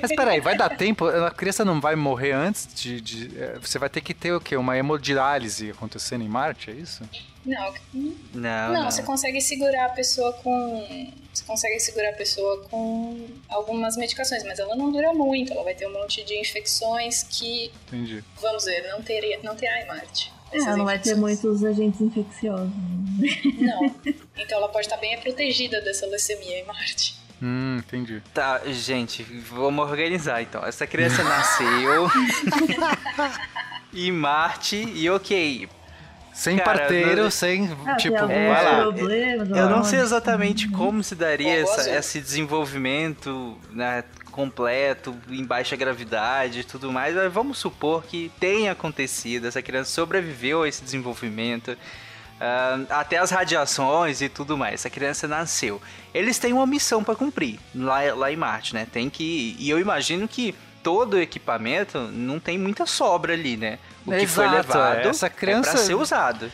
Mas 0.00 0.14
peraí, 0.14 0.40
vai 0.40 0.56
dar 0.56 0.68
tempo? 0.70 1.06
A 1.06 1.30
criança 1.30 1.64
não 1.64 1.80
vai 1.80 1.94
morrer 1.94 2.32
antes 2.32 2.68
de. 2.74 3.00
de 3.00 3.40
é, 3.40 3.58
você 3.58 3.78
vai 3.78 3.88
ter 3.88 4.00
que 4.00 4.12
ter 4.12 4.32
o 4.32 4.40
quê? 4.40 4.56
Uma 4.56 4.76
hemodiálise 4.76 5.70
acontecendo 5.70 6.24
em 6.24 6.28
Marte, 6.28 6.70
é 6.70 6.74
isso? 6.74 7.02
Não. 7.44 7.74
Não, 7.94 8.12
não, 8.34 8.72
não. 8.72 8.90
Você 8.90 9.02
consegue 9.02 9.40
segurar 9.40 9.86
a 9.86 9.90
pessoa 9.90 10.32
com. 10.34 11.12
Você 11.32 11.44
consegue 11.44 11.78
segurar 11.80 12.10
a 12.10 12.14
pessoa 12.14 12.62
com 12.68 13.28
algumas 13.48 13.96
medicações, 13.96 14.42
mas 14.44 14.58
ela 14.58 14.74
não 14.76 14.90
dura 14.90 15.12
muito. 15.14 15.52
Ela 15.52 15.62
vai 15.62 15.74
ter 15.74 15.86
um 15.86 15.92
monte 15.92 16.24
de 16.24 16.38
infecções 16.38 17.22
que. 17.22 17.72
Entendi. 17.86 18.24
Vamos 18.40 18.64
ver, 18.64 18.88
não, 18.88 19.02
teria, 19.02 19.38
não 19.42 19.54
terá 19.54 19.82
em 19.82 19.86
Marte. 19.86 20.32
É, 20.52 20.58
ela 20.58 20.76
não 20.76 20.84
vai 20.84 20.98
ter 20.98 21.14
muitos 21.14 21.64
agentes 21.64 22.00
infecciosos. 22.00 22.72
Não. 23.58 23.94
Então 24.36 24.58
ela 24.58 24.68
pode 24.68 24.86
estar 24.86 24.96
bem 24.96 25.18
protegida 25.20 25.80
dessa 25.80 26.06
leucemia 26.06 26.58
em 26.58 26.64
Marte. 26.64 27.19
Hum, 27.42 27.78
entendi. 27.78 28.22
Tá, 28.34 28.60
gente, 28.66 29.22
vamos 29.22 29.88
organizar 29.88 30.42
então. 30.42 30.64
Essa 30.64 30.86
criança 30.86 31.22
nasceu 31.24 32.10
em 33.94 34.12
Marte 34.12 34.76
e 34.94 35.08
ok. 35.08 35.68
Sem 36.32 36.56
Cara, 36.58 36.78
parteiro, 36.78 37.24
não... 37.24 37.30
sem. 37.30 37.68
Ah, 37.86 37.96
tipo, 37.96 38.16
vai 38.16 38.64
lá. 38.64 38.84
eu 39.58 39.68
não 39.68 39.82
sei 39.82 39.98
exatamente 40.00 40.68
como 40.68 41.02
se 41.02 41.14
daria 41.14 41.60
essa, 41.60 41.90
esse 41.90 42.20
desenvolvimento 42.20 43.58
né, 43.72 44.04
completo, 44.30 45.14
em 45.28 45.44
baixa 45.44 45.76
gravidade 45.76 46.60
e 46.60 46.64
tudo 46.64 46.92
mais, 46.92 47.14
mas 47.14 47.32
vamos 47.32 47.58
supor 47.58 48.04
que 48.04 48.30
tenha 48.38 48.72
acontecido, 48.72 49.48
essa 49.48 49.60
criança 49.60 49.90
sobreviveu 49.90 50.62
a 50.62 50.68
esse 50.68 50.82
desenvolvimento 50.82 51.76
ah, 52.40 52.78
até 52.90 53.18
as 53.18 53.30
radiações 53.30 54.20
e 54.20 54.28
tudo 54.28 54.56
mais. 54.56 54.74
Essa 54.74 54.90
criança 54.90 55.28
nasceu. 55.28 55.80
Eles 56.14 56.38
têm 56.38 56.52
uma 56.52 56.66
missão 56.66 57.04
para 57.04 57.14
cumprir 57.14 57.58
lá, 57.74 57.98
lá 58.14 58.32
em 58.32 58.36
Marte, 58.36 58.74
né? 58.74 58.86
Tem 58.90 59.10
que. 59.10 59.54
E 59.58 59.68
eu 59.68 59.78
imagino 59.78 60.26
que 60.26 60.54
todo 60.82 61.14
o 61.14 61.20
equipamento 61.20 61.98
não 61.98 62.40
tem 62.40 62.58
muita 62.58 62.86
sobra 62.86 63.34
ali, 63.34 63.56
né? 63.56 63.78
O 64.06 64.10
que 64.12 64.26
foi 64.26 64.46
Exato, 64.46 64.56
levado 64.68 65.08
essa 65.08 65.28
criança- 65.28 65.70
é 65.70 65.72
pra 65.74 65.82
ser 65.82 65.94
usado. 65.94 66.50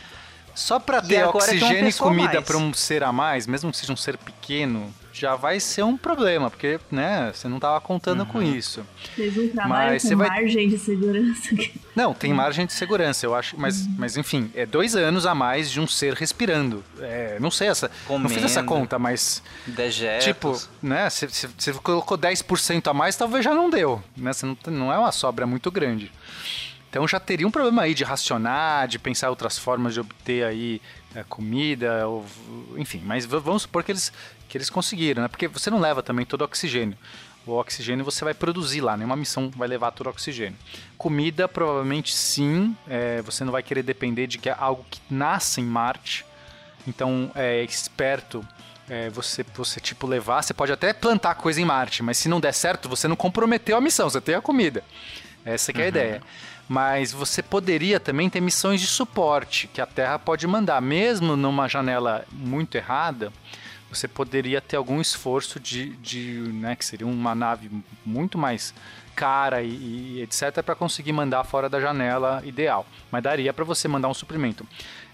Só 0.57 0.79
pra 0.79 0.97
E 0.97 1.01
ter 1.07 1.23
uma 1.23 1.29
oxigênio 1.37 1.87
e 1.87 1.93
comida 1.93 2.41
pra 2.41 2.57
um 2.57 2.73
ser 2.73 3.03
a 3.03 3.11
mais, 3.11 3.45
mesmo 3.45 3.69
que 3.71 3.77
seja 3.77 3.93
um 3.93 3.95
ser 3.95 4.17
pequeno, 4.17 4.91
já 5.13 5.35
vai 5.35 5.59
ser 5.59 5.83
um 5.83 5.95
problema, 5.95 6.49
porque, 6.49 6.79
né, 6.91 7.31
você 7.31 7.47
não 7.47 7.59
tava 7.59 7.79
contando 7.79 8.25
com 8.25 8.39
Uhum. 8.39 8.55
isso. 8.55 8.83
Fez 9.15 9.37
um 9.37 9.47
trabalho 9.49 9.91
Mas 9.91 10.01
com 10.01 10.07
você 10.09 10.15
vai- 10.15 10.27
margem 10.29 10.67
de 10.67 10.77
segurança. 10.79 11.55
Não, 11.95 12.11
tem 12.11 12.33
margem 12.33 12.65
de 12.65 12.73
segurança, 12.73 13.23
eu 13.23 13.35
acho, 13.35 13.55
mas, 13.59 13.85
mas 13.99 14.17
enfim, 14.17 14.51
é 14.55 14.65
dois 14.65 14.95
anos 14.95 15.27
a 15.27 15.35
mais 15.35 15.69
de 15.69 15.79
um 15.79 15.85
ser 15.87 16.13
respirando. 16.15 16.83
É, 16.99 17.37
não 17.39 17.51
sei 17.51 17.67
essa, 17.67 17.91
não 18.09 18.27
fiz 18.27 18.43
essa 18.43 18.63
Comendo. 18.63 18.81
conta, 18.81 18.97
mas 18.99 19.43
Dejetos. 19.67 20.25
tipo, 20.25 20.59
né, 20.81 21.07
se 21.11 21.27
você 21.27 21.71
colocou 21.73 22.17
10% 22.17 22.87
a 22.89 22.93
mais, 22.95 23.15
talvez 23.15 23.45
já 23.45 23.53
não 23.53 23.69
deu, 23.69 24.01
né, 24.17 24.33
você 24.33 24.45
não, 24.47 24.57
não 24.67 24.91
é 24.93 24.97
uma 24.97 25.11
sobra 25.11 25.45
muito 25.45 25.69
grande. 25.69 26.11
Então 26.89 27.07
já 27.07 27.19
teria 27.19 27.47
um 27.47 27.51
problema 27.51 27.81
aí 27.83 27.93
de 27.93 28.03
racionar, 28.03 28.87
de 28.87 28.97
pensar 28.97 29.29
outras 29.29 29.57
formas 29.57 29.93
de 29.93 29.99
obter 29.99 30.45
aí 30.45 30.81
é, 31.13 31.23
comida, 31.23 32.07
ou, 32.07 32.25
enfim. 32.77 33.01
Mas 33.05 33.25
vamos 33.25 33.63
supor 33.63 33.83
que 33.83 33.91
eles, 33.91 34.11
que 34.47 34.57
eles 34.57 34.69
conseguiram, 34.69 35.21
né? 35.21 35.27
Porque 35.27 35.47
você 35.47 35.69
não 35.69 35.79
leva 35.79 36.01
também 36.01 36.25
todo 36.25 36.41
o 36.41 36.45
oxigênio. 36.45 36.97
O 37.45 37.53
oxigênio 37.53 38.03
você 38.03 38.25
vai 38.25 38.33
produzir 38.33 38.81
lá, 38.81 38.97
nenhuma 38.97 39.15
missão 39.15 39.49
vai 39.55 39.67
levar 39.67 39.91
todo 39.91 40.07
o 40.07 40.09
oxigênio. 40.09 40.57
Comida, 40.97 41.47
provavelmente 41.47 42.13
sim. 42.13 42.75
é, 42.89 43.21
você 43.21 43.45
não 43.45 43.51
vai 43.51 43.63
querer 43.63 43.83
depender 43.83 44.27
de 44.27 44.37
que 44.37 44.49
é 44.49 44.55
algo 44.57 44.85
que 44.89 44.99
nasce 45.09 45.61
em 45.61 45.65
Marte. 45.65 46.25
Então 46.85 47.31
é 47.35 47.63
esperto 47.63 48.45
é, 48.89 49.09
você, 49.09 49.45
você 49.55 49.79
tipo 49.79 50.07
levar. 50.07 50.41
Você 50.41 50.53
pode 50.53 50.71
até 50.71 50.93
plantar 50.93 51.35
coisa 51.35 51.61
em 51.61 51.65
Marte, 51.65 52.03
mas 52.03 52.17
se 52.17 52.29
não 52.29 52.39
der 52.39 52.53
certo, 52.53 52.89
você 52.89 53.07
não 53.07 53.15
comprometeu 53.15 53.77
a 53.77 53.81
missão, 53.81 54.09
você 54.09 54.21
tem 54.21 54.35
a 54.35 54.41
comida. 54.41 54.83
Essa 55.45 55.71
que 55.71 55.81
é 55.81 55.85
a 55.85 55.87
ideia. 55.87 56.21
Mas 56.67 57.11
você 57.11 57.41
poderia 57.41 57.99
também 57.99 58.29
ter 58.29 58.41
missões 58.41 58.81
de 58.81 58.87
suporte 58.87 59.67
que 59.67 59.79
a 59.79 59.85
Terra 59.85 60.19
pode 60.19 60.45
mandar, 60.45 60.81
mesmo 60.81 61.35
numa 61.35 61.67
janela 61.67 62.25
muito 62.31 62.75
errada. 62.75 63.31
Você 63.89 64.07
poderia 64.07 64.59
ter 64.59 64.75
algum 64.75 64.99
esforço 64.99 65.59
de, 65.61 65.91
de 65.97 66.39
né, 66.53 66.75
que 66.75 66.83
seria 66.83 67.07
uma 67.07 67.33
nave 67.33 67.71
muito 68.05 68.37
mais 68.37 68.73
cara 69.15 69.63
e, 69.63 69.69
e 70.17 70.21
etc 70.21 70.61
para 70.63 70.75
conseguir 70.75 71.11
mandar 71.11 71.43
fora 71.43 71.69
da 71.69 71.79
janela 71.79 72.43
ideal. 72.45 72.85
Mas 73.09 73.23
daria 73.23 73.53
para 73.53 73.63
você 73.63 73.87
mandar 73.87 74.09
um 74.09 74.13
suprimento. 74.13 74.67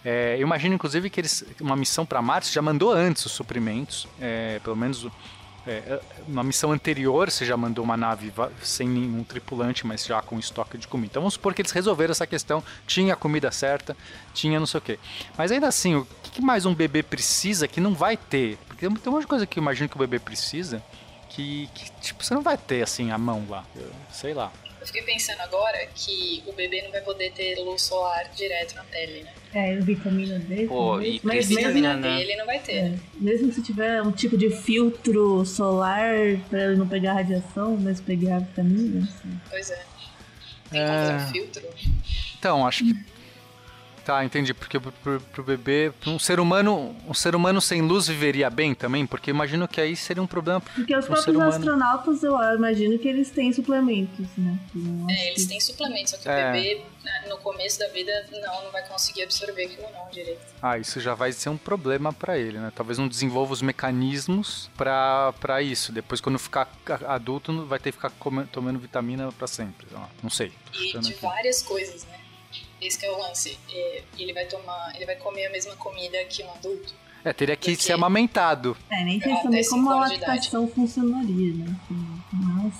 É, 0.04 0.36
eu 0.38 0.42
imagino 0.42 0.76
inclusive 0.76 1.10
que 1.10 1.22
eles 1.22 1.46
uma 1.62 1.76
missão 1.76 2.06
para 2.06 2.22
Marte 2.22 2.52
já 2.52 2.62
mandou 2.62 2.92
antes 2.92 3.26
os 3.26 3.32
suprimentos, 3.32 4.08
é, 4.20 4.60
pelo 4.62 4.76
menos 4.76 5.08
é, 5.66 6.00
uma 6.28 6.44
missão 6.44 6.72
anterior 6.72 7.32
você 7.32 7.46
já 7.46 7.56
mandou 7.56 7.84
uma 7.84 7.96
nave 7.96 8.32
sem 8.62 8.88
nenhum 8.88 9.24
tripulante, 9.24 9.88
mas 9.88 10.06
já 10.06 10.22
com 10.22 10.38
estoque 10.38 10.78
de 10.78 10.88
comida. 10.88 11.12
Então 11.12 11.22
vamos 11.22 11.36
supor 11.36 11.54
que 11.54 11.62
eles 11.62 11.72
resolveram 11.72 12.12
essa 12.12 12.28
questão, 12.28 12.64
tinha 12.86 13.14
a 13.14 13.16
comida 13.16 13.52
certa, 13.52 13.96
tinha 14.34 14.60
não 14.60 14.68
sei 14.68 14.78
o 14.78 14.82
quê. 14.82 15.00
Mas 15.38 15.52
ainda 15.52 15.68
assim, 15.68 15.96
o 15.96 16.08
que 16.22 16.42
mais 16.42 16.66
um 16.66 16.76
bebê 16.76 17.02
precisa 17.02 17.68
que 17.68 17.80
não 17.80 17.94
vai 17.94 18.18
ter? 18.18 18.58
Porque 18.68 18.88
tem 18.88 18.90
um 18.90 19.12
monte 19.12 19.22
de 19.22 19.28
coisa 19.28 19.46
que 19.46 19.60
eu 19.60 19.62
imagino 19.62 19.88
que 19.88 19.96
o 19.96 20.00
bebê 20.00 20.20
precisa 20.20 20.84
que, 21.30 21.68
que, 21.74 21.92
tipo, 22.00 22.24
você 22.24 22.34
não 22.34 22.42
vai 22.42 22.58
ter 22.58 22.84
assim 22.84 23.12
a 23.12 23.18
mão 23.18 23.46
lá. 23.50 23.64
Sei 24.12 24.34
lá. 24.34 24.52
Eu 24.84 24.88
fiquei 24.88 25.02
pensando 25.04 25.40
agora 25.40 25.88
que 25.96 26.44
o 26.46 26.52
bebê 26.52 26.82
não 26.82 26.92
vai 26.92 27.00
poder 27.00 27.32
ter 27.32 27.56
luz 27.60 27.84
solar 27.84 28.30
direto 28.36 28.76
na 28.76 28.84
pele, 28.84 29.24
né? 29.24 29.32
É, 29.54 29.76
vitamina 29.78 30.38
D. 30.40 30.68
Pô, 30.68 31.00
e 31.00 31.22
mas 31.24 31.48
Vitamina 31.48 31.96
né? 31.96 32.18
D 32.18 32.22
ele 32.24 32.36
não 32.36 32.46
vai 32.46 32.60
ter. 32.60 32.74
é, 32.74 32.94
mesmo 33.16 33.50
se 33.54 33.62
tiver 33.64 34.02
um 34.02 34.12
tipo 34.12 34.38
de 34.38 34.50
filtro 34.50 35.46
solar 35.46 36.12
pra 36.50 36.66
ele 36.66 36.76
não 36.76 36.86
pegar 36.88 37.14
radiação, 37.14 37.78
mas 37.78 38.02
pegar 38.02 38.40
vitamina. 38.40 39.04
assim. 39.06 39.40
Pois 39.50 39.70
é. 39.72 39.86
Tem 40.70 40.82
É. 40.82 41.28
filtro? 41.32 41.64
Então, 42.38 42.68
acho 42.68 42.84
que. 42.84 42.94
Tá, 44.06 44.24
entendi. 44.26 44.54
Porque 44.54 44.80
pro, 44.80 44.92
pro, 44.92 45.20
pro 45.22 45.44
bebê. 45.44 45.92
Um 46.06 46.20
ser 46.20 46.40
humano. 46.40 46.96
Um 47.08 47.14
ser 47.14 47.36
humano 47.36 47.62
sem 47.62 47.82
luz 47.82 48.08
viveria 48.08 48.50
bem 48.50 48.74
também? 48.76 49.06
Porque 49.06 49.32
eu 49.32 49.36
imagino 49.36 49.68
que 49.68 49.80
aí 49.80 49.96
seria 49.96 50.22
um 50.22 50.28
problema. 50.28 50.60
Porque 50.62 50.96
os 50.96 51.06
ser 51.06 51.12
próprios 51.12 51.42
astronautas, 51.42 52.24
eu 52.24 52.38
imagino 52.56 52.98
que 53.00 53.08
eles 53.08 53.30
têm 53.30 53.52
suplementos, 53.54 54.28
né? 54.38 54.60
É, 55.10 55.30
eles 55.30 55.46
têm 55.46 55.60
suplementos, 55.60 56.12
só 56.12 56.18
que 56.18 56.28
É. 56.30 56.50
o 56.50 56.54
bebê, 56.54 56.82
né, 57.04 57.26
no 57.30 57.38
começo 57.38 57.80
da 57.80 57.88
vida, 57.90 58.12
não, 58.32 58.64
não 58.66 58.72
vai 58.72 58.86
conseguir 58.88 59.24
absorver 59.24 59.66
aquilo 59.66 59.88
não 59.94 60.10
direito. 60.10 60.42
Ah, 60.62 60.78
isso 60.78 61.00
já 61.00 61.14
vai 61.14 61.32
ser 61.32 61.50
um 61.50 61.58
problema 61.58 62.12
pra 62.14 62.38
ele, 62.38 62.58
né? 62.60 62.72
Talvez 62.76 62.98
não 62.98 63.08
desenvolva 63.08 63.54
os 63.54 63.62
mecanismos 63.62 64.70
pra 64.78 65.34
pra 65.40 65.62
isso. 65.62 65.92
Depois, 65.92 66.20
quando 66.20 66.38
ficar 66.40 66.68
a- 66.90 67.16
adulto, 67.16 67.66
vai 67.66 67.80
ter 67.80 67.92
que 67.92 67.98
ficar 67.98 68.10
come- 68.20 68.46
tomando 68.46 68.80
vitamina 68.80 69.32
pra 69.32 69.48
sempre. 69.48 69.88
Não 70.22 70.30
sei. 70.30 70.52
E 70.74 70.92
de 71.00 71.12
aqui. 71.14 71.22
várias 71.22 71.62
coisas, 71.62 72.04
né? 72.06 72.20
Esse 72.86 72.98
que 73.00 73.06
é 73.06 73.12
o 73.12 73.18
lance. 73.18 73.58
É, 73.72 74.02
ele 74.18 74.34
vai 74.34 74.46
tomar, 74.46 74.92
ele 74.96 75.06
vai 75.06 75.16
comer 75.16 75.46
a 75.46 75.50
mesma 75.50 75.76
comida 75.76 76.18
que 76.26 76.44
um 76.44 76.52
adulto. 76.52 76.94
É, 77.26 77.32
teria 77.32 77.56
que 77.56 77.72
Porque- 77.72 77.84
ser 77.84 77.94
amamentado. 77.94 78.76
É, 78.90 79.02
nem 79.06 79.18
sei 79.22 79.34
também 79.38 79.64
cinco 79.64 79.76
como 79.78 79.92
a 79.92 80.00
lactação 80.10 80.68
funcionaria, 80.68 81.54
né? 81.54 81.74
Mas. 82.34 82.74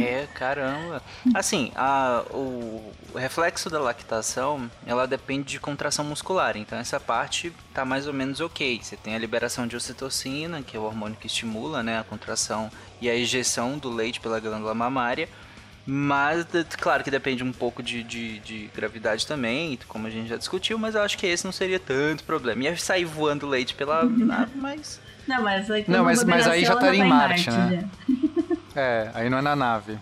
É, 0.00 0.28
caramba. 0.34 1.02
Assim, 1.34 1.72
a- 1.74 2.24
o, 2.30 2.92
o 3.12 3.18
reflexo 3.18 3.68
da 3.68 3.80
lactação, 3.80 4.70
ela 4.86 5.04
depende 5.06 5.48
de 5.48 5.58
contração 5.58 6.04
muscular. 6.04 6.56
Então 6.56 6.78
essa 6.78 7.00
parte 7.00 7.52
tá 7.74 7.84
mais 7.84 8.06
ou 8.06 8.12
menos 8.12 8.40
ok. 8.40 8.78
Você 8.80 8.96
tem 8.96 9.16
a 9.16 9.18
liberação 9.18 9.66
de 9.66 9.74
ocitocina, 9.74 10.62
que 10.62 10.76
é 10.76 10.80
o 10.80 10.84
hormônio 10.84 11.16
que 11.20 11.26
estimula 11.26 11.82
né, 11.82 11.98
a 11.98 12.04
contração 12.04 12.70
e 13.00 13.10
a 13.10 13.14
ejeção 13.16 13.78
do 13.78 13.90
leite 13.90 14.20
pela 14.20 14.38
glândula 14.38 14.74
mamária. 14.74 15.28
Mas, 15.84 16.46
claro 16.78 17.02
que 17.02 17.10
depende 17.10 17.42
um 17.42 17.52
pouco 17.52 17.82
de, 17.82 18.02
de, 18.04 18.38
de 18.38 18.70
gravidade 18.74 19.26
também, 19.26 19.76
como 19.88 20.06
a 20.06 20.10
gente 20.10 20.28
já 20.28 20.36
discutiu, 20.36 20.78
mas 20.78 20.94
eu 20.94 21.02
acho 21.02 21.18
que 21.18 21.26
esse 21.26 21.44
não 21.44 21.50
seria 21.52 21.80
tanto 21.80 22.22
problema. 22.24 22.62
Ia 22.64 22.76
sair 22.76 23.04
voando 23.04 23.46
leite 23.48 23.74
pela 23.74 24.04
nave, 24.04 24.52
mas... 24.56 25.00
Não, 25.26 25.42
mas, 25.42 25.70
aí, 25.70 25.84
Não, 25.88 26.04
mas- 26.04 26.22
mas 26.24 26.46
aí 26.48 26.64
já 26.64 26.74
estaria 26.74 27.00
em 27.04 27.08
tá 27.08 27.14
Marte, 27.14 27.50
né? 27.50 27.88
já. 28.08 28.56
É, 28.80 29.10
aí 29.12 29.28
não 29.28 29.36
é 29.38 29.42
na 29.42 29.54
nave. 29.54 29.98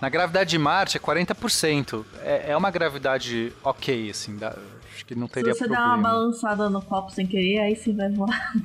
Na 0.00 0.08
gravidade 0.08 0.50
de 0.50 0.58
Marte 0.58 0.96
é 0.96 1.00
40%. 1.00 2.04
É, 2.22 2.50
é 2.52 2.56
uma 2.56 2.70
gravidade 2.70 3.52
ok, 3.62 4.10
assim. 4.10 4.36
dá- 4.36 4.56
acho 4.92 5.04
que 5.06 5.14
não 5.14 5.28
Se 5.28 5.34
teria 5.34 5.52
você 5.54 5.60
problema. 5.60 5.86
dar 5.86 5.94
uma 5.96 6.02
balançada 6.08 6.68
no 6.68 6.82
copo 6.82 7.10
sem 7.12 7.24
querer, 7.26 7.60
aí 7.60 7.76
você 7.76 7.92
vai 7.92 8.10
voar 8.10 8.52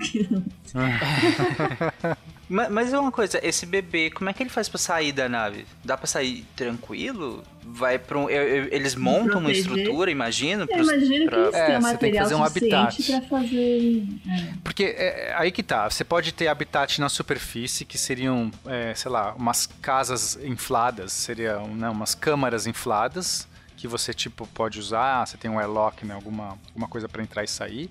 aqui. 2.46 2.54
no- 2.54 2.56
Ma- 2.56 2.70
Mas 2.70 2.94
é 2.94 3.00
uma 3.00 3.12
coisa, 3.12 3.40
esse 3.44 3.66
bebê, 3.66 4.10
como 4.10 4.30
é 4.30 4.34
que 4.34 4.44
ele 4.44 4.50
faz 4.50 4.70
pra 4.70 4.78
sair 4.78 5.12
da 5.12 5.28
nave? 5.28 5.66
Dá 5.84 5.98
pra 5.98 6.08
sair 6.08 6.46
tranquilo? 6.56 7.44
Vai 7.68 7.98
para 7.98 8.20
um, 8.20 8.30
eu- 8.30 8.44
eu- 8.48 8.68
eles 8.72 8.94
montam 8.96 9.40
uma 9.40 9.52
estrutura, 9.52 10.12
imagino, 10.12 10.64
Eu 10.64 10.68
pros- 10.68 10.88
imagino 10.88 11.24
que 11.26 11.30
pra- 11.32 11.40
eles 11.40 11.54
É, 11.56 11.66
têm 11.66 11.82
você 11.82 11.98
tem 11.98 12.12
que 12.12 12.20
material 12.20 12.24
fazer 12.24 12.36
um 12.36 12.44
habitat. 12.44 13.04
pra 13.04 13.22
fazer. 13.22 14.04
é. 14.30 14.54
Porque 14.64 14.84
é, 14.84 15.34
aí 15.36 15.52
que 15.52 15.64
tá, 15.64 15.90
você 15.90 16.04
pode 16.04 16.32
ter 16.32 16.48
habitat 16.48 17.00
na 17.02 17.10
superfície, 17.10 17.84
que 17.84 17.98
seriam, 17.98 18.52
é, 18.68 18.94
sei 18.94 19.10
lá, 19.10 19.34
umas 19.34 19.66
casas 19.82 20.38
infladas, 20.44 21.12
seriam 21.12 21.68
né, 21.70 21.90
umas 21.90 22.14
câmaras 22.14 22.68
infladas, 22.68 23.48
que 23.76 23.88
você 23.88 24.14
tipo 24.14 24.48
pode 24.54 24.80
usar, 24.80 25.26
você 25.26 25.36
tem 25.36 25.50
um 25.50 25.60
airlock, 25.60 26.06
né, 26.06 26.14
alguma, 26.14 26.58
alguma 26.70 26.88
coisa 26.88 27.10
para 27.10 27.24
entrar 27.24 27.44
e 27.44 27.48
sair. 27.48 27.90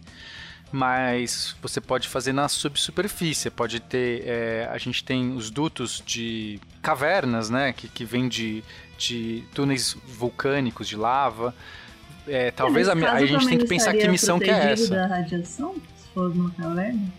Mas 0.77 1.55
você 1.63 1.81
pode 1.81 2.09
fazer 2.09 2.33
na 2.33 2.49
subsuperfície, 2.49 3.49
pode 3.49 3.79
ter, 3.79 4.25
é, 4.27 4.69
a 4.73 4.77
gente 4.77 5.05
tem 5.05 5.33
os 5.37 5.49
dutos 5.49 6.03
de 6.05 6.59
cavernas, 6.83 7.49
né, 7.49 7.73
que, 7.73 7.87
que 7.87 8.05
vem 8.05 8.29
de, 8.29 8.61
de 8.99 9.45
túneis 9.55 9.97
vulcânicos 10.05 10.89
de 10.89 10.97
lava. 10.97 11.55
É, 12.27 12.51
talvez 12.51 12.89
a, 12.89 12.93
a 12.93 13.25
gente 13.25 13.47
tem 13.47 13.57
que 13.57 13.69
pensar 13.69 13.93
que 13.93 14.09
missão 14.09 14.41
que 14.41 14.51
é 14.51 14.73
essa. 14.73 14.97
da 14.97 15.07
radiação? 15.07 15.77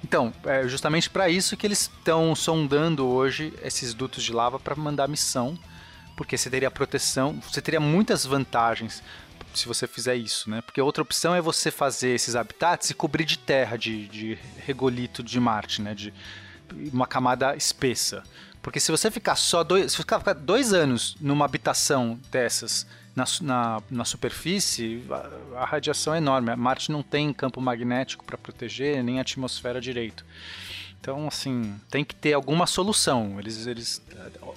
Então, 0.04 0.34
é 0.44 0.68
justamente 0.68 1.10
para 1.10 1.30
isso 1.30 1.56
que 1.56 1.66
eles 1.66 1.84
estão 1.84 2.36
sondando 2.36 3.08
hoje 3.08 3.54
esses 3.64 3.94
dutos 3.94 4.22
de 4.22 4.34
lava 4.34 4.60
para 4.60 4.76
mandar 4.76 5.08
missão, 5.08 5.58
porque 6.18 6.38
você 6.38 6.50
teria 6.50 6.70
proteção, 6.70 7.40
você 7.42 7.62
teria 7.62 7.80
muitas 7.80 8.26
vantagens 8.26 9.02
se 9.60 9.68
você 9.68 9.88
fizer 9.88 10.16
isso, 10.16 10.50
né? 10.50 10.62
Porque 10.62 10.82
outra 10.82 11.02
opção 11.02 11.34
é 11.36 11.42
você 11.42 11.72
fazer 11.72 12.10
esses 12.10 12.36
habitats 12.36 12.90
e 12.90 12.94
cobrir 12.94 13.26
de 13.26 13.38
terra, 13.38 13.78
de, 13.78 14.08
de 14.08 14.38
regolito 14.58 15.24
de 15.24 15.40
Marte, 15.40 15.82
né? 15.82 15.94
De 15.94 16.14
uma 16.92 17.08
camada 17.08 17.56
espessa. 17.56 18.24
Porque 18.62 18.80
se 18.80 18.92
você 18.92 19.12
ficar 19.12 19.36
só 19.36 19.64
dois, 19.64 19.92
se 19.92 19.98
ficar 19.98 20.18
dois 20.34 20.74
anos 20.74 21.16
numa 21.22 21.46
habitação 21.46 22.20
dessas 22.32 22.88
na, 23.16 23.24
na, 23.42 23.82
na 23.90 24.06
superfície, 24.06 25.04
a, 25.10 25.62
a 25.62 25.66
radiação 25.66 26.14
é 26.14 26.18
enorme. 26.18 26.56
Marte 26.56 26.92
não 26.92 27.02
tem 27.02 27.32
campo 27.32 27.62
magnético 27.62 28.26
para 28.26 28.38
proteger, 28.38 29.04
nem 29.04 29.20
atmosfera 29.20 29.80
direito. 29.80 30.26
Então, 31.00 31.28
assim, 31.28 31.80
tem 31.90 32.04
que 32.04 32.16
ter 32.16 32.34
alguma 32.34 32.66
solução. 32.66 33.40
Eles, 33.40 33.68
eles 33.68 34.02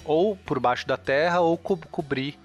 ou 0.03 0.35
por 0.35 0.59
baixo 0.59 0.87
da 0.87 0.97
Terra 0.97 1.39
ou 1.41 1.55
co 1.57 1.77
cobrir 1.77 2.37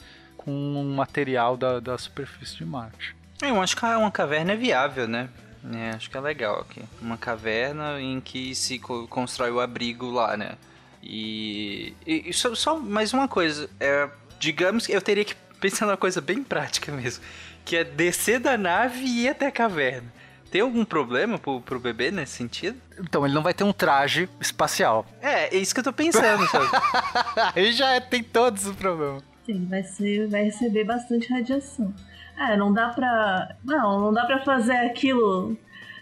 com 0.44 0.50
um 0.52 0.94
material 0.94 1.56
da, 1.56 1.80
da 1.80 1.96
superfície 1.96 2.56
de 2.56 2.64
Marte. 2.64 3.16
Eu 3.42 3.60
acho 3.62 3.76
que 3.76 3.84
uma 3.84 4.10
caverna 4.10 4.52
é 4.52 4.56
viável, 4.56 5.08
né? 5.08 5.28
É, 5.72 5.90
acho 5.90 6.10
que 6.10 6.16
é 6.16 6.20
legal 6.20 6.60
aqui. 6.60 6.82
Uma 7.00 7.16
caverna 7.16 8.00
em 8.00 8.20
que 8.20 8.54
se 8.54 8.78
co- 8.78 9.06
constrói 9.08 9.50
o 9.50 9.60
abrigo 9.60 10.10
lá, 10.10 10.36
né? 10.36 10.56
E, 11.02 11.94
e- 12.06 12.28
e 12.30 12.32
só, 12.32 12.54
só 12.54 12.78
mais 12.78 13.12
uma 13.12 13.28
coisa. 13.28 13.68
É, 13.80 14.08
digamos 14.38 14.86
que 14.86 14.92
eu 14.92 15.00
teria 15.02 15.24
que 15.24 15.34
pensar 15.60 15.86
numa 15.86 15.96
coisa 15.96 16.20
bem 16.20 16.42
prática 16.42 16.92
mesmo. 16.92 17.22
Que 17.64 17.76
é 17.76 17.84
descer 17.84 18.38
da 18.40 18.58
nave 18.58 19.00
e 19.04 19.22
ir 19.24 19.28
até 19.28 19.46
a 19.46 19.50
caverna. 19.52 20.12
Tem 20.50 20.60
algum 20.60 20.84
problema 20.84 21.38
pro, 21.38 21.60
pro 21.60 21.80
bebê 21.80 22.10
nesse 22.10 22.36
sentido? 22.36 22.78
Então, 22.98 23.24
ele 23.24 23.34
não 23.34 23.42
vai 23.42 23.52
ter 23.54 23.64
um 23.64 23.72
traje 23.72 24.28
espacial. 24.40 25.04
É, 25.20 25.54
é 25.54 25.58
isso 25.58 25.74
que 25.74 25.80
eu 25.80 25.84
tô 25.84 25.92
pensando, 25.92 26.46
sabe? 26.46 26.68
Aí 27.56 27.72
já 27.72 27.90
é- 27.94 28.00
tem 28.00 28.22
todos 28.22 28.66
os 28.66 28.76
problemas. 28.76 29.22
Sim, 29.44 29.66
vai, 29.66 29.82
ser, 29.82 30.28
vai 30.28 30.44
receber 30.44 30.84
bastante 30.84 31.28
radiação. 31.32 31.92
É, 32.38 32.56
não 32.56 32.72
dá 32.72 32.88
pra. 32.88 33.56
Não, 33.64 34.00
não 34.00 34.12
dá 34.12 34.24
pra 34.24 34.38
fazer 34.40 34.72
aquilo. 34.76 35.56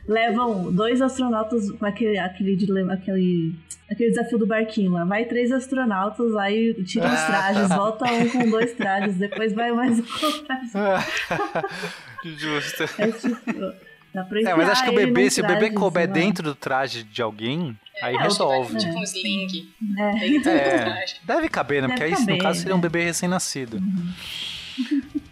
Levam 0.09 0.72
dois 0.72 1.01
astronautas 1.01 1.70
com 1.72 1.86
aquele, 1.86 2.18
aquele, 2.18 2.57
dilema- 2.57 2.95
aquele, 2.95 3.55
aquele 3.90 4.11
desafio 4.11 4.38
do 4.38 4.47
barquinho 4.47 4.93
lá. 4.93 5.05
Vai 5.05 5.24
três 5.26 5.53
astronautas, 5.53 6.34
aí 6.36 6.74
tiram 6.84 7.07
os 7.12 7.22
trajes, 7.22 7.68
volta 7.76 8.05
um 8.12 8.28
com 8.28 8.51
dois 8.51 8.72
trajes, 8.72 9.16
depois 9.16 9.53
vai 9.53 9.70
mais 9.72 9.99
um 10.01 10.03
com 10.03 10.45
trajes. 10.45 10.72
Justo. 12.24 12.82
É 12.99 13.09
tipo. 13.12 13.93
Dá 14.14 14.24
pra 14.24 14.40
É, 14.40 14.55
mas 14.55 14.68
acho 14.68 14.84
que 14.84 14.90
o 14.90 14.95
bebê, 14.95 15.30
se 15.30 15.40
o 15.40 15.47
bebê 15.47 15.70
couber 15.70 16.07
dentro 16.07 16.43
do 16.43 16.55
traje 16.55 17.03
de 17.03 17.22
alguém, 17.22 17.78
aí 18.03 18.16
É, 18.16 18.22
resolve. 18.22 18.76
Tipo 18.78 18.98
um 18.98 19.03
sling. 19.03 19.72
É. 19.98 20.36
É, 20.36 20.78
traje. 20.84 21.16
deve 21.24 21.48
caber, 21.48 21.82
né? 21.82 21.88
Deve 21.88 22.00
Porque 22.00 22.05
aí, 22.05 22.11
no 22.20 22.26
caber, 22.26 22.42
caso, 22.42 22.59
seria 22.61 22.74
um 22.74 22.78
né? 22.78 22.82
bebê 22.82 23.05
recém-nascido. 23.05 23.80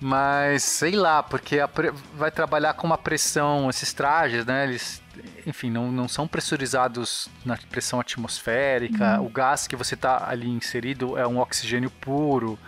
Mas, 0.00 0.62
sei 0.62 0.92
lá, 0.92 1.22
porque 1.22 1.58
a 1.58 1.68
pre- 1.68 1.92
vai 2.14 2.30
trabalhar 2.30 2.74
com 2.74 2.86
uma 2.86 2.96
pressão, 2.98 3.68
esses 3.68 3.92
trajes, 3.92 4.46
né? 4.46 4.64
Eles, 4.64 5.02
enfim, 5.46 5.70
não, 5.70 5.90
não 5.92 6.08
são 6.08 6.26
pressurizados 6.26 7.28
na 7.44 7.56
pressão 7.70 8.00
atmosférica. 8.00 9.20
O 9.20 9.28
gás 9.28 9.66
que 9.66 9.76
você 9.76 9.96
tá 9.96 10.26
ali 10.28 10.48
inserido 10.48 11.18
é 11.18 11.26
um 11.26 11.38
oxigênio 11.38 11.90
puro. 11.90 12.58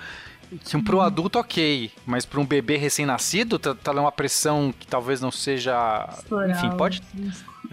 Que 0.66 0.76
um, 0.76 0.84
para 0.84 0.96
um 0.96 1.00
adulto, 1.00 1.38
ok. 1.38 1.90
Mas 2.04 2.26
para 2.26 2.38
um 2.38 2.44
bebê 2.44 2.76
recém-nascido, 2.76 3.58
tá, 3.58 3.74
tá 3.74 3.92
numa 3.94 4.12
pressão 4.12 4.74
que 4.78 4.86
talvez 4.86 5.18
não 5.20 5.30
seja. 5.30 6.06
Estourar 6.18 6.50
enfim, 6.50 6.76
pode, 6.76 7.02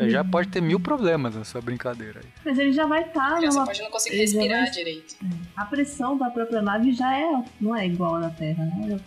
já 0.07 0.23
pode 0.23 0.49
ter 0.49 0.61
mil 0.61 0.79
problemas 0.79 1.35
nessa 1.35 1.59
brincadeira 1.59 2.21
aí. 2.23 2.29
Mas 2.45 2.57
ele 2.59 2.71
já 2.71 2.85
vai 2.85 3.01
estar 3.01 3.41
numa. 3.41 3.65
pode 3.65 3.81
não 3.81 3.89
conseguir 3.89 4.15
ele 4.15 4.21
respirar 4.25 4.61
vai- 4.63 4.71
direito. 4.71 5.15
A 5.57 5.65
pressão 5.65 6.17
da 6.17 6.29
própria 6.29 6.61
nave 6.61 6.91
já 6.93 7.11
é. 7.17 7.43
Não 7.59 7.75
é 7.75 7.85
igual 7.87 8.15
à 8.15 8.19
da 8.19 8.29
Terra, 8.29 8.63
né? 8.65 8.97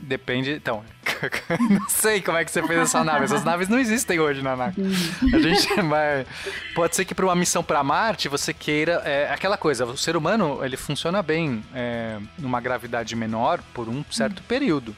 Depende. 0.00 0.52
Então, 0.52 0.84
não 1.70 1.88
sei 1.88 2.20
como 2.22 2.38
é 2.38 2.44
que 2.44 2.50
você 2.50 2.62
fez 2.66 2.78
essa 2.80 3.02
nave. 3.02 3.24
Essas 3.24 3.44
naves 3.44 3.68
não 3.68 3.78
existem 3.78 4.20
hoje 4.20 4.40
na 4.42 4.54
nave. 4.56 4.80
A 5.34 5.38
gente 5.38 5.68
vai. 5.82 6.24
Pode 6.74 6.94
ser 6.94 7.04
que 7.04 7.14
para 7.14 7.24
uma 7.26 7.34
missão 7.34 7.62
para 7.62 7.82
Marte 7.82 8.28
você 8.28 8.52
queira. 8.54 9.02
É 9.04 9.32
aquela 9.32 9.56
coisa, 9.56 9.84
o 9.84 9.96
ser 9.96 10.16
humano 10.16 10.64
ele 10.64 10.76
funciona 10.76 11.22
bem 11.22 11.62
é, 11.74 12.18
numa 12.38 12.60
gravidade 12.60 13.16
menor 13.16 13.60
por 13.74 13.88
um 13.88 14.04
certo 14.10 14.42
período. 14.44 14.94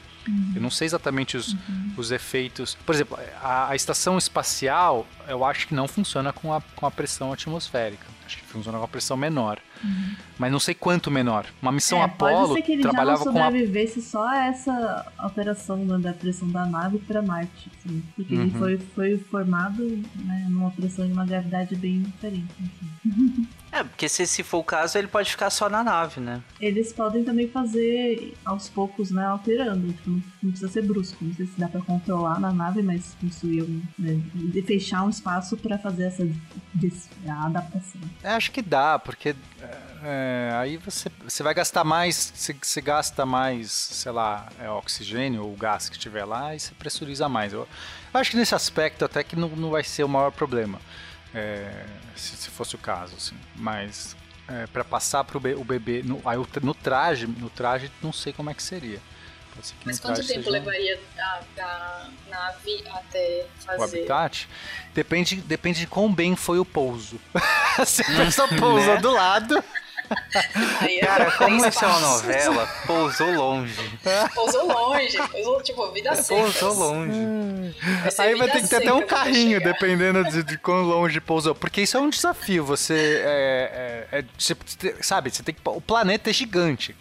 Eu 0.55 0.61
não 0.61 0.69
sei 0.69 0.85
exatamente 0.85 1.35
os, 1.37 1.55
os 1.97 2.11
efeitos. 2.11 2.75
Por 2.85 2.93
exemplo, 2.93 3.17
a, 3.41 3.69
a 3.69 3.75
estação 3.75 4.17
espacial 4.17 5.07
eu 5.27 5.43
acho 5.43 5.67
que 5.67 5.73
não 5.73 5.87
funciona 5.87 6.31
com 6.33 6.53
a, 6.53 6.61
com 6.75 6.85
a 6.85 6.91
pressão 6.91 7.31
atmosférica. 7.33 8.05
Acho 8.25 8.37
que 8.37 8.45
funciona 8.45 8.77
com 8.77 8.83
a 8.83 8.87
pressão 8.87 9.17
menor. 9.17 9.59
Mas 10.37 10.51
não 10.51 10.59
sei 10.59 10.75
quanto 10.75 11.09
menor. 11.09 11.45
Uma 11.61 11.71
missão 11.71 11.99
é, 11.99 12.03
Apollo 12.03 12.49
pode 12.49 12.53
ser 12.53 12.61
que 12.61 12.71
ele 12.73 12.83
já 12.83 12.89
trabalhava 12.89 13.25
não 13.25 13.33
com 13.33 13.39
a 13.39 13.45
sobrevivesse 13.45 14.01
só 14.01 14.31
essa 14.33 15.11
alteração 15.17 15.77
né, 15.77 15.97
da 15.97 16.13
pressão 16.13 16.47
da 16.49 16.65
nave 16.65 16.99
para 16.99 17.21
Marte. 17.21 17.71
assim, 17.79 18.03
porque 18.15 18.33
ele 18.35 18.43
Uhum. 18.51 18.59
foi, 18.59 18.77
foi 18.93 19.17
formado 19.17 19.83
né, 20.15 20.45
numa 20.49 20.69
pressão 20.71 21.07
de 21.07 21.13
uma 21.13 21.25
gravidade 21.25 21.75
bem 21.75 22.01
diferente. 22.03 22.45
assim. 22.59 23.47
É, 23.71 23.83
porque 23.83 24.09
se, 24.09 24.25
se 24.25 24.43
for 24.43 24.59
o 24.59 24.63
caso, 24.63 24.97
ele 24.97 25.07
pode 25.07 25.29
ficar 25.29 25.49
só 25.49 25.69
na 25.69 25.83
nave, 25.83 26.19
né? 26.19 26.41
Eles 26.59 26.91
podem 26.91 27.23
também 27.23 27.47
fazer 27.47 28.33
aos 28.43 28.67
poucos, 28.67 29.11
né, 29.11 29.25
alterando. 29.25 29.93
Tipo, 29.93 30.09
não, 30.09 30.23
não 30.41 30.51
precisa 30.51 30.71
ser 30.71 30.83
brusco. 30.83 31.23
Não 31.23 31.33
sei 31.35 31.45
se 31.45 31.59
dá 31.59 31.67
para 31.67 31.81
controlar 31.81 32.39
na 32.39 32.51
nave, 32.51 32.81
mas 32.81 33.15
construir 33.21 33.63
um, 33.63 33.81
né, 33.97 34.19
fechar 34.65 35.03
um 35.03 35.09
espaço 35.09 35.55
para 35.57 35.77
fazer 35.77 36.05
essa 36.05 36.27
adaptação. 37.45 38.01
É, 38.23 38.29
acho 38.29 38.51
que 38.51 38.61
dá, 38.61 38.97
porque 38.97 39.35
é, 40.03 40.51
aí 40.53 40.77
você, 40.77 41.11
você 41.23 41.43
vai 41.43 41.53
gastar 41.53 41.83
mais, 41.83 42.31
você, 42.33 42.55
você 42.59 42.81
gasta 42.81 43.25
mais, 43.25 43.71
sei 43.71 44.11
lá, 44.11 44.47
é, 44.59 44.69
oxigênio 44.69 45.43
ou 45.43 45.55
gás 45.55 45.89
que 45.89 45.95
estiver 45.95 46.25
lá 46.25 46.55
e 46.55 46.59
você 46.59 46.73
pressuriza 46.73 47.27
mais. 47.27 47.53
Eu, 47.53 47.67
eu 48.13 48.19
acho 48.19 48.31
que 48.31 48.37
nesse 48.37 48.55
aspecto 48.55 49.05
até 49.05 49.23
que 49.23 49.35
não, 49.35 49.49
não 49.49 49.69
vai 49.69 49.83
ser 49.83 50.03
o 50.03 50.09
maior 50.09 50.31
problema, 50.31 50.79
é, 51.33 51.85
se, 52.15 52.35
se 52.35 52.49
fosse 52.49 52.75
o 52.75 52.77
caso, 52.77 53.15
assim. 53.15 53.35
Mas 53.55 54.15
é, 54.47 54.67
para 54.67 54.83
passar 54.83 55.23
pro 55.23 55.39
be- 55.39 55.53
o 55.55 55.63
bebê 55.63 56.01
no, 56.03 56.21
aí 56.25 56.37
o 56.37 56.47
no 56.61 56.73
traje, 56.73 57.27
no 57.27 57.49
traje 57.49 57.91
não 58.01 58.11
sei 58.13 58.33
como 58.33 58.49
é 58.49 58.53
que 58.53 58.63
seria. 58.63 58.99
Pode 59.53 59.67
ser 59.67 59.73
que 59.75 59.85
Mas 59.85 59.99
quanto 59.99 60.17
tempo 60.25 60.27
seja 60.43 60.49
levaria 60.49 60.99
da, 61.15 61.41
da 61.55 62.09
nave 62.29 62.83
até 62.93 63.45
o 63.45 63.65
fazer? 63.65 63.97
habitat? 63.97 64.47
Depende, 64.93 65.35
depende 65.41 65.79
de 65.81 65.87
quão 65.87 66.13
bem 66.13 66.35
foi 66.35 66.59
o 66.59 66.65
pouso. 66.65 67.19
Se 67.85 68.01
a 68.03 68.25
pessoa 68.25 68.47
pousou 68.47 68.95
Né? 68.95 69.01
do 69.01 69.11
lado. 69.11 69.63
Aí 70.81 70.99
é 70.99 71.05
Cara, 71.05 71.31
como 71.31 71.65
isso 71.65 71.83
é 71.83 71.87
uma 71.87 71.99
novela, 71.99 72.67
pousou 72.87 73.31
longe. 73.33 73.99
Pousou 74.33 74.67
longe, 74.67 75.17
pousou, 75.29 75.61
tipo, 75.61 75.91
vida 75.91 76.15
seca. 76.15 76.41
Pousou 76.41 76.73
longe. 76.73 77.75
ser 78.11 78.21
Aí 78.21 78.35
vai 78.35 78.49
ter 78.49 78.61
que 78.61 78.67
ter 78.67 78.77
até 78.77 78.93
um 78.93 79.05
carrinho, 79.05 79.59
chegar. 79.59 79.73
dependendo 79.73 80.23
de, 80.25 80.43
de 80.43 80.57
quão 80.57 80.81
longe 80.83 81.19
pousou. 81.21 81.53
Porque 81.55 81.81
isso 81.81 81.97
é 81.97 81.99
um 81.99 82.09
desafio. 82.09 82.63
Você. 82.65 83.21
É, 83.25 84.07
é- 84.11 84.19
é- 84.19 84.25
você- 84.37 84.55
sabe, 85.01 85.29
você 85.31 85.43
tem 85.43 85.53
que. 85.53 85.61
O 85.65 85.81
planeta 85.81 86.29
é 86.29 86.33
gigante. 86.33 86.95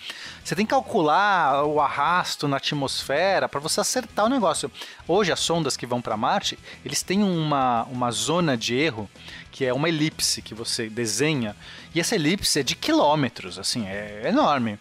Você 0.45 0.55
tem 0.55 0.65
que 0.65 0.71
calcular 0.71 1.65
o 1.65 1.79
arrasto 1.81 2.49
na 2.49 2.57
atmosfera 2.57 3.49
para 3.49 3.61
você 3.61 3.81
acertar 3.81 4.25
o 4.25 4.29
negócio. 4.31 4.71
Hoje, 5.07 5.31
as 5.31 5.41
sondas 5.41 5.77
que 5.77 5.87
vão 5.87 6.01
para 6.01 6.17
Marte, 6.17 6.59
eles 6.85 7.03
têm 7.03 7.23
uma, 7.23 7.85
uma 7.85 8.11
zona 8.11 8.57
de 8.57 8.75
erro 8.75 9.09
que 9.53 9.65
é 9.67 9.73
uma 9.75 9.89
elipse 9.89 10.41
que 10.41 10.55
você 10.55 10.89
desenha. 10.89 11.55
E 11.95 12.01
essa 12.01 12.15
elipse 12.15 12.61
é 12.61 12.63
de 12.63 12.75
quilômetros, 12.77 12.98
assim, 13.59 13.87
é 13.87 14.23
enorme. 14.27 14.79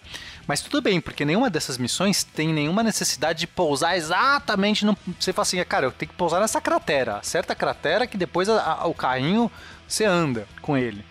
Mas 0.48 0.62
tudo 0.62 0.82
bem, 0.82 1.02
porque 1.02 1.26
nenhuma 1.26 1.50
dessas 1.50 1.78
missões 1.78 2.24
tem 2.24 2.54
nenhuma 2.54 2.82
necessidade 2.82 3.40
de 3.40 3.48
pousar 3.48 3.98
exatamente 3.98 4.86
no. 4.86 4.98
Você 5.20 5.34
fala 5.34 5.44
assim, 5.44 5.64
cara, 5.66 5.86
eu 5.88 5.92
tenho 5.92 6.10
que 6.10 6.16
pousar 6.16 6.40
nessa 6.40 6.62
cratera. 6.62 7.18
Acerta 7.18 7.54
a 7.54 7.56
cratera 7.56 8.08
que 8.08 8.18
depois 8.18 8.48
a- 8.48 8.62
a- 8.82 8.88
o 8.88 8.94
carrinho 8.94 9.52
você 9.88 10.06
anda 10.06 10.48
com 10.62 10.78
ele. 10.78 11.04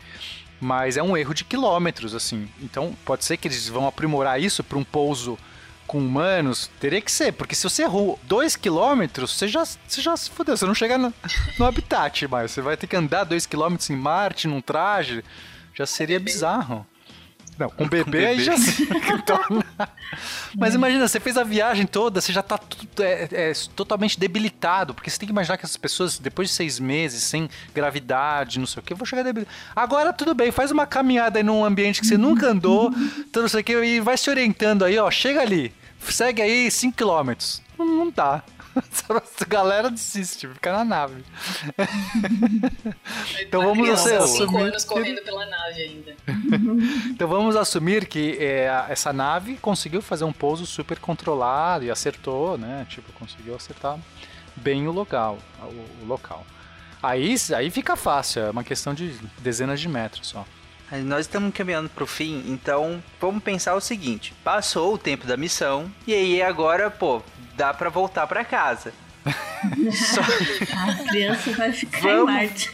Mas 0.59 0.97
é 0.97 1.03
um 1.03 1.15
erro 1.17 1.35
de 1.35 1.45
quilômetros, 1.45 2.15
assim. 2.15 2.49
Então 2.63 2.97
pode 3.05 3.25
ser 3.27 3.37
que 3.37 3.47
eles 3.47 3.69
vão 3.69 3.87
aprimorar 3.87 4.41
isso 4.41 4.65
para 4.65 4.79
um 4.79 4.85
pouso 4.85 5.39
com 5.87 5.99
humanos. 5.99 6.71
Teria 6.81 7.01
que 7.03 7.13
ser, 7.13 7.33
porque 7.33 7.55
se 7.55 7.63
você 7.63 7.83
errou 7.83 8.19
2 8.25 8.57
quilômetros, 8.57 9.33
você 9.37 9.47
já, 9.47 9.65
você 9.65 10.01
já 10.01 10.17
se 10.17 10.31
fudeu. 10.31 10.57
Você 10.57 10.65
não 10.65 10.75
chega 10.75 10.97
no, 10.97 11.13
no 11.59 11.67
habitat 11.67 12.27
mais. 12.27 12.53
Você 12.53 12.63
vai 12.63 12.75
ter 12.77 12.87
que 12.87 12.97
andar 12.97 13.25
2 13.25 13.45
quilômetros 13.45 13.91
em 13.91 13.97
Marte, 13.97 14.49
num 14.49 14.63
traje. 14.63 15.23
Já 15.75 15.85
seria 15.85 16.19
bizarro. 16.19 16.87
Não, 17.59 17.71
com 17.71 17.89
bebê, 17.89 18.27
aí 18.27 18.37
bebê. 18.37 18.45
já 18.45 18.57
se 18.59 18.87
torna. 19.25 19.65
Mas 20.57 20.75
imagina, 20.75 21.09
você 21.09 21.19
fez 21.19 21.37
a 21.37 21.45
viagem 21.45 21.87
toda, 21.87 22.21
você 22.21 22.33
já 22.33 22.43
tá 22.43 22.59
tudo, 22.59 23.03
é, 23.03 23.29
é, 23.33 23.53
totalmente 23.75 24.19
debilitado, 24.21 24.95
porque 24.95 25.09
você 25.09 25.19
tem 25.19 25.27
que 25.27 25.33
imaginar 25.33 25.57
que 25.57 25.65
essas 25.65 25.77
pessoas, 25.77 26.19
depois 26.19 26.49
de 26.49 26.55
seis 26.55 26.79
meses, 26.79 27.23
sem 27.23 27.49
gravidade, 27.75 28.59
não 28.59 28.67
sei 28.67 28.81
o 28.81 28.85
que, 28.85 28.95
vão 28.95 29.07
chegar 29.07 29.23
debilitadas. 29.23 29.59
Agora 29.75 30.13
tudo 30.13 30.35
bem, 30.35 30.53
faz 30.53 30.71
uma 30.71 30.87
caminhada 30.87 31.39
aí 31.39 31.43
num 31.43 31.65
ambiente 31.65 32.01
que 32.01 32.07
você 32.07 32.19
nunca 32.19 32.49
andou, 32.49 32.93
então 33.19 33.43
não 33.43 33.49
sei 33.49 33.61
o 33.61 33.65
que, 33.65 33.73
e 33.73 34.01
vai 34.01 34.17
se 34.17 34.29
orientando 34.29 34.85
aí, 34.85 34.99
ó, 34.99 35.11
chega 35.11 35.41
ali, 35.41 35.73
segue 36.01 36.43
aí 36.43 36.69
5km. 36.69 37.61
Não, 37.79 37.87
não 37.87 38.11
dá. 38.11 38.43
A 39.41 39.45
galera 39.47 39.91
desiste, 39.91 40.49
fica 40.49 40.73
na 40.73 40.85
nave. 40.85 41.25
então 43.41 43.63
vamos 43.63 43.89
assim, 43.91 44.17
de 44.19 44.29
5 44.29 44.47
assumir 44.47 44.73
que- 44.73 44.87
correndo 44.87 45.23
pela 45.23 45.47
nave 45.47 45.83
ainda. 45.83 46.17
então 47.11 47.29
vamos 47.29 47.57
assumir 47.57 48.07
que 48.07 48.37
é, 48.39 48.85
essa 48.89 49.13
nave 49.13 49.57
conseguiu 49.57 50.03
fazer 50.03 50.25
um 50.25 50.33
pouso 50.33 50.67
super 50.67 50.99
controlado 50.99 51.85
e 51.85 51.91
acertou, 51.91 52.59
né? 52.59 52.87
Tipo, 52.89 53.13
conseguiu 53.13 53.55
acertar 53.55 53.99
bem 54.57 54.87
o 54.89 54.93
local. 54.93 55.39
O, 55.63 56.05
o 56.05 56.07
local. 56.07 56.45
Aí, 57.03 57.35
aí 57.55 57.71
fica 57.71 57.95
fácil, 57.95 58.43
é 58.43 58.51
uma 58.51 58.65
questão 58.65 58.93
de 58.95 59.11
dezenas 59.39 59.81
de 59.81 59.89
metros 59.89 60.29
só. 60.29 60.45
Mas 60.91 61.05
Nós 61.05 61.21
estamos 61.21 61.53
caminhando 61.53 61.89
pro 61.91 62.07
fim, 62.07 62.45
então 62.49 63.03
vamos 63.21 63.43
pensar 63.43 63.75
o 63.75 63.81
seguinte: 63.81 64.33
passou 64.45 64.95
o 64.95 64.99
tempo 64.99 65.27
da 65.27 65.37
missão 65.37 65.91
e 66.07 66.15
aí 66.15 66.43
agora, 66.43 66.91
pô, 66.91 67.23
dá 67.57 67.75
pra 67.75 67.89
voltar 67.89 68.27
pra 68.27 68.45
casa. 68.45 68.93
Só- 69.93 70.21
A 70.21 71.09
criança 71.09 71.51
vai 71.53 71.73
ficar 71.73 72.01
Vamos. 72.01 72.31
em 72.31 72.35
Marte. 72.37 72.71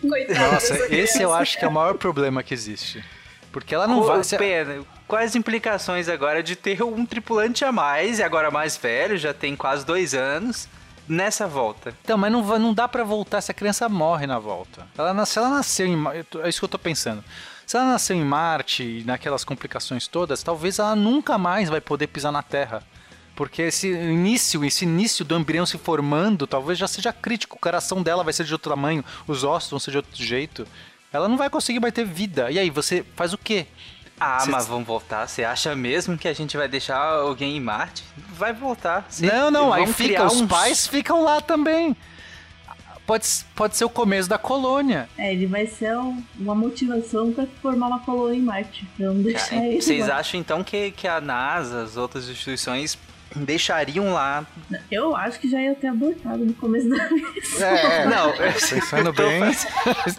Coitada 0.00 0.52
Nossa, 0.52 0.94
esse 0.94 1.20
eu 1.22 1.34
acho 1.34 1.58
que 1.58 1.64
é 1.64 1.68
o 1.68 1.72
maior 1.72 1.94
problema 1.94 2.42
que 2.42 2.54
existe. 2.54 3.04
Porque 3.50 3.74
ela 3.74 3.86
não 3.88 4.00
Pô, 4.00 4.06
vai. 4.06 4.22
se- 4.24 4.36
pena. 4.38 4.84
Quais 5.08 5.30
as 5.30 5.36
implicações 5.36 6.08
agora 6.08 6.42
de 6.42 6.54
ter 6.56 6.82
um 6.82 7.04
tripulante 7.06 7.64
a 7.64 7.72
mais 7.72 8.18
e 8.18 8.22
agora 8.22 8.50
mais 8.50 8.76
velho, 8.76 9.16
já 9.16 9.32
tem 9.32 9.56
quase 9.56 9.84
dois 9.86 10.14
anos, 10.14 10.68
nessa 11.08 11.46
volta. 11.46 11.94
Então, 12.04 12.18
mas 12.18 12.30
não, 12.30 12.42
não 12.58 12.74
dá 12.74 12.86
pra 12.88 13.02
voltar 13.04 13.40
se 13.40 13.50
a 13.50 13.54
criança 13.54 13.88
morre 13.88 14.26
na 14.26 14.38
volta. 14.38 14.86
Ela, 14.98 15.24
se 15.26 15.38
ela 15.38 15.48
nasceu 15.48 15.86
em. 15.86 15.96
É 16.42 16.48
isso 16.48 16.58
que 16.60 16.64
eu 16.64 16.68
tô 16.68 16.78
pensando. 16.78 17.24
Se 17.66 17.76
ela 17.76 17.86
nasceu 17.86 18.16
em 18.16 18.24
Marte, 18.24 19.02
naquelas 19.04 19.42
complicações 19.44 20.06
todas, 20.06 20.42
talvez 20.42 20.78
ela 20.78 20.94
nunca 20.94 21.36
mais 21.36 21.68
vai 21.68 21.80
poder 21.80 22.06
pisar 22.06 22.30
na 22.32 22.42
Terra. 22.42 22.82
Porque 23.34 23.62
esse 23.62 23.88
início, 23.90 24.64
esse 24.64 24.84
início 24.84 25.24
do 25.24 25.36
embrião 25.36 25.66
se 25.66 25.76
formando, 25.76 26.46
talvez 26.46 26.78
já 26.78 26.86
seja 26.88 27.12
crítico. 27.12 27.56
O 27.56 27.60
coração 27.60 28.02
dela 28.02 28.22
vai 28.24 28.32
ser 28.32 28.44
de 28.44 28.52
outro 28.52 28.70
tamanho, 28.70 29.04
os 29.26 29.44
ossos 29.44 29.70
vão 29.70 29.78
ser 29.80 29.90
de 29.90 29.96
outro 29.98 30.22
jeito. 30.24 30.66
Ela 31.12 31.28
não 31.28 31.36
vai 31.36 31.50
conseguir 31.50 31.80
mais 31.80 31.92
ter 31.92 32.04
vida. 32.06 32.50
E 32.50 32.58
aí, 32.58 32.70
você 32.70 33.04
faz 33.14 33.32
o 33.32 33.38
quê? 33.38 33.66
Ah, 34.18 34.44
mas 34.48 34.66
vamos 34.66 34.86
voltar. 34.86 35.26
Você 35.28 35.44
acha 35.44 35.74
mesmo 35.76 36.16
que 36.16 36.26
a 36.28 36.32
gente 36.32 36.56
vai 36.56 36.66
deixar 36.68 36.96
alguém 36.98 37.56
em 37.56 37.60
Marte? 37.60 38.02
Vai 38.30 38.52
voltar. 38.54 39.04
Cê- 39.10 39.26
Não, 39.26 39.50
não, 39.50 39.72
aí 39.72 39.86
fica, 39.92 40.24
os 40.24 40.40
pais 40.42 40.86
ficam 40.86 41.22
lá 41.22 41.40
também. 41.40 41.94
Pode, 43.06 43.24
pode 43.54 43.76
ser 43.76 43.84
o 43.84 43.88
começo 43.88 44.28
da 44.28 44.36
colônia. 44.38 45.08
É, 45.16 45.32
ele 45.32 45.46
vai 45.46 45.66
ser 45.66 45.96
um- 45.96 46.22
uma 46.38 46.54
motivação 46.56 47.32
pra 47.32 47.46
formar 47.62 47.86
uma 47.86 48.00
colônia 48.00 48.36
em 48.38 48.42
Marte. 48.42 48.86
Não 48.98 49.14
deixar 49.22 49.64
ele. 49.64 49.80
Vocês 49.80 50.08
lá. 50.08 50.16
acham 50.18 50.40
então 50.40 50.64
que, 50.64 50.90
que 50.90 51.06
a 51.06 51.20
NASA, 51.20 51.82
as 51.84 51.96
outras 51.96 52.28
instituições, 52.28 52.98
deixariam 53.34 54.12
lá? 54.12 54.44
Eu 54.90 55.14
acho 55.14 55.38
que 55.38 55.48
já 55.48 55.60
ia 55.60 55.74
ter 55.74 55.86
abortado 55.88 56.38
no 56.44 56.52
começo 56.54 56.88
da 56.88 57.06
vida. 57.06 57.64
É, 57.64 58.06
Não, 58.06 58.32
pensando 58.32 59.12
bem, 59.14 59.40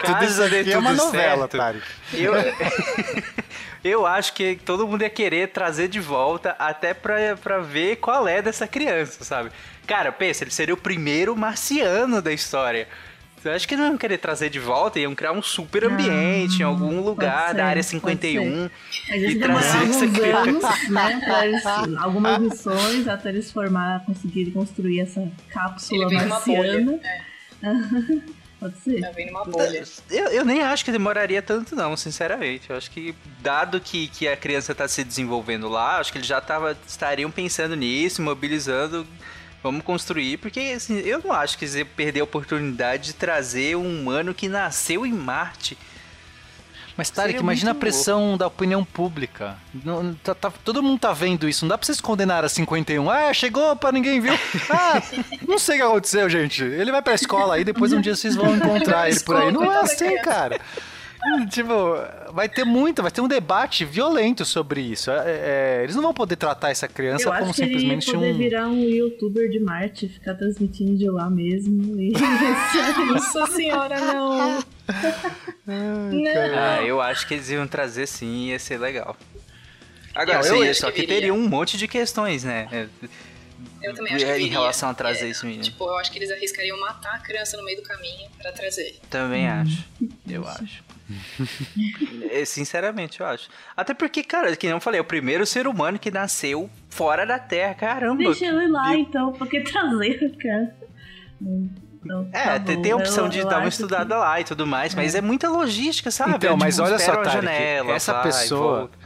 tudo 0.06 0.24
isso 0.24 0.44
aqui 0.44 0.72
é 0.72 0.78
uma 0.78 0.94
novela, 0.94 1.40
certo, 1.50 1.58
Tarek. 1.58 1.84
Eu, 2.14 2.34
eu 3.88 4.06
acho 4.06 4.34
que 4.34 4.56
todo 4.66 4.88
mundo 4.88 5.02
ia 5.02 5.10
querer 5.10 5.50
trazer 5.50 5.88
de 5.88 6.00
volta 6.00 6.56
até 6.60 6.94
pra, 6.94 7.36
pra 7.42 7.60
ver 7.60 7.98
qual 7.98 8.28
é 8.28 8.42
dessa 8.42 8.68
criança, 8.68 9.24
sabe? 9.24 9.52
Cara, 9.86 10.12
pensa, 10.12 10.44
ele 10.44 10.52
seria 10.52 10.74
o 10.74 10.78
primeiro 10.78 11.36
marciano 11.36 12.22
da 12.22 12.32
história. 12.32 12.88
Eu 13.46 13.54
acho 13.54 13.68
que 13.68 13.78
não 13.78 13.86
iam 13.86 13.98
querer 13.98 14.18
trazer 14.18 14.50
de 14.50 14.60
volta, 14.60 15.00
iam 15.00 15.16
criar 15.16 15.32
um 15.32 15.42
super 15.42 15.86
ambiente 15.86 16.60
em 16.60 16.64
algum 16.64 17.00
lugar 17.02 17.50
ser, 17.50 17.56
da 17.56 17.66
área 17.66 17.76
pode 17.84 17.88
51 17.88 18.70
Mas 19.10 19.24
e 19.24 19.40
trazer 19.40 19.78
essa 19.78 20.04
alguns 20.04 20.20
criança. 20.20 20.70
anos, 20.70 20.90
né? 20.90 21.46
Eles, 21.46 21.66
algumas 21.98 22.40
missões 22.40 23.08
até 23.08 23.30
eles 23.30 23.52
formar, 23.52 24.04
conseguirem 24.06 24.52
construir 24.52 25.00
essa 25.02 25.22
Ele 25.22 25.32
cápsula 25.50 26.10
numa 26.10 26.40
bolha. 26.40 26.82
marciana. 26.86 27.00
Pode 28.60 28.78
ser. 28.80 29.02
tá 29.02 29.12
vem 29.12 29.28
numa 29.28 29.46
bolha. 29.46 29.84
Eu, 30.10 30.28
eu 30.30 30.46
nem 30.46 30.62
acho 30.62 30.84
que 30.84 30.92
demoraria 30.92 31.42
tanto, 31.42 31.76
não, 31.76 31.96
sinceramente. 31.96 32.70
Eu 32.70 32.78
acho 32.78 32.90
que, 32.90 33.14
dado 33.40 33.80
que, 33.80 34.08
que 34.08 34.28
a 34.28 34.36
criança 34.36 34.72
está 34.72 34.88
se 34.88 35.04
desenvolvendo 35.04 35.70
lá, 35.70 36.00
acho 36.00 36.12
que 36.12 36.18
eles 36.18 36.28
já 36.28 36.42
tava, 36.42 36.78
estariam 36.88 37.30
pensando 37.30 37.76
nisso, 37.76 38.22
mobilizando. 38.22 39.06
Vamos 39.62 39.84
construir, 39.84 40.38
porque 40.38 40.60
assim, 40.76 41.00
eu 41.00 41.20
não 41.20 41.32
acho 41.32 41.58
que 41.58 41.66
iam 41.66 41.86
perder 41.86 42.22
a 42.22 42.24
oportunidade 42.24 43.08
de 43.08 43.14
trazer 43.14 43.76
um 43.76 44.02
humano 44.02 44.34
que 44.34 44.48
nasceu 44.48 45.06
em 45.06 45.12
Marte. 45.12 45.78
Mas, 46.98 47.10
Tarek, 47.12 47.40
imagina 47.40 47.72
a 47.72 47.76
pressão 47.76 48.36
da 48.36 48.48
opinião 48.48 48.84
pública. 48.84 49.56
Não- 49.86 50.16
tá- 50.16 50.34
tá- 50.34 50.52
todo 50.66 50.82
mundo 50.82 51.00
tá 51.00 51.14
vendo 51.14 51.48
isso. 51.48 51.64
Não 51.64 51.70
dá 51.70 51.78
pra 51.78 51.86
vocês 51.86 52.02
condenar 52.02 52.44
a 52.44 52.50
51. 52.50 53.08
Ah, 53.10 53.32
chegou 53.34 53.76
pra 53.76 53.92
ninguém 53.92 54.20
viu. 54.20 54.34
Ah, 54.70 55.02
não 55.48 55.60
sei 55.60 55.76
o 55.76 55.80
que 55.80 55.86
aconteceu, 55.86 56.28
gente. 56.30 56.64
Ele 56.64 56.92
vai 56.92 57.02
pra 57.02 57.14
escola 57.14 57.56
aí, 57.56 57.64
depois 57.64 57.94
um 57.94 58.02
dia 58.02 58.16
vocês 58.16 58.36
vão 58.36 58.56
encontrar 58.56 59.10
ele 59.10 59.20
por 59.20 59.36
aí. 59.38 59.52
Não 59.52 59.72
é 59.72 59.82
assim, 59.82 60.18
cara. 60.24 60.60
Tipo, 61.52 61.74
vai 62.34 62.50
ter 62.50 62.64
muito, 62.66 63.02
vai 63.02 63.12
ter 63.12 63.22
um 63.22 63.28
debate 63.28 63.86
violento 63.86 64.44
sobre 64.46 64.82
isso. 64.82 65.10
É, 65.12 65.24
é, 65.80 65.84
eles 65.84 65.96
não 65.96 66.04
vão 66.04 66.14
poder 66.14 66.36
tratar 66.36 66.70
essa 66.72 66.88
criança 66.88 67.30
Eu 67.30 67.32
como 67.34 67.46
acho 67.46 67.54
que 67.54 67.62
ele 67.62 67.74
ia 67.74 67.80
simplesmente 67.80 68.12
poder 68.12 68.34
um. 68.34 68.38
virar 68.38 68.68
um 68.68 68.80
youtuber 68.84 69.50
de 69.50 69.60
Marte, 69.60 70.08
ficar 70.10 70.36
transmitindo 70.36 70.98
de 70.98 71.10
lá 71.10 71.30
mesmo. 71.30 72.00
E... 72.00 72.12
Nossa 73.12 73.48
senhora, 73.48 74.00
não. 74.00 74.64
Ah, 75.70 76.82
eu 76.84 77.02
acho 77.02 77.28
que 77.28 77.34
eles 77.34 77.50
iam 77.50 77.68
trazer 77.68 78.08
sim, 78.08 78.48
ia 78.48 78.60
ser 78.60 78.78
legal. 78.80 79.16
Agora, 80.16 80.46
Eu 80.48 80.64
acho 80.64 80.80
só 80.82 80.92
que 80.92 81.02
que 81.02 81.08
teria 81.08 81.34
um 81.34 81.48
monte 81.48 81.78
de 81.78 81.88
questões, 81.88 82.44
né? 82.44 82.68
É, 82.72 82.88
Eu 83.84 83.94
também 83.94 84.14
acho 84.14 84.26
que 84.26 84.32
Em 84.32 84.36
viria. 84.36 84.52
relação 84.52 84.90
a 84.90 84.94
trazer 84.94 85.28
É, 85.28 85.30
esse 85.30 85.46
menino. 85.46 85.64
Tipo, 85.64 85.84
eu 85.86 85.98
acho 85.98 86.12
que 86.12 86.18
eles 86.20 86.32
arriscariam 86.32 86.80
matar 86.80 87.16
a 87.16 87.20
criança 87.20 87.58
no 87.58 87.64
meio 87.66 87.78
do 87.78 87.84
caminho 87.84 88.30
pra 88.42 88.52
trazer. 88.52 88.98
Também 89.10 89.48
acho. 89.48 89.84
Eu 90.28 90.48
acho. 90.48 90.84
É, 92.30 92.44
Sinceramente, 92.46 93.20
eu 93.22 93.26
acho. 93.26 93.50
Até 93.76 93.94
porque, 93.94 94.24
cara, 94.24 94.56
que 94.56 94.68
nem 94.68 94.74
eu 94.76 94.80
falei, 94.82 95.00
é 95.00 95.02
o 95.02 95.06
primeiro 95.06 95.46
ser 95.46 95.68
humano 95.68 95.98
que 96.00 96.12
nasceu 96.12 96.70
fora 96.90 97.26
da 97.26 97.40
Terra. 97.40 97.74
Caramba. 97.74 98.24
Deixa 98.24 98.46
eu 98.46 98.62
ir 98.62 98.68
lá 98.68 98.96
então, 98.96 99.32
porque 99.34 99.62
trazer, 99.62 100.36
cara. 100.38 100.76
Então, 101.42 102.30
É, 102.32 102.44
tá 102.46 102.60
tem, 102.60 102.76
bom. 102.76 102.82
tem 102.82 102.92
a 102.92 102.96
opção 102.96 103.26
Eu- 103.26 103.30
de 103.30 103.40
eu 103.40 103.46
dar 103.48 103.58
uma 103.58 103.68
acho 103.68 103.78
que- 103.78 103.84
estudada 103.84 104.18
lá 104.18 104.40
e 104.40 104.44
tudo 104.44 104.66
mais, 104.66 104.96
mas 104.96 105.14
é 105.16 105.22
muita 105.22 105.50
logística, 105.50 106.10
sabe? 106.12 106.36
Então, 106.36 106.54
É, 106.54 106.58
mas 106.58 106.76
tipo, 106.76 106.88
olha 106.88 107.00
só, 107.00 107.12
Tarek, 107.18 107.32
janela, 107.32 107.92
essa 107.94 108.14
vai, 108.14 108.24
pessoa, 108.24 108.78
volta. 108.80 108.98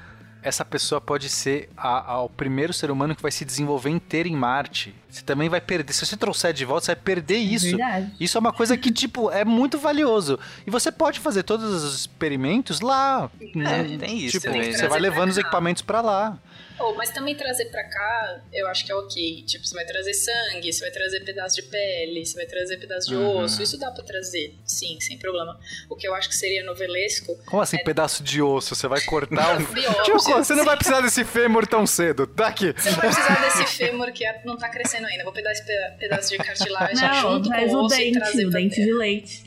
Essa 0.43 0.65
pessoa 0.65 0.99
pode 0.99 1.29
ser 1.29 1.69
a- 1.77 2.13
a- 2.13 2.21
o 2.23 2.29
primeiro 2.29 2.73
ser 2.73 2.89
humano 2.91 3.15
que 3.15 3.21
vai 3.21 3.31
se 3.31 3.45
desenvolver 3.45 3.89
inteiro 3.89 4.27
em 4.29 4.35
Marte. 4.35 4.93
Você 5.09 5.21
também 5.23 5.49
vai 5.49 5.59
perder. 5.61 5.91
Se 5.93 6.05
você 6.05 6.15
trouxer 6.17 6.53
de 6.53 6.63
volta, 6.65 6.85
você 6.85 6.95
vai 6.95 7.03
perder 7.03 7.37
isso. 7.37 7.65
Verdade. 7.67 8.11
Isso 8.19 8.37
é 8.37 8.39
uma 8.39 8.53
coisa 8.53 8.77
que, 8.77 8.91
tipo, 8.91 9.29
é 9.29 9.43
muito 9.43 9.77
valioso. 9.77 10.39
E 10.65 10.71
você 10.71 10.91
pode 10.91 11.19
fazer 11.19 11.43
todos 11.43 11.65
os 11.83 11.99
experimentos 11.99 12.79
lá. 12.81 13.29
né? 13.55 13.97
tem 13.99 14.17
isso 14.19 14.39
Tipo, 14.39 14.53
né? 14.53 14.63
você 14.63 14.69
Trazer 14.71 14.87
vai 14.89 14.99
levando 14.99 15.29
os 15.29 15.37
equipamentos 15.37 15.81
pra 15.81 16.01
lá. 16.01 16.37
Oh, 16.80 16.93
mas 16.93 17.09
também 17.11 17.36
trazer 17.36 17.65
pra 17.65 17.84
cá, 17.84 18.41
eu 18.51 18.67
acho 18.67 18.86
que 18.86 18.91
é 18.91 18.95
ok. 18.95 19.43
Tipo, 19.43 19.65
você 19.65 19.76
vai 19.76 19.86
trazer 19.86 20.13
sangue, 20.13 20.72
você 20.74 20.80
vai 20.82 20.91
trazer 20.91 21.19
pedaço 21.22 21.55
de 21.55 21.63
pele, 21.63 22.26
você 22.26 22.36
vai 22.36 22.45
trazer 22.45 22.78
pedaço 22.78 23.07
de 23.07 23.15
Uhum. 23.15 23.38
osso. 23.43 23.61
Isso 23.61 23.78
dá 23.78 23.91
pra 23.91 24.03
trazer, 24.03 24.55
sim, 24.65 24.99
sem 24.99 25.17
problema. 25.17 25.59
O 25.89 25.95
que 25.95 26.07
eu 26.07 26.13
acho 26.15 26.28
que 26.30 26.36
seria 26.36 26.63
novelesco 26.63 27.36
Como 27.45 27.61
assim, 27.61 27.78
pedaço 27.84 28.24
de 28.24 28.41
osso? 28.41 28.74
Você 28.76 28.88
vai 28.88 29.01
cortar 29.01 29.57
um... 29.57 29.65
Tipo, 30.03 30.17
você 30.19 30.53
não 30.55 30.65
vai 30.65 30.76
precisar 30.76 31.01
desse 31.01 31.24
fêmur 31.24 31.67
tão 31.67 31.86
cedo. 31.86 32.26
Tá 32.28 32.47
aqui. 32.47 32.74
Você 32.76 32.89
não 32.91 32.97
vai 32.97 33.11
precisar 33.11 33.41
desse 33.41 33.78
fêmur 33.78 34.11
que 34.11 34.26
não 34.45 34.57
tá 34.57 34.69
crescendo 34.69 35.05
ainda. 35.07 35.24
Vou 35.24 35.34
pegar 35.34 35.51
esse 35.51 35.65
peda- 35.65 35.95
pedaço 35.99 36.30
de 36.30 36.38
cartilagem 36.38 36.95
Não, 36.95 37.22
junto 37.34 37.49
com 37.49 37.55
o 37.65 37.86
osso 37.86 37.95
e 37.95 37.97
dente, 38.05 38.19
trazer 38.19 38.45
o 38.45 38.49
dente 38.49 38.76
de 38.84 38.93
leite. 38.93 39.43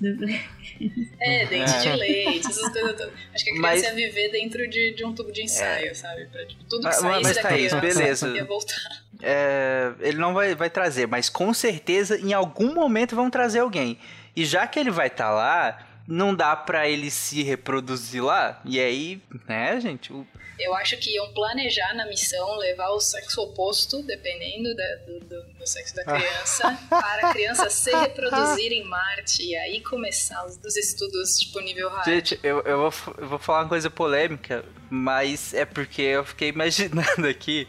É, 1.21 1.47
dente 1.47 1.71
É. 1.75 1.79
de 1.81 1.89
leite, 1.97 2.47
essas 2.49 2.69
coisas 2.71 2.97
todas. 2.97 3.13
Acho 3.35 3.45
que 3.45 3.51
a 3.51 3.55
criança 3.55 3.59
Mas- 3.61 3.83
ia 3.83 3.95
viver 3.95 4.29
dentro 4.31 4.69
de, 4.69 4.95
de 4.95 5.05
um 5.05 5.15
tubo 5.15 5.33
de 5.33 5.43
ensaio, 5.43 5.95
sabe? 5.95 6.27
Pra, 6.27 6.45
tipo, 6.47 6.63
tudo 6.65 6.81
que 6.81 6.87
Mas- 6.87 6.97
saísse 6.97 7.23
mas 7.23 7.37
da 7.37 7.43
tá 7.43 7.57
isso, 7.57 7.77
criança 7.79 8.01
beleza. 8.01 8.29
ia 8.37 8.45
voltar. 8.45 9.05
É, 9.23 9.93
ele 10.01 10.19
não 10.19 10.35
vai, 10.35 10.55
vai 10.55 10.69
trazer, 10.69 11.07
mas 11.07 11.29
com 11.31 11.55
certeza 11.55 12.19
em 12.19 12.33
algum 12.33 12.75
momento 12.75 13.17
vão 13.17 13.31
trazer 13.31 13.61
alguém. 13.61 13.99
E 14.37 14.45
já 14.45 14.67
que 14.67 14.79
ele 14.79 14.91
vai 14.91 15.07
estar 15.07 15.31
lá, 15.31 15.79
não 16.07 16.35
dá 16.35 16.55
pra 16.55 16.87
ele 16.89 17.11
se 17.11 17.43
reproduzir 17.43 18.23
lá. 18.23 18.61
E 18.65 18.79
aí, 18.81 19.23
né, 19.49 19.81
gente? 19.81 20.13
o- 20.13 20.27
Eu 20.59 20.75
acho 20.75 20.97
que 20.99 21.15
iam 21.15 21.33
planejar 21.33 21.95
na 21.95 22.07
missão 22.07 22.57
levar 22.59 22.91
o 22.91 23.01
sexo 23.01 23.41
oposto, 23.43 24.03
dependendo 24.05 24.75
da- 24.75 24.95
do, 25.07 25.21
do- 25.21 25.55
do 25.59 25.67
sexo 25.67 25.95
da 25.97 26.05
criança, 26.05 26.79
para 26.89 27.29
a 27.29 27.33
criança 27.33 27.69
se 27.71 27.91
reproduzir 27.97 28.71
em 28.73 28.85
Marte 28.85 29.43
e 29.43 29.57
aí 29.57 29.81
começar 29.81 30.45
os, 30.47 30.57
os 30.65 30.77
estudos 30.77 31.39
tipo 31.39 31.59
nível 31.61 31.89
hard. 31.91 32.05
Gente, 32.05 32.39
eu, 32.43 32.61
eu, 32.63 32.91
vou, 32.91 33.15
eu 33.19 33.29
vou 33.29 33.39
falar 33.39 33.63
uma 33.63 33.69
coisa 33.69 33.91
polêmica, 33.91 34.65
mas 34.89 35.53
é 35.55 35.65
porque 35.65 36.03
eu 36.03 36.25
fiquei 36.25 36.49
imaginando 36.55 37.27
aqui. 37.29 37.67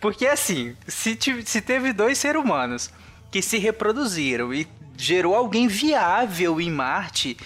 Porque 0.00 0.26
assim, 0.26 0.76
se, 0.86 1.18
se 1.44 1.60
teve 1.60 1.92
dois 1.92 2.18
seres 2.18 2.40
humanos 2.40 2.90
que 3.32 3.40
se 3.42 3.58
reproduziram 3.58 4.52
e 4.54 4.66
gerou 4.96 5.34
alguém 5.34 5.66
viável 5.66 6.60
em 6.60 6.70
Marte, 6.70 7.36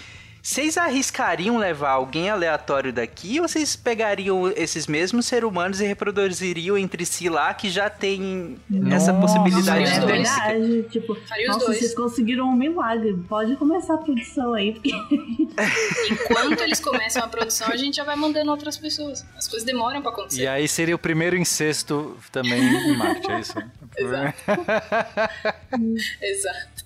vocês 0.45 0.77
arriscariam 0.77 1.57
levar 1.57 1.91
alguém 1.91 2.29
aleatório 2.29 2.91
daqui 2.91 3.39
ou 3.39 3.47
vocês 3.47 3.77
pegariam 3.77 4.51
esses 4.57 4.87
mesmos 4.87 5.25
seres 5.25 5.47
humanos 5.47 5.79
e 5.79 5.85
reproduziriam 5.85 6.77
entre 6.77 7.05
si 7.05 7.29
lá 7.29 7.53
que 7.53 7.69
já 7.69 7.89
tem 7.89 8.57
essa 8.91 9.13
Nossa, 9.13 9.37
possibilidade 9.39 9.85
é 9.85 9.87
É 9.87 9.87
genética? 10.01 10.05
verdade. 10.05 10.83
Tipo, 10.89 11.15
Faria 11.15 11.49
os 11.49 11.53
nossa, 11.55 11.65
dois. 11.67 11.79
vocês 11.79 11.95
conseguiram 11.95 12.49
um 12.49 12.55
milagre. 12.57 13.13
Pode 13.29 13.55
começar 13.55 13.93
a 13.93 13.97
produção 13.99 14.53
aí, 14.53 14.73
porque 14.73 14.91
Enquanto 16.11 16.59
eles 16.59 16.81
começam 16.81 17.23
a 17.23 17.27
produção, 17.29 17.69
a 17.69 17.77
gente 17.77 17.95
já 17.95 18.03
vai 18.03 18.17
mandando 18.17 18.51
outras 18.51 18.77
pessoas. 18.77 19.25
As 19.37 19.47
coisas 19.47 19.65
demoram 19.65 20.01
pra 20.01 20.11
acontecer. 20.11 20.41
E 20.41 20.47
aí 20.47 20.67
seria 20.67 20.93
o 20.95 20.99
primeiro 20.99 21.37
incesto 21.37 22.17
também 22.33 22.61
em 22.61 22.97
Marte, 22.97 23.31
é 23.31 23.39
isso? 23.39 23.53
Exato. 23.97 24.37
Exato. 26.21 26.83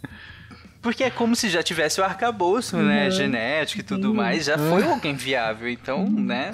Porque 0.82 1.04
é 1.04 1.10
como 1.10 1.36
se 1.36 1.50
já 1.50 1.62
tivesse 1.62 2.00
o 2.00 2.04
arcabouço, 2.04 2.78
né? 2.78 3.06
Uhum. 3.06 3.12
Genético 3.12 3.82
e 3.82 3.84
tudo 3.84 4.14
mais. 4.14 4.46
Já 4.46 4.58
foi 4.58 4.84
alguém 4.84 5.16
viável. 5.16 5.68
Então, 5.70 6.08
né? 6.10 6.52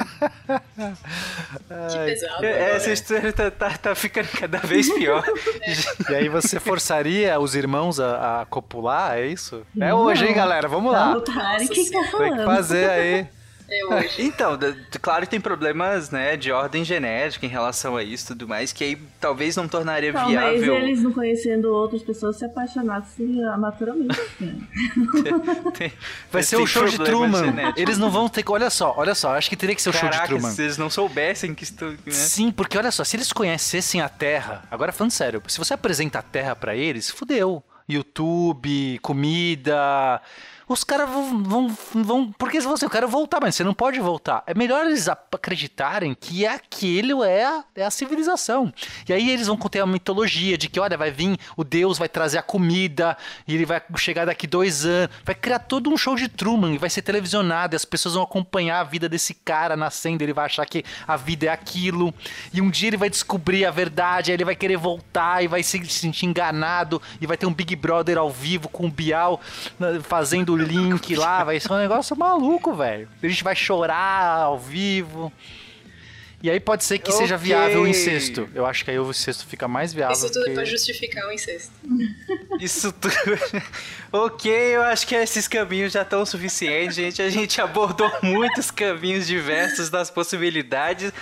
Que 1.89 1.97
pesado. 2.05 2.45
É, 2.45 2.53
agora. 2.55 2.75
Essa 2.75 2.91
história 2.91 3.33
tá, 3.33 3.51
tá, 3.51 3.69
tá 3.77 3.95
ficando 3.95 4.27
cada 4.29 4.57
vez 4.59 4.91
pior. 4.93 5.23
E 6.09 6.15
aí 6.15 6.29
você 6.29 6.59
forçaria 6.59 7.39
os 7.39 7.55
irmãos 7.55 7.99
a, 7.99 8.41
a 8.41 8.45
copular, 8.45 9.17
é 9.17 9.27
isso? 9.27 9.65
É 9.79 9.93
hoje, 9.93 10.25
hein, 10.25 10.33
galera? 10.33 10.67
Vamos 10.67 10.91
lá. 10.91 11.15
o 11.15 11.21
Tarek 11.21 11.67
que 11.67 11.89
tá 11.89 11.91
Tem 11.91 12.03
que 12.03 12.11
falando. 12.11 12.45
fazer 12.45 12.89
aí. 12.89 13.27
Até 13.73 13.95
hoje. 13.95 14.13
Então, 14.33 14.57
claro 15.01 15.25
que 15.25 15.29
tem 15.31 15.41
problemas, 15.41 16.09
né, 16.09 16.35
de 16.37 16.51
ordem 16.51 16.83
genética 16.83 17.45
em 17.45 17.49
relação 17.49 17.95
a 17.95 18.03
isso 18.03 18.25
e 18.25 18.27
tudo 18.29 18.47
mais, 18.47 18.71
que 18.73 18.83
aí 18.83 18.95
talvez 19.19 19.55
não 19.55 19.67
tornaria 19.67 20.11
Talvez 20.13 20.61
viável. 20.61 20.75
eles 20.75 21.01
não 21.01 21.11
conhecendo 21.11 21.65
outras 21.73 22.01
pessoas 22.01 22.37
se 22.37 22.45
apaixonassem 22.45 23.43
amatoramente. 23.45 24.19
né? 24.39 24.55
Vai 26.31 26.43
ser 26.43 26.57
o 26.57 26.65
show 26.67 26.85
de 26.85 26.97
Truman. 26.97 27.45
genéticos. 27.45 27.81
Eles 27.81 27.97
não 27.97 28.09
vão 28.09 28.27
ter. 28.29 28.43
Olha 28.47 28.69
só, 28.69 28.93
olha 28.97 29.15
só. 29.15 29.35
Acho 29.35 29.49
que 29.49 29.55
teria 29.55 29.75
que 29.75 29.81
ser 29.81 29.89
o 29.89 29.93
show 29.93 30.09
de 30.09 30.15
Caraca, 30.15 30.27
Truman. 30.27 30.51
se 30.51 30.61
eles 30.61 30.77
não 30.77 30.89
soubessem 30.89 31.53
que 31.53 31.63
isso, 31.63 31.75
né? 31.83 31.97
Sim, 32.07 32.51
porque 32.51 32.77
olha 32.77 32.91
só, 32.91 33.03
se 33.03 33.15
eles 33.15 33.31
conhecessem 33.31 34.01
a 34.01 34.09
Terra, 34.09 34.63
agora 34.69 34.91
falando 34.91 35.11
sério, 35.11 35.41
se 35.47 35.57
você 35.57 35.73
apresenta 35.73 36.19
a 36.19 36.21
Terra 36.21 36.55
pra 36.55 36.75
eles, 36.75 37.09
fudeu. 37.09 37.63
YouTube, 37.87 38.97
comida. 39.01 40.21
Os 40.67 40.83
caras 40.83 41.09
vão, 41.09 41.43
vão, 41.43 41.77
vão. 41.93 42.31
Porque 42.37 42.59
se 42.61 42.67
você, 42.67 42.85
eu 42.85 42.89
quero 42.89 43.07
voltar, 43.07 43.39
mas 43.41 43.55
você 43.55 43.63
não 43.63 43.73
pode 43.73 43.99
voltar. 43.99 44.43
É 44.47 44.53
melhor 44.53 44.85
eles 44.85 45.07
acreditarem 45.07 46.15
que 46.15 46.45
aquilo 46.45 47.23
é 47.23 47.43
a, 47.43 47.63
é 47.75 47.83
a 47.83 47.91
civilização. 47.91 48.73
E 49.07 49.13
aí 49.13 49.29
eles 49.29 49.47
vão 49.47 49.57
ter 49.57 49.79
a 49.79 49.85
mitologia 49.85 50.57
de 50.57 50.69
que, 50.69 50.79
olha, 50.79 50.97
vai 50.97 51.11
vir 51.11 51.37
o 51.57 51.63
Deus, 51.63 51.97
vai 51.97 52.09
trazer 52.09 52.37
a 52.37 52.41
comida, 52.43 53.17
e 53.47 53.55
ele 53.55 53.65
vai 53.65 53.81
chegar 53.97 54.25
daqui 54.25 54.47
dois 54.47 54.85
anos. 54.85 55.15
Vai 55.23 55.35
criar 55.35 55.59
todo 55.59 55.89
um 55.89 55.97
show 55.97 56.15
de 56.15 56.27
Truman, 56.27 56.73
e 56.73 56.77
vai 56.77 56.89
ser 56.89 57.01
televisionado, 57.01 57.75
e 57.75 57.77
as 57.77 57.85
pessoas 57.85 58.15
vão 58.15 58.23
acompanhar 58.23 58.79
a 58.79 58.83
vida 58.83 59.09
desse 59.09 59.33
cara 59.33 59.75
nascendo, 59.75 60.23
ele 60.23 60.33
vai 60.33 60.45
achar 60.45 60.65
que 60.65 60.83
a 61.07 61.17
vida 61.17 61.47
é 61.47 61.49
aquilo. 61.49 62.13
E 62.53 62.61
um 62.61 62.69
dia 62.69 62.89
ele 62.89 62.97
vai 62.97 63.09
descobrir 63.09 63.65
a 63.65 63.71
verdade, 63.71 64.31
aí 64.31 64.35
ele 64.35 64.45
vai 64.45 64.55
querer 64.55 64.77
voltar 64.77 65.43
e 65.43 65.47
vai 65.47 65.63
se 65.63 65.83
sentir 65.85 66.25
enganado, 66.25 67.01
e 67.19 67.27
vai 67.27 67.37
ter 67.37 67.45
um 67.45 67.53
Big 67.53 67.75
Brother 67.75 68.17
ao 68.17 68.29
vivo 68.29 68.69
com 68.69 68.87
o 68.87 68.91
Bial 68.91 69.41
fazendo 70.03 70.52
o 70.53 70.57
link 70.57 71.15
lá, 71.15 71.43
vai 71.43 71.59
ser 71.59 71.71
um 71.71 71.77
negócio 71.77 72.15
maluco, 72.15 72.73
velho. 72.73 73.07
A 73.21 73.27
gente 73.27 73.43
vai 73.43 73.55
chorar 73.55 74.43
ao 74.43 74.59
vivo. 74.59 75.31
E 76.43 76.49
aí 76.49 76.59
pode 76.59 76.83
ser 76.83 76.99
que 76.99 77.09
seja 77.09 77.35
Ok. 77.35 77.47
viável 77.47 77.83
o 77.83 77.87
incesto. 77.87 78.49
Eu 78.53 78.65
acho 78.65 78.83
que 78.83 78.91
aí 78.91 78.99
o 78.99 79.09
incesto 79.09 79.47
fica 79.47 79.65
mais 79.65 79.93
viável. 79.93 80.13
Isso 80.13 80.29
tudo 80.29 80.43
que... 80.43 80.51
pra 80.51 80.65
justificar 80.65 81.25
o 81.29 81.31
incesto. 81.31 81.71
Isso 82.59 82.91
tudo. 82.91 83.13
ok, 84.11 84.51
eu 84.51 84.81
acho 84.83 85.07
que 85.07 85.15
esses 85.15 85.47
caminhos 85.47 85.93
já 85.93 86.01
estão 86.01 86.25
suficientes, 86.25 86.95
gente. 86.95 87.21
A 87.21 87.29
gente 87.29 87.61
abordou 87.61 88.11
muitos 88.21 88.69
caminhos 88.69 89.25
diversos 89.25 89.89
das 89.89 90.11
possibilidades 90.11 91.13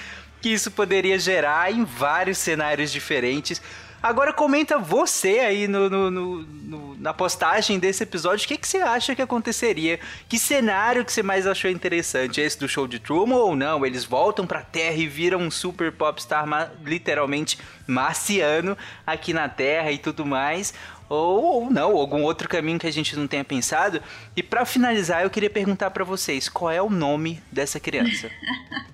que 0.41 0.49
isso 0.49 0.71
poderia 0.71 1.19
gerar 1.19 1.71
em 1.71 1.83
vários 1.85 2.39
cenários 2.39 2.91
diferentes. 2.91 3.61
Agora 4.01 4.33
comenta 4.33 4.77
você 4.79 5.39
aí 5.39 5.67
no, 5.67 5.89
no- 5.89 6.09
no- 6.11 6.41
no- 6.43 6.95
na 6.97 7.13
postagem 7.13 7.77
desse 7.79 8.03
episódio, 8.03 8.45
o 8.45 8.47
que, 8.47 8.57
que 8.57 8.67
você 8.67 8.77
acha 8.77 9.15
que 9.15 9.21
aconteceria? 9.21 9.99
Que 10.29 10.37
cenário 10.39 11.03
que 11.05 11.11
você 11.11 11.21
mais 11.23 11.45
achou 11.45 11.69
interessante? 11.69 12.39
Esse 12.41 12.57
do 12.59 12.67
show 12.67 12.87
de 12.87 12.99
Truman 12.99 13.35
ou 13.37 13.55
não? 13.55 13.85
Eles 13.85 14.03
voltam 14.03 14.45
pra 14.47 14.61
Terra 14.61 14.95
e 14.95 15.07
viram 15.07 15.39
um 15.39 15.51
super 15.51 15.91
popstar 15.91 16.45
ma- 16.47 16.69
literalmente 16.83 17.57
marciano 17.87 18.77
aqui 19.05 19.33
na 19.33 19.47
Terra 19.49 19.91
e 19.91 19.97
tudo 19.97 20.25
mais? 20.25 20.73
Ou, 21.09 21.43
ou 21.63 21.69
não, 21.69 21.97
algum 21.97 22.23
outro 22.23 22.47
caminho 22.47 22.79
que 22.79 22.87
a 22.87 22.91
gente 22.91 23.15
não 23.17 23.27
tenha 23.27 23.43
pensado? 23.43 24.01
E 24.35 24.41
pra 24.41 24.63
finalizar, 24.65 25.23
eu 25.23 25.29
queria 25.29 25.49
perguntar 25.49 25.91
pra 25.91 26.05
vocês, 26.05 26.47
qual 26.47 26.71
é 26.71 26.81
o 26.81 26.89
nome 26.89 27.41
dessa 27.51 27.79
criança? 27.79 28.29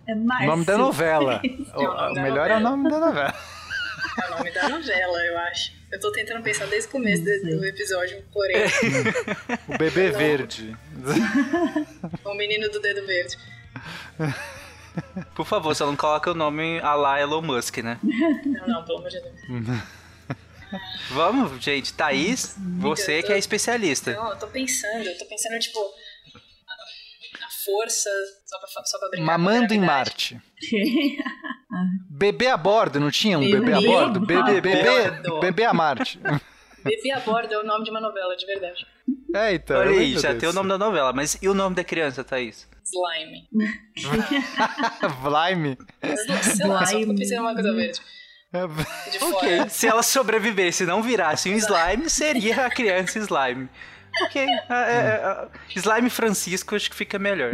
É 0.10 0.14
O 0.14 0.46
nome 0.48 0.64
da 0.64 0.78
novela. 0.78 1.42
É 1.44 1.78
o 1.78 2.12
o 2.12 2.14
melhor 2.14 2.50
é 2.50 2.56
o 2.56 2.60
nome 2.62 2.90
da 2.90 2.98
novela. 2.98 3.36
É 4.22 4.28
o 4.28 4.38
nome 4.38 4.52
da 4.52 4.70
novela, 4.70 5.26
eu 5.26 5.38
acho. 5.40 5.72
Eu 5.92 6.00
tô 6.00 6.12
tentando 6.12 6.44
pensar 6.44 6.66
desde 6.68 6.90
o 6.90 6.92
começo 6.92 7.24
do 7.24 7.66
episódio, 7.66 8.24
porém, 8.34 8.58
O 9.70 9.78
bebê 9.78 10.12
verde. 10.12 10.76
o 12.26 12.34
menino 12.34 12.70
do 12.70 12.80
dedo 12.80 13.06
verde. 13.06 13.38
Por 15.36 15.46
favor, 15.46 15.76
só 15.76 15.86
não 15.86 15.96
coloca 15.96 16.32
o 16.32 16.36
nome 16.36 16.80
a 16.80 16.94
lá 16.96 17.22
Elon 17.22 17.42
Musk, 17.42 17.78
né? 17.78 18.00
Não, 18.04 18.68
não, 18.68 18.84
pelo 18.86 18.98
amor 18.98 19.10
de 19.10 19.22
Deus. 19.22 19.36
Vamos, 21.12 21.64
gente. 21.64 21.94
Thaís, 21.94 22.56
você 22.80 23.24
que 23.24 23.32
é 23.32 23.38
especialista. 23.38 24.14
Não, 24.14 24.32
eu 24.32 24.38
tô 24.38 24.48
pensando, 24.48 25.06
eu 25.06 25.18
tô 25.18 25.26
pensando, 25.26 25.58
tipo, 25.60 25.80
a, 25.80 27.46
a 27.46 27.50
força, 27.64 28.10
só 28.46 28.60
pra, 28.60 28.68
só 28.86 29.00
pra 29.00 29.10
brincar. 29.10 29.26
com 29.26 29.32
a 29.32 29.38
Mamando 29.38 29.74
em. 29.74 29.80
Marte. 29.80 30.42
Bebê 32.18 32.48
a 32.48 32.58
bordo, 32.58 33.00
não 33.00 33.12
tinha 33.12 33.38
um 33.38 33.42
bebê, 33.42 33.60
Bebê 33.60 33.74
a 33.74 33.82
bordo? 33.82 34.18
a 34.18 34.26
Bebê, 34.26 34.62
bebê, 34.62 35.40
bebê 35.40 35.64
a 35.66 35.74
Marte. 35.74 36.20
Bebê 36.84 37.12
a 37.12 37.20
bordo 37.20 37.54
é 37.54 37.60
o 37.60 37.66
nome 37.66 37.84
de 37.84 37.92
uma 37.92 38.00
novela, 38.00 38.36
de 38.36 38.46
verdade. 38.46 38.88
É, 39.36 39.54
então. 39.54 39.78
Olha 39.78 39.90
eu 39.90 40.00
aí, 40.00 40.14
já 40.14 40.30
desse. 40.30 40.40
tem 40.40 40.50
o 40.50 40.54
nome 40.54 40.70
da 40.70 40.78
novela, 40.78 41.12
mas 41.12 41.38
e 41.42 41.50
o 41.50 41.54
nome 41.54 41.76
da 41.76 41.84
criança, 41.84 42.24
Thaís? 42.24 42.68
Slime. 42.84 43.48
Vlaime. 45.22 45.78
Sei 46.42 46.66
lá, 46.66 46.86
só 46.86 46.98
coisa 47.54 47.74
verde. 47.76 48.00
De 49.12 49.20
fora. 49.20 49.36
Ok, 49.36 49.70
se 49.70 49.88
ela 49.88 50.02
sobrevivesse 50.02 50.84
e 50.84 50.86
não 50.86 51.04
virasse 51.04 51.50
um 51.50 51.56
slime, 51.56 52.10
seria 52.10 52.66
a 52.66 52.70
criança 52.70 53.20
slime. 53.20 53.70
Ok, 54.24 54.42
é, 54.42 54.48
é, 54.70 55.22
ah, 55.24 55.50
slime 55.76 56.10
Francisco 56.10 56.76
acho 56.76 56.90
que 56.90 56.96
fica 56.96 57.20
melhor. 57.20 57.52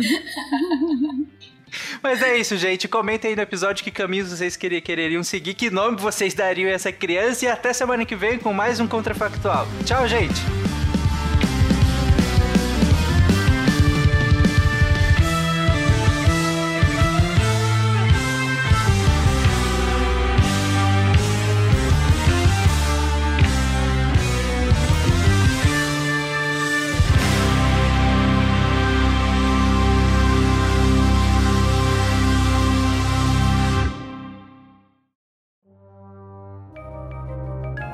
Mas 2.01 2.21
é 2.21 2.37
isso, 2.37 2.57
gente. 2.57 2.87
Comentem 2.87 3.29
aí 3.31 3.35
no 3.35 3.41
episódio 3.41 3.83
que 3.83 3.91
caminhos 3.91 4.29
vocês 4.29 4.55
querer- 4.55 4.81
quereriam 4.81 5.23
seguir, 5.23 5.53
que 5.53 5.69
nome 5.69 5.97
vocês 5.97 6.33
dariam 6.33 6.69
a 6.69 6.73
essa 6.73 6.91
criança 6.91 7.45
e 7.45 7.47
até 7.47 7.71
semana 7.73 8.05
que 8.05 8.15
vem 8.15 8.37
com 8.39 8.53
mais 8.53 8.79
um 8.79 8.87
Contrafactual. 8.87 9.67
Tchau, 9.85 10.07
gente! 10.07 10.72